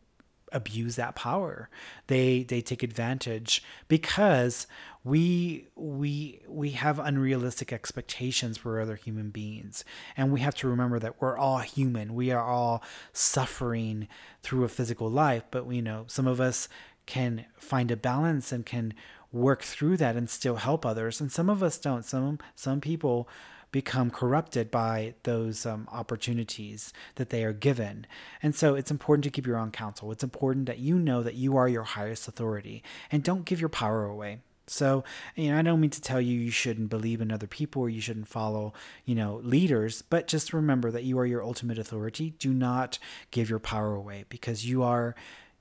abuse 0.51 0.95
that 0.95 1.13
power. 1.13 1.69
They 2.07 2.41
they 2.41 2.61
take 2.61 2.81
advantage 2.81 3.63
because 3.87 4.65
we 5.03 5.67
we 5.75 6.41
we 6.47 6.71
have 6.71 6.97
unrealistic 6.97 7.71
expectations 7.71 8.57
for 8.57 8.81
other 8.81 8.95
human 8.95 9.29
beings 9.29 9.85
and 10.17 10.31
we 10.31 10.39
have 10.39 10.55
to 10.55 10.67
remember 10.67 10.97
that 10.97 11.21
we're 11.21 11.37
all 11.37 11.59
human. 11.59 12.15
We 12.15 12.31
are 12.31 12.43
all 12.43 12.83
suffering 13.11 14.07
through 14.41 14.63
a 14.63 14.69
physical 14.69 15.11
life, 15.11 15.43
but 15.51 15.67
we 15.67 15.75
you 15.75 15.83
know 15.83 16.05
some 16.07 16.25
of 16.25 16.41
us 16.41 16.67
can 17.05 17.45
find 17.55 17.91
a 17.91 17.97
balance 17.97 18.51
and 18.51 18.65
can 18.65 18.95
work 19.33 19.63
through 19.63 19.97
that 19.97 20.15
and 20.15 20.29
still 20.29 20.55
help 20.55 20.85
others. 20.85 21.19
And 21.19 21.31
some 21.31 21.49
of 21.49 21.61
us 21.61 21.77
don't. 21.77 22.05
Some 22.05 22.39
some 22.55 22.79
people 22.79 23.27
become 23.73 24.11
corrupted 24.11 24.69
by 24.69 25.15
those 25.23 25.65
um, 25.65 25.89
opportunities 25.91 26.93
that 27.15 27.31
they 27.31 27.43
are 27.43 27.51
given. 27.51 28.05
And 28.41 28.55
so 28.55 28.75
it's 28.75 28.91
important 28.91 29.23
to 29.23 29.31
keep 29.31 29.47
your 29.47 29.57
own 29.57 29.71
counsel. 29.71 30.11
It's 30.11 30.23
important 30.23 30.67
that 30.67 30.77
you 30.77 30.99
know 30.99 31.23
that 31.23 31.33
you 31.33 31.57
are 31.57 31.67
your 31.67 31.83
highest 31.83 32.27
authority 32.27 32.83
and 33.11 33.23
don't 33.23 33.45
give 33.45 33.59
your 33.59 33.69
power 33.69 34.05
away. 34.05 34.41
So, 34.67 35.03
you 35.35 35.51
know, 35.51 35.57
I 35.57 35.61
don't 35.63 35.81
mean 35.81 35.89
to 35.89 36.01
tell 36.01 36.21
you 36.21 36.39
you 36.39 36.51
shouldn't 36.51 36.89
believe 36.89 37.19
in 37.19 37.31
other 37.31 37.47
people 37.47 37.81
or 37.81 37.89
you 37.89 37.99
shouldn't 37.99 38.27
follow, 38.27 38.73
you 39.05 39.15
know, 39.15 39.41
leaders, 39.43 40.03
but 40.03 40.27
just 40.27 40.53
remember 40.53 40.89
that 40.91 41.03
you 41.03 41.19
are 41.19 41.25
your 41.25 41.43
ultimate 41.43 41.79
authority. 41.79 42.35
Do 42.37 42.53
not 42.53 42.99
give 43.31 43.49
your 43.49 43.59
power 43.59 43.93
away 43.93 44.25
because 44.29 44.65
you 44.65 44.83
are 44.83 45.15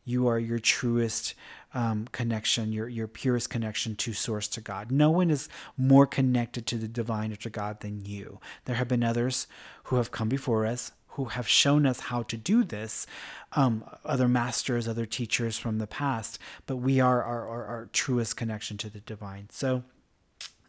you 0.05 0.27
are 0.27 0.39
your 0.39 0.59
truest 0.59 1.35
um, 1.75 2.09
connection, 2.13 2.73
your 2.73 2.89
your 2.89 3.09
purest 3.09 3.51
connection 3.51 3.97
to 3.97 4.13
source 4.13 4.49
to 4.49 4.61
God. 4.61 4.91
No 4.91 5.11
one 5.11 5.31
is 5.31 5.49
more 5.77 6.07
connected 6.07 6.67
to 6.67 6.77
the 6.77 6.89
divine 6.89 7.33
or 7.33 7.37
to 7.37 7.51
God 7.51 7.81
than 7.81 8.05
you. 8.05 8.41
There 8.65 8.77
have 8.77 8.89
been 8.89 9.05
others 9.05 9.47
who 9.85 9.97
have 9.97 10.11
come 10.11 10.29
before 10.29 10.67
us 10.67 10.93
who 11.13 11.27
have 11.27 11.47
shown 11.47 11.85
us 11.85 12.01
how 12.01 12.23
to 12.23 12.37
do 12.39 12.65
this, 12.65 13.07
um, 13.53 13.85
other 14.05 14.29
masters, 14.29 14.89
other 14.89 15.05
teachers 15.05 15.59
from 15.59 15.79
the 15.79 15.87
past, 15.87 16.39
but 16.67 16.77
we 16.77 17.01
are 17.01 17.23
our, 17.23 17.47
our, 17.49 17.65
our 17.67 17.89
truest 17.93 18.37
connection 18.37 18.79
to 18.79 18.89
the 18.89 19.01
divine. 19.01 19.47
So 19.51 19.85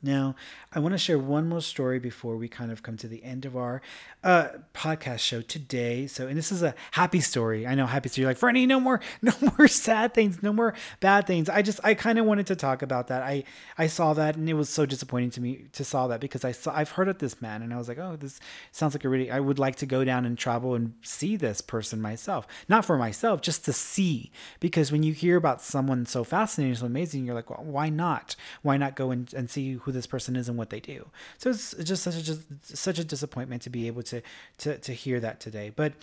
now, 0.03 0.35
I 0.73 0.79
want 0.79 0.91
to 0.91 0.97
share 0.97 1.17
one 1.17 1.47
more 1.47 1.61
story 1.61 1.97
before 1.97 2.35
we 2.35 2.49
kind 2.49 2.73
of 2.73 2.83
come 2.83 2.97
to 2.97 3.07
the 3.07 3.23
end 3.23 3.45
of 3.45 3.55
our 3.55 3.81
uh, 4.21 4.49
podcast 4.73 5.19
show 5.19 5.39
today. 5.39 6.07
So, 6.07 6.27
and 6.27 6.37
this 6.37 6.51
is 6.51 6.61
a 6.61 6.75
happy 6.91 7.21
story. 7.21 7.65
I 7.65 7.73
know 7.73 7.85
happy 7.85 8.09
story. 8.09 8.25
Like, 8.25 8.37
Franny, 8.37 8.67
no 8.67 8.81
more, 8.81 8.99
no 9.21 9.31
more 9.41 9.69
sad 9.69 10.13
things, 10.13 10.43
no 10.43 10.51
more 10.51 10.73
bad 10.99 11.25
things. 11.25 11.47
I 11.47 11.61
just, 11.61 11.79
I 11.85 11.93
kind 11.93 12.19
of 12.19 12.25
wanted 12.25 12.47
to 12.47 12.55
talk 12.57 12.81
about 12.81 13.07
that. 13.07 13.23
I, 13.23 13.45
I 13.77 13.87
saw 13.87 14.13
that, 14.13 14.35
and 14.35 14.49
it 14.49 14.55
was 14.55 14.69
so 14.69 14.85
disappointing 14.85 15.29
to 15.31 15.41
me 15.41 15.67
to 15.71 15.85
saw 15.85 16.07
that 16.07 16.19
because 16.19 16.43
I 16.43 16.51
saw, 16.51 16.75
I've 16.75 16.91
heard 16.91 17.07
of 17.07 17.19
this 17.19 17.41
man, 17.41 17.61
and 17.61 17.73
I 17.73 17.77
was 17.77 17.87
like, 17.87 17.97
oh, 17.97 18.17
this 18.17 18.41
sounds 18.73 18.93
like 18.93 19.05
a 19.05 19.09
really. 19.09 19.31
I 19.31 19.39
would 19.39 19.57
like 19.57 19.77
to 19.77 19.85
go 19.85 20.03
down 20.03 20.25
and 20.25 20.37
travel 20.37 20.75
and 20.75 20.95
see 21.01 21.37
this 21.37 21.61
person 21.61 22.01
myself, 22.01 22.45
not 22.67 22.83
for 22.83 22.97
myself, 22.97 23.41
just 23.41 23.63
to 23.65 23.73
see. 23.73 24.31
Because 24.59 24.91
when 24.91 25.03
you 25.03 25.13
hear 25.13 25.37
about 25.37 25.61
someone 25.61 26.05
so 26.05 26.25
fascinating, 26.25 26.75
so 26.75 26.87
amazing, 26.87 27.25
you're 27.25 27.35
like, 27.35 27.49
well, 27.49 27.63
why 27.63 27.87
not? 27.87 28.35
Why 28.63 28.75
not 28.75 28.97
go 28.97 29.11
and, 29.11 29.33
and 29.33 29.49
see 29.49 29.73
who 29.73 29.92
this 29.93 30.07
person 30.07 30.35
is 30.35 30.49
and 30.49 30.57
what 30.57 30.69
they 30.69 30.79
do. 30.79 31.07
So 31.37 31.51
it's 31.51 31.73
just 31.75 32.03
such 32.03 32.15
a 32.15 32.23
just 32.23 32.77
such 32.77 32.99
a 32.99 33.03
disappointment 33.03 33.61
to 33.63 33.69
be 33.69 33.87
able 33.87 34.03
to 34.03 34.21
to 34.59 34.77
to 34.77 34.93
hear 34.93 35.19
that 35.19 35.39
today. 35.39 35.71
But 35.75 35.93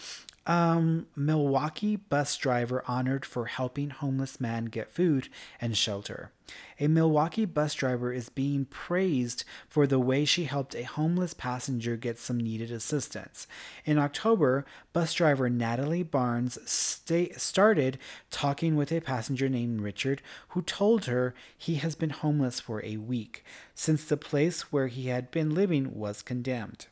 um, 0.46 1.06
Milwaukee 1.14 1.96
bus 1.96 2.36
driver 2.36 2.82
honored 2.88 3.24
for 3.24 3.46
helping 3.46 3.90
homeless 3.90 4.40
man 4.40 4.66
get 4.66 4.90
food 4.90 5.28
and 5.60 5.76
shelter. 5.76 6.32
A 6.80 6.88
Milwaukee 6.88 7.44
bus 7.44 7.74
driver 7.74 8.12
is 8.12 8.28
being 8.28 8.64
praised 8.64 9.44
for 9.68 9.86
the 9.86 10.00
way 10.00 10.24
she 10.24 10.44
helped 10.44 10.74
a 10.74 10.82
homeless 10.82 11.34
passenger 11.34 11.96
get 11.96 12.18
some 12.18 12.38
needed 12.38 12.72
assistance. 12.72 13.46
In 13.84 13.98
October, 13.98 14.64
bus 14.92 15.12
driver 15.14 15.50
Natalie 15.50 16.02
Barnes 16.02 16.58
sta- 16.64 17.34
started 17.36 17.98
talking 18.30 18.76
with 18.76 18.90
a 18.90 19.00
passenger 19.00 19.48
named 19.48 19.82
Richard 19.82 20.22
who 20.48 20.62
told 20.62 21.04
her 21.04 21.34
he 21.56 21.76
has 21.76 21.94
been 21.94 22.10
homeless 22.10 22.58
for 22.58 22.84
a 22.84 22.96
week 22.96 23.44
since 23.74 24.04
the 24.04 24.16
place 24.16 24.72
where 24.72 24.88
he 24.88 25.08
had 25.08 25.30
been 25.30 25.54
living 25.54 25.94
was 25.94 26.22
condemned. 26.22 26.86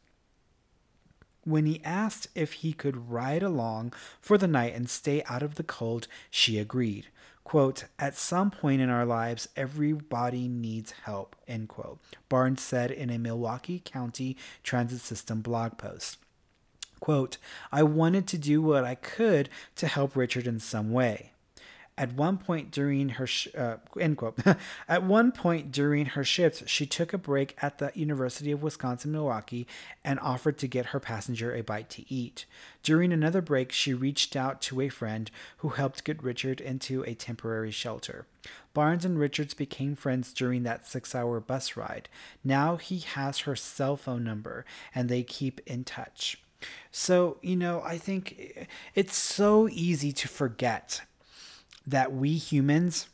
When 1.48 1.64
he 1.64 1.80
asked 1.82 2.28
if 2.34 2.52
he 2.52 2.74
could 2.74 3.10
ride 3.10 3.42
along 3.42 3.94
for 4.20 4.36
the 4.36 4.46
night 4.46 4.74
and 4.74 4.86
stay 4.86 5.22
out 5.24 5.42
of 5.42 5.54
the 5.54 5.62
cold, 5.62 6.06
she 6.28 6.58
agreed. 6.58 7.06
Quote, 7.42 7.84
at 7.98 8.18
some 8.18 8.50
point 8.50 8.82
in 8.82 8.90
our 8.90 9.06
lives, 9.06 9.48
everybody 9.56 10.46
needs 10.46 10.90
help, 11.04 11.34
end 11.48 11.70
quote. 11.70 12.00
Barnes 12.28 12.60
said 12.60 12.90
in 12.90 13.08
a 13.08 13.18
Milwaukee 13.18 13.80
County 13.82 14.36
Transit 14.62 15.00
System 15.00 15.40
blog 15.40 15.78
post. 15.78 16.18
Quote, 17.00 17.38
I 17.72 17.82
wanted 17.82 18.26
to 18.26 18.36
do 18.36 18.60
what 18.60 18.84
I 18.84 18.94
could 18.94 19.48
to 19.76 19.86
help 19.86 20.16
Richard 20.16 20.46
in 20.46 20.60
some 20.60 20.92
way. 20.92 21.32
At 21.98 22.12
one 22.12 22.38
point 22.38 22.70
during 22.70 23.08
her 23.10 23.26
sh- 23.26 23.48
uh, 23.58 23.78
end 23.98 24.18
quote. 24.18 24.38
at 24.88 25.02
one 25.02 25.32
point 25.32 25.72
during 25.72 26.06
her 26.06 26.22
shifts, 26.22 26.62
she 26.66 26.86
took 26.86 27.12
a 27.12 27.18
break 27.18 27.56
at 27.60 27.78
the 27.78 27.90
University 27.92 28.52
of 28.52 28.62
Wisconsin 28.62 29.10
Milwaukee 29.10 29.66
and 30.04 30.20
offered 30.20 30.58
to 30.58 30.68
get 30.68 30.86
her 30.86 31.00
passenger 31.00 31.52
a 31.52 31.62
bite 31.62 31.90
to 31.90 32.04
eat. 32.12 32.46
During 32.84 33.12
another 33.12 33.42
break, 33.42 33.72
she 33.72 33.92
reached 33.92 34.36
out 34.36 34.62
to 34.62 34.80
a 34.80 34.88
friend 34.88 35.28
who 35.56 35.70
helped 35.70 36.04
get 36.04 36.22
Richard 36.22 36.60
into 36.60 37.02
a 37.02 37.14
temporary 37.14 37.72
shelter. 37.72 38.26
Barnes 38.74 39.04
and 39.04 39.18
Richards 39.18 39.52
became 39.52 39.96
friends 39.96 40.32
during 40.32 40.62
that 40.62 40.86
six 40.86 41.16
hour 41.16 41.40
bus 41.40 41.76
ride. 41.76 42.08
Now 42.44 42.76
he 42.76 43.00
has 43.00 43.40
her 43.40 43.56
cell 43.56 43.96
phone 43.96 44.22
number 44.22 44.64
and 44.94 45.08
they 45.08 45.24
keep 45.24 45.60
in 45.66 45.82
touch. 45.82 46.40
So, 46.90 47.38
you 47.42 47.56
know, 47.56 47.82
I 47.82 47.98
think 47.98 48.68
it's 48.94 49.16
so 49.16 49.68
easy 49.68 50.12
to 50.12 50.28
forget 50.28 51.02
that 51.88 52.12
we 52.12 52.34
humans 52.34 53.08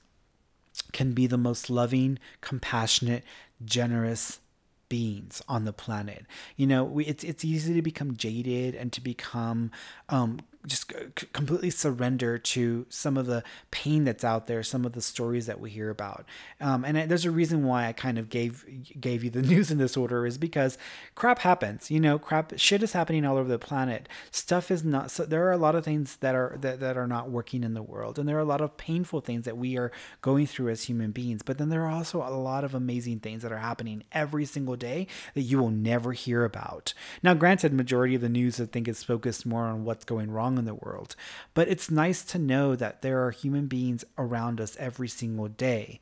can 0.92 1.12
be 1.12 1.26
the 1.26 1.38
most 1.38 1.70
loving, 1.70 2.18
compassionate, 2.40 3.24
generous 3.64 4.40
beings 4.88 5.40
on 5.48 5.64
the 5.64 5.72
planet. 5.72 6.26
You 6.56 6.66
know, 6.66 6.84
we, 6.84 7.06
it's 7.06 7.24
it's 7.24 7.44
easy 7.44 7.74
to 7.74 7.82
become 7.82 8.16
jaded 8.16 8.74
and 8.74 8.92
to 8.92 9.00
become 9.00 9.70
um, 10.08 10.40
just 10.66 10.92
completely 11.32 11.70
surrender 11.70 12.38
to 12.38 12.86
some 12.88 13.16
of 13.16 13.26
the 13.26 13.42
pain 13.70 14.04
that's 14.04 14.24
out 14.24 14.46
there, 14.46 14.62
some 14.62 14.84
of 14.84 14.92
the 14.92 15.02
stories 15.02 15.46
that 15.46 15.60
we 15.60 15.70
hear 15.70 15.90
about. 15.90 16.24
Um, 16.60 16.84
and 16.84 17.10
there's 17.10 17.24
a 17.24 17.30
reason 17.30 17.64
why 17.64 17.86
I 17.86 17.92
kind 17.92 18.18
of 18.18 18.28
gave 18.30 18.64
gave 18.98 19.22
you 19.22 19.30
the 19.30 19.42
news 19.54 19.70
in 19.70 19.78
this 19.78 19.96
order 19.96 20.26
is 20.26 20.38
because 20.38 20.78
crap 21.14 21.40
happens. 21.40 21.90
You 21.90 22.00
know, 22.00 22.18
crap 22.18 22.58
shit 22.58 22.82
is 22.82 22.92
happening 22.92 23.24
all 23.24 23.36
over 23.36 23.48
the 23.48 23.58
planet. 23.58 24.08
Stuff 24.30 24.70
is 24.70 24.84
not. 24.84 25.10
So 25.10 25.24
there 25.24 25.46
are 25.46 25.52
a 25.52 25.58
lot 25.58 25.74
of 25.74 25.84
things 25.84 26.16
that 26.16 26.34
are 26.34 26.56
that, 26.60 26.80
that 26.80 26.96
are 26.96 27.06
not 27.06 27.30
working 27.30 27.62
in 27.62 27.74
the 27.74 27.82
world, 27.82 28.18
and 28.18 28.28
there 28.28 28.36
are 28.36 28.40
a 28.40 28.44
lot 28.44 28.60
of 28.60 28.76
painful 28.76 29.20
things 29.20 29.44
that 29.44 29.58
we 29.58 29.76
are 29.76 29.92
going 30.22 30.46
through 30.46 30.70
as 30.70 30.84
human 30.84 31.10
beings. 31.10 31.42
But 31.42 31.58
then 31.58 31.68
there 31.68 31.84
are 31.84 31.90
also 31.90 32.22
a 32.22 32.30
lot 32.30 32.64
of 32.64 32.74
amazing 32.74 33.20
things 33.20 33.42
that 33.42 33.52
are 33.52 33.58
happening 33.58 34.04
every 34.12 34.46
single 34.46 34.76
day 34.76 35.06
that 35.34 35.42
you 35.42 35.58
will 35.58 35.70
never 35.70 36.12
hear 36.12 36.44
about. 36.44 36.94
Now, 37.22 37.34
granted, 37.34 37.72
majority 37.72 38.14
of 38.14 38.22
the 38.22 38.28
news 38.28 38.60
I 38.60 38.64
think 38.64 38.88
is 38.88 39.02
focused 39.02 39.44
more 39.44 39.64
on 39.64 39.84
what's 39.84 40.04
going 40.04 40.30
wrong 40.30 40.53
wrong 40.54 40.58
in 40.58 40.64
the 40.64 40.74
world. 40.74 41.16
But 41.52 41.68
it's 41.68 41.90
nice 41.90 42.24
to 42.24 42.38
know 42.38 42.76
that 42.76 43.02
there 43.02 43.24
are 43.24 43.30
human 43.30 43.66
beings 43.66 44.04
around 44.16 44.60
us 44.60 44.76
every 44.78 45.08
single 45.08 45.48
day 45.48 46.00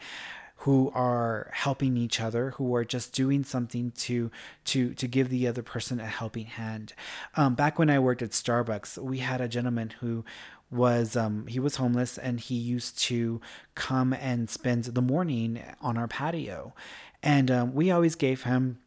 who 0.58 0.92
are 0.94 1.50
helping 1.52 1.96
each 1.96 2.20
other, 2.20 2.50
who 2.52 2.74
are 2.76 2.84
just 2.84 3.12
doing 3.12 3.42
something 3.44 3.90
to 3.96 4.30
to 4.64 4.94
to 4.94 5.08
give 5.08 5.28
the 5.28 5.48
other 5.48 5.62
person 5.62 5.98
a 5.98 6.06
helping 6.06 6.46
hand. 6.46 6.92
Um, 7.36 7.54
back 7.54 7.78
when 7.78 7.90
I 7.90 7.98
worked 7.98 8.22
at 8.22 8.30
Starbucks, 8.30 8.98
we 8.98 9.18
had 9.18 9.40
a 9.40 9.48
gentleman 9.48 9.92
who 10.00 10.24
was 10.70 11.16
um, 11.16 11.46
he 11.48 11.58
was 11.58 11.76
homeless 11.76 12.16
and 12.16 12.38
he 12.38 12.54
used 12.54 12.98
to 12.98 13.40
come 13.74 14.12
and 14.12 14.48
spend 14.48 14.84
the 14.84 15.02
morning 15.02 15.60
on 15.80 15.98
our 15.98 16.08
patio, 16.08 16.74
and 17.22 17.50
um, 17.50 17.74
we 17.74 17.90
always 17.90 18.14
gave 18.14 18.44
him 18.44 18.78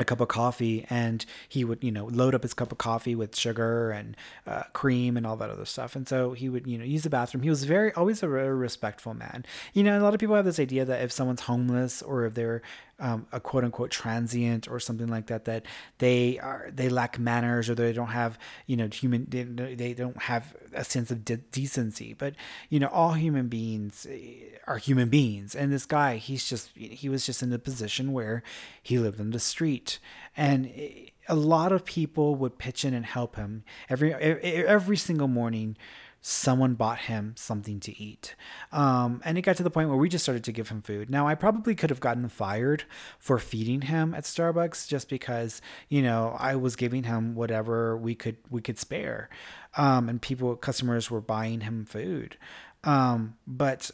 a 0.00 0.04
cup 0.04 0.20
of 0.20 0.28
coffee 0.28 0.86
and 0.88 1.24
he 1.48 1.64
would 1.64 1.84
you 1.84 1.92
know 1.92 2.06
load 2.06 2.34
up 2.34 2.42
his 2.42 2.54
cup 2.54 2.72
of 2.72 2.78
coffee 2.78 3.14
with 3.14 3.36
sugar 3.36 3.90
and 3.90 4.16
uh, 4.46 4.62
cream 4.72 5.16
and 5.16 5.26
all 5.26 5.36
that 5.36 5.50
other 5.50 5.66
stuff. 5.66 5.94
And 5.94 6.08
so 6.08 6.32
he 6.32 6.48
would 6.48 6.66
you 6.66 6.78
know 6.78 6.84
use 6.84 7.02
the 7.02 7.10
bathroom. 7.10 7.42
He 7.42 7.50
was 7.50 7.64
very 7.64 7.92
always 7.92 8.22
a 8.22 8.28
very 8.28 8.54
respectful 8.54 9.14
man. 9.14 9.44
You 9.74 9.84
know 9.84 9.98
a 9.98 10.02
lot 10.02 10.14
of 10.14 10.20
people 10.20 10.34
have 10.34 10.44
this 10.44 10.58
idea 10.58 10.84
that 10.84 11.02
if 11.02 11.12
someone's 11.12 11.42
homeless 11.42 12.02
or 12.02 12.24
if 12.26 12.34
they're 12.34 12.62
um, 13.00 13.26
a 13.32 13.40
quote 13.40 13.64
unquote 13.64 13.90
transient 13.90 14.68
or 14.68 14.78
something 14.78 15.08
like 15.08 15.26
that 15.26 15.46
that 15.46 15.64
they 15.98 16.38
are 16.38 16.70
they 16.72 16.88
lack 16.88 17.18
manners 17.18 17.68
or 17.68 17.74
they 17.74 17.92
don't 17.92 18.08
have 18.08 18.38
you 18.66 18.76
know 18.76 18.88
human 18.88 19.26
they, 19.28 19.94
don't 19.94 20.22
have 20.22 20.54
a 20.74 20.84
sense 20.84 21.10
of 21.10 21.24
de- 21.24 21.38
decency. 21.38 22.14
But 22.14 22.34
you 22.68 22.78
know 22.78 22.88
all 22.88 23.12
human 23.12 23.48
beings 23.48 24.06
eh, 24.08 24.56
are 24.66 24.78
human 24.78 25.08
beings. 25.08 25.54
And 25.54 25.72
this 25.72 25.86
guy 25.86 26.16
he's 26.16 26.48
just 26.48 26.70
he 26.74 27.08
was 27.08 27.26
just 27.26 27.42
in 27.42 27.52
a 27.52 27.58
position 27.58 28.12
where 28.12 28.42
he 28.82 28.98
lived 28.98 29.18
in 29.18 29.30
the 29.30 29.40
street. 29.40 29.98
And 30.36 30.70
eh, 30.74 31.06
a 31.28 31.34
lot 31.34 31.72
of 31.72 31.84
people 31.84 32.34
would 32.34 32.58
pitch 32.58 32.84
in 32.84 32.92
and 32.92 33.06
help 33.06 33.36
him 33.36 33.64
every 33.88 34.12
every 34.12 34.96
single 34.96 35.28
morning 35.28 35.76
someone 36.22 36.74
bought 36.74 36.98
him 36.98 37.34
something 37.36 37.80
to 37.80 37.98
eat. 37.98 38.34
Um, 38.72 39.22
and 39.24 39.38
it 39.38 39.42
got 39.42 39.56
to 39.56 39.62
the 39.62 39.70
point 39.70 39.88
where 39.88 39.96
we 39.98 40.08
just 40.08 40.24
started 40.24 40.44
to 40.44 40.52
give 40.52 40.68
him 40.68 40.82
food. 40.82 41.08
Now, 41.08 41.26
I 41.26 41.34
probably 41.34 41.74
could 41.74 41.90
have 41.90 42.00
gotten 42.00 42.28
fired 42.28 42.84
for 43.18 43.38
feeding 43.38 43.82
him 43.82 44.14
at 44.14 44.24
Starbucks 44.24 44.86
just 44.86 45.08
because, 45.08 45.62
you 45.88 46.02
know, 46.02 46.36
I 46.38 46.56
was 46.56 46.76
giving 46.76 47.04
him 47.04 47.34
whatever 47.34 47.96
we 47.96 48.14
could 48.14 48.36
we 48.50 48.60
could 48.60 48.78
spare. 48.78 49.30
Um, 49.76 50.08
and 50.08 50.20
people 50.20 50.54
customers 50.56 51.10
were 51.10 51.20
buying 51.20 51.60
him 51.60 51.86
food. 51.86 52.36
Um, 52.84 53.36
but 53.46 53.90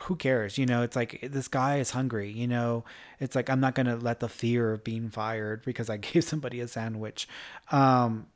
who 0.00 0.16
cares? 0.16 0.58
You 0.58 0.66
know, 0.66 0.82
it's 0.82 0.96
like 0.96 1.20
this 1.22 1.48
guy 1.48 1.78
is 1.78 1.90
hungry. 1.90 2.30
You 2.30 2.48
know, 2.48 2.84
it's 3.20 3.34
like 3.34 3.48
I'm 3.50 3.60
not 3.60 3.74
gonna 3.74 3.96
let 3.96 4.20
the 4.20 4.28
fear 4.28 4.72
of 4.72 4.84
being 4.84 5.10
fired 5.10 5.64
because 5.64 5.88
I 5.90 5.96
gave 5.98 6.24
somebody 6.24 6.60
a 6.60 6.68
sandwich. 6.68 7.28
Um, 7.70 8.26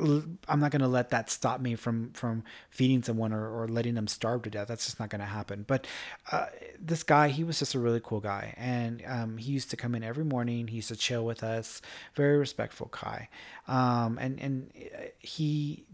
I'm 0.00 0.60
not 0.60 0.70
going 0.70 0.82
to 0.82 0.88
let 0.88 1.10
that 1.10 1.30
stop 1.30 1.60
me 1.60 1.74
from 1.74 2.10
from 2.12 2.44
feeding 2.70 3.02
someone 3.02 3.32
or, 3.32 3.48
or 3.48 3.68
letting 3.68 3.94
them 3.94 4.06
starve 4.06 4.42
to 4.42 4.50
death. 4.50 4.68
That's 4.68 4.84
just 4.84 5.00
not 5.00 5.10
going 5.10 5.20
to 5.20 5.26
happen. 5.26 5.64
But 5.66 5.86
uh, 6.30 6.46
this 6.78 7.02
guy, 7.02 7.28
he 7.28 7.44
was 7.44 7.58
just 7.58 7.74
a 7.74 7.78
really 7.78 8.00
cool 8.02 8.20
guy, 8.20 8.54
and 8.56 9.02
um, 9.06 9.36
he 9.38 9.52
used 9.52 9.70
to 9.70 9.76
come 9.76 9.94
in 9.94 10.02
every 10.02 10.24
morning. 10.24 10.68
He 10.68 10.76
used 10.76 10.88
to 10.88 10.96
chill 10.96 11.24
with 11.24 11.42
us. 11.42 11.80
Very 12.14 12.38
respectful 12.38 12.90
guy, 12.90 13.28
um, 13.66 14.18
and 14.18 14.40
and 14.40 14.72
uh, 14.76 15.02
he 15.18 15.84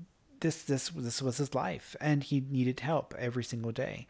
this 0.41 0.63
this 0.63 0.91
this 0.91 1.23
was 1.23 1.39
his 1.39 1.55
life, 1.55 1.97
and 2.01 2.23
he 2.23 2.45
needed 2.51 2.81
help 2.81 3.15
every 3.19 3.45
single 3.45 3.73
day. 3.73 4.07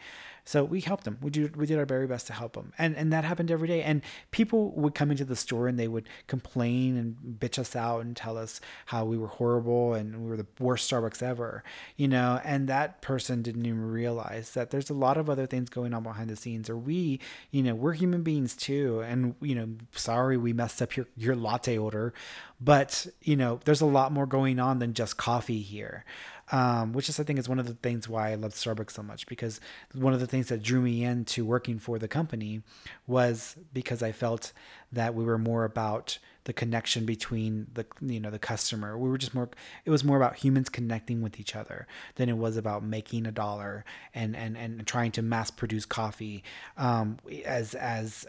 So 0.46 0.62
we 0.62 0.82
helped 0.82 1.04
them. 1.04 1.16
We 1.22 1.30
did 1.30 1.56
we 1.56 1.64
did 1.64 1.78
our 1.78 1.86
very 1.86 2.06
best 2.06 2.26
to 2.26 2.34
help 2.34 2.52
them, 2.52 2.72
and 2.76 2.94
and 2.96 3.10
that 3.12 3.24
happened 3.24 3.50
every 3.50 3.66
day. 3.66 3.82
And 3.82 4.02
people 4.30 4.72
would 4.72 4.94
come 4.94 5.10
into 5.10 5.24
the 5.24 5.36
store 5.36 5.68
and 5.68 5.78
they 5.78 5.88
would 5.88 6.06
complain 6.26 6.98
and 6.98 7.16
bitch 7.38 7.58
us 7.58 7.74
out 7.74 8.00
and 8.00 8.14
tell 8.14 8.36
us 8.36 8.60
how 8.86 9.06
we 9.06 9.16
were 9.16 9.28
horrible 9.28 9.94
and 9.94 10.22
we 10.22 10.28
were 10.28 10.36
the 10.36 10.46
worst 10.60 10.90
Starbucks 10.90 11.22
ever, 11.22 11.64
you 11.96 12.08
know. 12.08 12.40
And 12.44 12.68
that 12.68 13.00
person 13.00 13.40
didn't 13.40 13.64
even 13.64 13.90
realize 13.90 14.50
that 14.50 14.70
there's 14.70 14.90
a 14.90 14.94
lot 14.94 15.16
of 15.16 15.30
other 15.30 15.46
things 15.46 15.70
going 15.70 15.94
on 15.94 16.02
behind 16.02 16.28
the 16.28 16.36
scenes. 16.36 16.68
Or 16.68 16.76
we, 16.76 17.20
you 17.50 17.62
know, 17.62 17.74
we're 17.74 17.94
human 17.94 18.22
beings 18.22 18.54
too, 18.54 19.00
and 19.00 19.34
you 19.40 19.54
know, 19.54 19.68
sorry 19.92 20.36
we 20.36 20.52
messed 20.52 20.82
up 20.82 20.94
your 20.94 21.06
your 21.16 21.36
latte 21.36 21.78
order, 21.78 22.12
but 22.60 23.06
you 23.22 23.36
know, 23.36 23.60
there's 23.64 23.80
a 23.80 23.86
lot 23.86 24.12
more 24.12 24.26
going 24.26 24.60
on 24.60 24.78
than 24.78 24.92
just 24.92 25.16
coffee 25.16 25.62
here 25.62 26.04
um, 26.52 26.92
which 26.92 27.08
is 27.08 27.18
I 27.18 27.24
think 27.24 27.38
is 27.38 27.48
one 27.48 27.58
of 27.58 27.66
the 27.66 27.74
things 27.74 28.08
why 28.08 28.30
I 28.30 28.34
love 28.34 28.52
Starbucks 28.52 28.92
so 28.92 29.02
much 29.02 29.26
because 29.26 29.60
one 29.94 30.12
of 30.12 30.20
the 30.20 30.26
things 30.26 30.48
that 30.48 30.62
drew 30.62 30.80
me 30.80 31.04
into 31.04 31.44
working 31.44 31.78
for 31.78 31.98
the 31.98 32.08
company 32.08 32.62
was 33.06 33.56
because 33.72 34.02
I 34.02 34.12
felt 34.12 34.52
that 34.92 35.14
we 35.14 35.24
were 35.24 35.38
more 35.38 35.64
about 35.64 36.18
the 36.44 36.52
connection 36.52 37.06
between 37.06 37.66
the 37.72 37.86
you 38.00 38.20
know 38.20 38.30
the 38.30 38.38
customer. 38.38 38.98
We 38.98 39.08
were 39.08 39.18
just 39.18 39.34
more 39.34 39.48
it 39.84 39.90
was 39.90 40.04
more 40.04 40.16
about 40.16 40.36
humans 40.36 40.68
connecting 40.68 41.22
with 41.22 41.40
each 41.40 41.56
other 41.56 41.86
than 42.16 42.28
it 42.28 42.36
was 42.36 42.56
about 42.56 42.84
making 42.84 43.26
a 43.26 43.32
dollar 43.32 43.84
and 44.14 44.36
and 44.36 44.56
and 44.56 44.86
trying 44.86 45.12
to 45.12 45.22
mass 45.22 45.50
produce 45.50 45.86
coffee 45.86 46.44
um, 46.76 47.18
as 47.44 47.74
as 47.74 48.26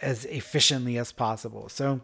as 0.00 0.24
efficiently 0.26 0.98
as 0.98 1.10
possible. 1.10 1.68
So 1.68 2.00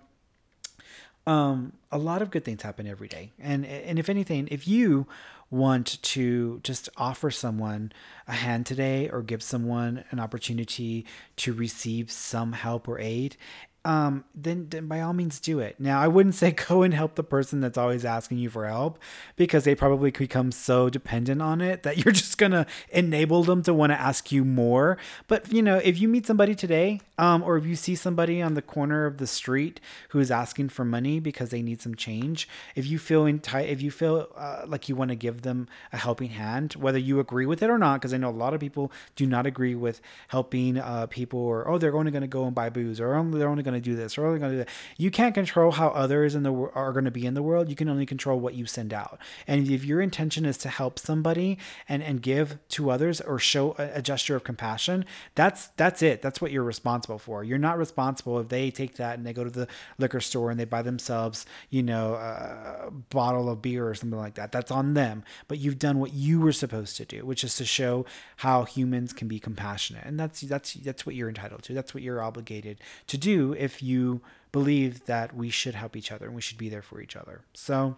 um, 1.27 1.75
a 1.91 1.99
lot 1.99 2.23
of 2.23 2.31
good 2.31 2.45
things 2.45 2.63
happen 2.63 2.87
every 2.87 3.09
day. 3.09 3.33
And 3.39 3.65
and 3.65 3.99
if 3.99 4.09
anything, 4.09 4.49
if 4.51 4.67
you 4.67 5.07
want 5.53 6.03
to 6.03 6.61
just 6.65 6.89
offer 6.97 7.31
someone 7.31 7.93
a 8.27 8.33
hand 8.33 8.65
today 8.65 9.11
or 9.11 9.23
give 9.23 9.43
someone 9.43 10.03
an 10.11 10.19
opportunity 10.19 11.05
to 11.37 11.53
receive 11.53 12.11
some 12.11 12.53
help 12.55 12.89
or 12.89 12.99
aid, 12.99 13.37
um, 13.85 14.25
then, 14.35 14.69
then 14.71 14.87
by 14.87 15.01
all 15.01 15.13
means 15.13 15.41
do 15.41 15.59
it. 15.59 15.77
Now, 15.81 16.01
I 16.01 16.09
wouldn't 16.09 16.37
say 16.37 16.51
go 16.69 16.83
and 16.83 16.95
help 16.95 17.17
the 17.17 17.25
person 17.25 17.61
that's 17.61 17.79
always 17.79 18.05
asking 18.05 18.39
you 18.39 18.49
for 18.49 18.67
help 18.67 18.99
because 19.37 19.65
they 19.65 19.75
probably 19.75 20.11
become 20.11 20.53
so 20.53 20.89
dependent 20.89 21.43
on 21.43 21.61
it 21.61 21.83
that 21.83 21.99
you're 22.05 22.13
just 22.13 22.39
gonna 22.39 22.67
enable 22.91 23.43
them 23.43 23.63
to 23.65 23.75
want 23.75 23.91
to 23.91 24.01
ask 24.01 24.31
you 24.31 24.45
more. 24.45 24.99
But 25.27 25.53
you 25.53 25.63
know, 25.63 25.79
if 25.79 25.99
you 26.01 26.09
meet 26.09 26.27
somebody 26.27 26.55
today, 26.55 27.01
um, 27.19 27.43
or 27.43 27.57
if 27.57 27.67
you 27.67 27.77
see 27.77 27.95
somebody 27.95 28.41
on 28.41 28.55
the 28.55 28.63
corner 28.63 29.07
of 29.07 29.19
the 29.19 29.27
street 29.27 29.81
who 30.11 30.19
is 30.19 30.31
asking 30.31 30.71
for 30.71 30.85
money 30.85 31.21
because 31.21 31.51
they 31.51 31.63
need 31.63 31.83
some 31.83 31.95
change, 31.95 32.49
if 32.75 32.87
you 32.87 32.99
feel 32.99 33.23
tight, 33.39 33.69
if 33.69 33.83
you 33.83 33.91
feel 33.91 34.29
uh, 34.37 34.63
like 34.67 34.89
you 34.89 34.97
want 34.97 35.11
to 35.11 35.15
give 35.15 35.43
them 35.43 35.69
a 35.93 35.97
helping 35.97 36.31
hand, 36.31 36.75
whether 36.75 36.99
you 36.99 37.21
agree 37.21 37.47
with 37.47 37.63
it 37.63 37.71
or 37.71 37.79
not, 37.79 38.01
because 38.01 38.13
I 38.13 38.17
know 38.17 38.31
a 38.31 38.31
lot 38.31 38.55
of 38.55 38.61
people 38.61 38.93
do 39.17 39.27
not 39.27 39.47
agree 39.47 39.75
with 39.75 40.01
helping 40.29 40.79
uh, 40.79 41.07
people, 41.07 41.41
or 41.41 41.69
oh, 41.69 41.79
they're 41.79 41.97
only 41.97 42.13
to 42.13 42.27
go 42.27 42.45
and 42.45 42.55
buy 42.55 42.69
booze, 42.69 43.01
or 43.01 43.15
oh, 43.15 43.31
they're 43.31 43.49
only 43.49 43.63
going 43.63 43.72
going 43.73 43.83
to 43.83 43.91
do 43.91 43.97
this 43.97 44.17
or 44.17 44.27
only 44.27 44.39
going 44.39 44.53
to 44.53 44.59
do 44.59 44.65
that. 44.65 44.73
You 44.97 45.11
can't 45.11 45.35
control 45.35 45.73
how 45.73 45.89
others 45.89 46.35
in 46.35 46.43
the 46.43 46.53
are 46.53 46.93
going 46.93 47.05
to 47.05 47.11
be 47.11 47.27
in 47.27 47.35
the 47.35 47.43
world. 47.43 47.69
You 47.69 47.77
can 47.77 47.89
only 47.89 48.07
control 48.07 48.39
what 48.39 48.55
you 48.55 48.67
send 48.67 48.93
out. 48.93 49.19
And 49.47 49.69
if 49.69 49.85
your 49.85 50.01
intention 50.01 50.45
is 50.45 50.59
to 50.59 50.69
help 50.69 50.99
somebody 50.99 51.59
and 51.89 52.03
and 52.03 52.23
give 52.23 52.59
to 52.71 52.91
others 52.91 53.21
or 53.21 53.39
show 53.39 53.75
a, 53.79 53.99
a 53.99 54.03
gesture 54.03 54.37
of 54.37 54.45
compassion, 54.45 55.05
that's 55.35 55.69
that's 55.77 56.03
it. 56.03 56.23
That's 56.23 56.41
what 56.41 56.53
you're 56.53 56.63
responsible 56.63 57.19
for. 57.19 57.45
You're 57.45 57.59
not 57.59 57.79
responsible 57.79 58.39
if 58.39 58.49
they 58.49 58.71
take 58.71 58.97
that 58.97 59.17
and 59.17 59.27
they 59.27 59.33
go 59.33 59.45
to 59.45 59.51
the 59.51 59.69
liquor 59.99 60.21
store 60.21 60.51
and 60.51 60.59
they 60.59 60.65
buy 60.65 60.83
themselves, 60.83 61.47
you 61.71 61.83
know, 61.83 62.15
a 62.15 62.91
bottle 62.91 63.49
of 63.49 63.63
beer 63.63 63.89
or 63.89 63.95
something 63.95 64.19
like 64.19 64.35
that. 64.35 64.53
That's 64.53 64.71
on 64.71 64.95
them. 64.95 65.25
But 65.49 65.59
you've 65.59 65.79
done 65.79 65.99
what 65.99 66.13
you 66.13 66.41
were 66.41 66.53
supposed 66.53 66.97
to 66.97 67.05
do, 67.05 67.25
which 67.25 67.45
is 67.45 67.57
to 67.57 67.65
show 67.65 68.05
how 68.37 68.65
humans 68.65 69.13
can 69.13 69.29
be 69.29 69.39
compassionate. 69.39 70.05
And 70.05 70.19
that's 70.19 70.41
that's 70.43 70.75
that's 70.75 71.07
what 71.07 71.15
you're 71.15 71.29
entitled 71.29 71.63
to. 71.65 71.75
That's 71.75 71.95
what 71.95 72.03
you're 72.03 72.23
obligated 72.23 72.81
to 73.07 73.19
do 73.19 73.55
if 73.63 73.83
you 73.83 74.21
believe 74.51 75.07
that 75.07 75.35
we 75.35 75.49
should 75.49 75.75
help 75.75 75.97
each 75.97 76.11
other 76.13 76.27
and 76.27 76.35
we 76.35 76.43
should 76.43 76.59
be 76.59 76.69
there 76.69 76.83
for 76.83 77.01
each 77.01 77.17
other. 77.17 77.43
So 77.55 77.97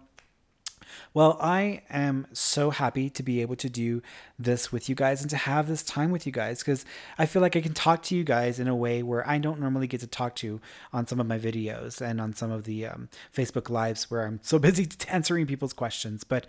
well, 1.13 1.37
I 1.41 1.81
am 1.89 2.27
so 2.33 2.69
happy 2.69 3.09
to 3.09 3.23
be 3.23 3.41
able 3.41 3.55
to 3.57 3.69
do 3.69 4.01
this 4.37 4.71
with 4.71 4.89
you 4.89 4.95
guys 4.95 5.21
and 5.21 5.29
to 5.29 5.37
have 5.37 5.67
this 5.67 5.81
time 5.83 6.11
with 6.11 6.25
you 6.25 6.31
guys 6.31 6.59
because 6.59 6.83
I 7.17 7.25
feel 7.25 7.41
like 7.41 7.55
I 7.55 7.61
can 7.61 7.73
talk 7.73 8.03
to 8.03 8.15
you 8.15 8.23
guys 8.23 8.59
in 8.59 8.67
a 8.67 8.75
way 8.75 9.01
where 9.01 9.27
I 9.27 9.37
don't 9.37 9.59
normally 9.59 9.87
get 9.87 10.01
to 10.01 10.07
talk 10.07 10.35
to 10.35 10.59
on 10.91 11.07
some 11.07 11.19
of 11.19 11.27
my 11.27 11.39
videos 11.39 12.01
and 12.01 12.19
on 12.19 12.33
some 12.33 12.51
of 12.51 12.65
the 12.65 12.87
um, 12.87 13.09
Facebook 13.33 13.69
Lives 13.69 14.11
where 14.11 14.25
I'm 14.25 14.39
so 14.43 14.59
busy 14.65 14.87
answering 15.07 15.45
people's 15.45 15.73
questions. 15.73 16.23
But 16.23 16.45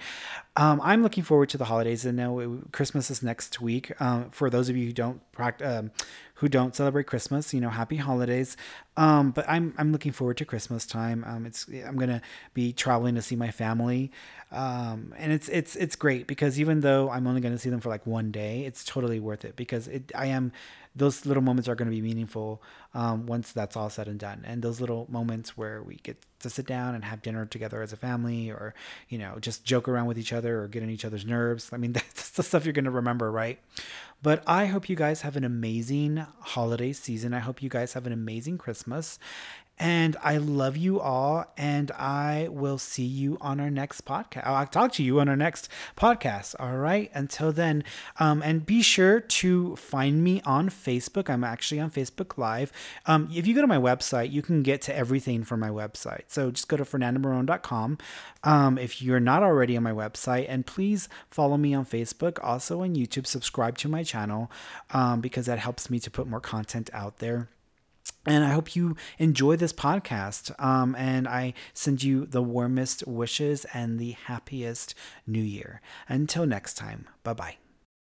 um, 0.56 0.80
I'm 0.82 1.02
looking 1.02 1.22
forward 1.22 1.48
to 1.50 1.58
the 1.58 1.66
holidays 1.66 2.04
and 2.04 2.16
now 2.16 2.58
Christmas 2.72 3.10
is 3.10 3.22
next 3.22 3.60
week. 3.60 3.92
Um, 4.00 4.30
for 4.30 4.50
those 4.50 4.68
of 4.68 4.76
you 4.76 4.86
who 4.86 4.92
don't 4.92 5.20
practice, 5.32 5.66
um, 5.66 5.90
who 6.36 6.48
don't 6.48 6.76
celebrate 6.76 7.06
Christmas, 7.06 7.54
you 7.54 7.60
know, 7.60 7.70
happy 7.70 7.96
holidays. 7.96 8.56
Um, 8.98 9.30
but 9.30 9.46
I'm 9.48 9.74
I'm 9.78 9.90
looking 9.92 10.12
forward 10.12 10.36
to 10.38 10.44
Christmas 10.44 10.86
time. 10.86 11.24
Um, 11.26 11.46
it's 11.46 11.66
I'm 11.68 11.96
gonna 11.96 12.20
be 12.52 12.72
traveling 12.72 13.14
to 13.14 13.22
see 13.22 13.36
my 13.36 13.50
family, 13.50 14.10
um, 14.52 15.14
and 15.18 15.32
it's 15.32 15.48
it's 15.48 15.76
it's 15.76 15.96
great 15.96 16.26
because 16.26 16.60
even 16.60 16.80
though 16.80 17.10
I'm 17.10 17.26
only 17.26 17.40
gonna 17.40 17.58
see 17.58 17.70
them 17.70 17.75
for 17.80 17.88
like 17.88 18.06
one 18.06 18.30
day, 18.30 18.64
it's 18.64 18.84
totally 18.84 19.20
worth 19.20 19.44
it 19.44 19.56
because 19.56 19.88
it 19.88 20.12
I 20.14 20.26
am 20.26 20.52
those 20.96 21.26
little 21.26 21.42
moments 21.42 21.68
are 21.68 21.74
going 21.74 21.90
to 21.90 21.94
be 21.94 22.00
meaningful 22.00 22.62
um, 22.94 23.26
once 23.26 23.52
that's 23.52 23.76
all 23.76 23.90
said 23.90 24.08
and 24.08 24.18
done. 24.18 24.42
And 24.46 24.62
those 24.62 24.80
little 24.80 25.06
moments 25.10 25.56
where 25.56 25.82
we 25.82 25.96
get 25.96 26.16
to 26.40 26.48
sit 26.48 26.66
down 26.66 26.94
and 26.94 27.04
have 27.04 27.20
dinner 27.20 27.44
together 27.44 27.82
as 27.82 27.92
a 27.92 27.96
family, 27.96 28.50
or 28.50 28.74
you 29.08 29.18
know, 29.18 29.36
just 29.38 29.64
joke 29.64 29.88
around 29.88 30.06
with 30.06 30.18
each 30.18 30.32
other 30.32 30.62
or 30.62 30.68
get 30.68 30.82
on 30.82 30.90
each 30.90 31.04
other's 31.04 31.26
nerves. 31.26 31.70
I 31.72 31.76
mean, 31.76 31.92
that's 31.94 32.30
the 32.30 32.42
stuff 32.42 32.64
you're 32.64 32.72
going 32.72 32.86
to 32.86 32.90
remember, 32.90 33.30
right? 33.30 33.58
But 34.22 34.42
I 34.46 34.66
hope 34.66 34.88
you 34.88 34.96
guys 34.96 35.20
have 35.20 35.36
an 35.36 35.44
amazing 35.44 36.26
holiday 36.40 36.92
season. 36.92 37.34
I 37.34 37.40
hope 37.40 37.62
you 37.62 37.68
guys 37.68 37.92
have 37.92 38.06
an 38.06 38.12
amazing 38.12 38.56
Christmas. 38.58 39.18
And 39.78 40.16
I 40.22 40.38
love 40.38 40.76
you 40.76 41.00
all. 41.00 41.44
And 41.56 41.90
I 41.92 42.48
will 42.50 42.78
see 42.78 43.04
you 43.04 43.36
on 43.40 43.60
our 43.60 43.70
next 43.70 44.04
podcast. 44.04 44.46
I'll 44.46 44.66
talk 44.66 44.92
to 44.92 45.02
you 45.02 45.20
on 45.20 45.28
our 45.28 45.36
next 45.36 45.68
podcast. 45.96 46.54
All 46.58 46.76
right. 46.76 47.10
Until 47.12 47.52
then, 47.52 47.84
um, 48.18 48.42
and 48.42 48.64
be 48.64 48.80
sure 48.82 49.20
to 49.20 49.76
find 49.76 50.24
me 50.24 50.40
on 50.42 50.70
Facebook. 50.70 51.28
I'm 51.28 51.44
actually 51.44 51.80
on 51.80 51.90
Facebook 51.90 52.38
Live. 52.38 52.72
Um, 53.04 53.28
if 53.34 53.46
you 53.46 53.54
go 53.54 53.60
to 53.60 53.66
my 53.66 53.76
website, 53.76 54.32
you 54.32 54.42
can 54.42 54.62
get 54.62 54.80
to 54.82 54.96
everything 54.96 55.44
from 55.44 55.60
my 55.60 55.70
website. 55.70 56.24
So 56.28 56.50
just 56.50 56.68
go 56.68 56.76
to 56.76 56.84
fernandomorone.com 56.84 57.98
um, 58.44 58.78
if 58.78 59.02
you're 59.02 59.20
not 59.20 59.42
already 59.42 59.76
on 59.76 59.82
my 59.82 59.92
website. 59.92 60.46
And 60.48 60.64
please 60.64 61.08
follow 61.30 61.56
me 61.56 61.74
on 61.74 61.84
Facebook, 61.84 62.38
also 62.42 62.82
on 62.82 62.94
YouTube. 62.94 63.26
Subscribe 63.26 63.76
to 63.78 63.88
my 63.88 64.02
channel 64.02 64.50
um, 64.92 65.20
because 65.20 65.46
that 65.46 65.58
helps 65.58 65.90
me 65.90 65.98
to 66.00 66.10
put 66.10 66.26
more 66.26 66.40
content 66.40 66.88
out 66.94 67.18
there. 67.18 67.48
And 68.26 68.44
I 68.44 68.50
hope 68.50 68.74
you 68.74 68.96
enjoy 69.18 69.56
this 69.56 69.72
podcast. 69.72 70.52
Um, 70.62 70.94
and 70.96 71.28
I 71.28 71.54
send 71.72 72.02
you 72.02 72.26
the 72.26 72.42
warmest 72.42 73.06
wishes 73.06 73.64
and 73.72 73.98
the 73.98 74.12
happiest 74.12 74.94
new 75.26 75.42
year. 75.42 75.80
Until 76.08 76.46
next 76.46 76.74
time, 76.74 77.06
bye 77.22 77.34
bye. 77.34 77.56